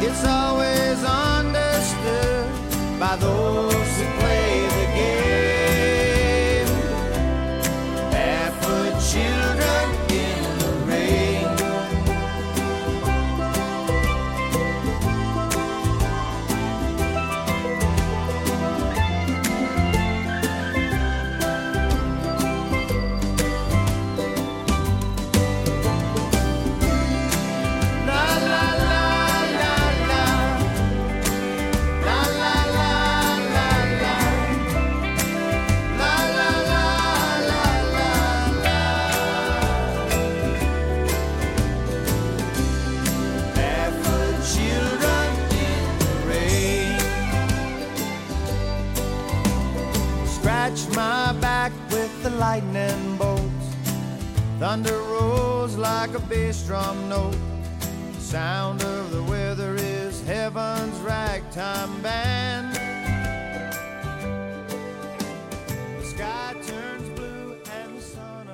It's 0.00 0.24
always 0.24 1.02
understood 1.02 2.46
by 3.00 3.16
those 3.16 3.77
like 56.12 56.22
a 56.22 56.26
bass 56.26 56.62
drum 56.64 57.08
note. 57.08 57.36
The 58.14 58.20
sound 58.20 58.82
of 58.82 59.10
the 59.10 59.22
weather 59.22 59.74
is 59.74 60.22
heaven's 60.24 60.96
ragtime 61.00 62.00
band. 62.00 62.74
The 65.98 66.06
sky 66.06 66.54
turns 66.66 67.08
blue 67.10 67.56
and 67.74 67.98
the 67.98 68.00
sun 68.00 68.48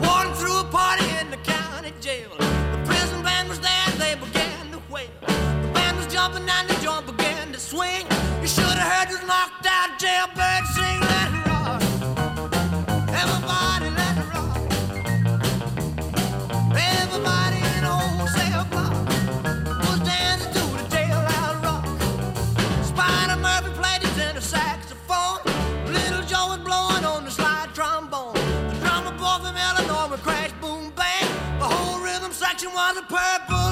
Walking 0.00 0.34
through 0.34 0.58
a 0.58 0.64
party 0.64 1.04
in 1.20 1.30
the 1.30 1.36
county 1.38 1.92
jail. 2.00 2.30
The 2.38 2.82
prison 2.84 3.22
band 3.22 3.48
was 3.48 3.60
there, 3.60 3.90
they 3.98 4.16
began 4.16 4.72
to 4.72 4.82
wail. 4.90 5.08
The 5.20 5.70
band 5.72 5.98
was 5.98 6.06
jumping 6.12 6.48
and 6.48 6.68
the 6.68 6.74
joint 6.82 7.06
began 7.06 7.52
to 7.52 7.60
swing. 7.60 8.11
Crash, 30.18 30.52
boom, 30.60 30.92
bang. 30.94 31.28
The 31.58 31.64
whole 31.64 32.00
rhythm 32.00 32.32
section 32.32 32.70
was 32.72 32.96
a 32.98 33.02
purple 33.02 33.71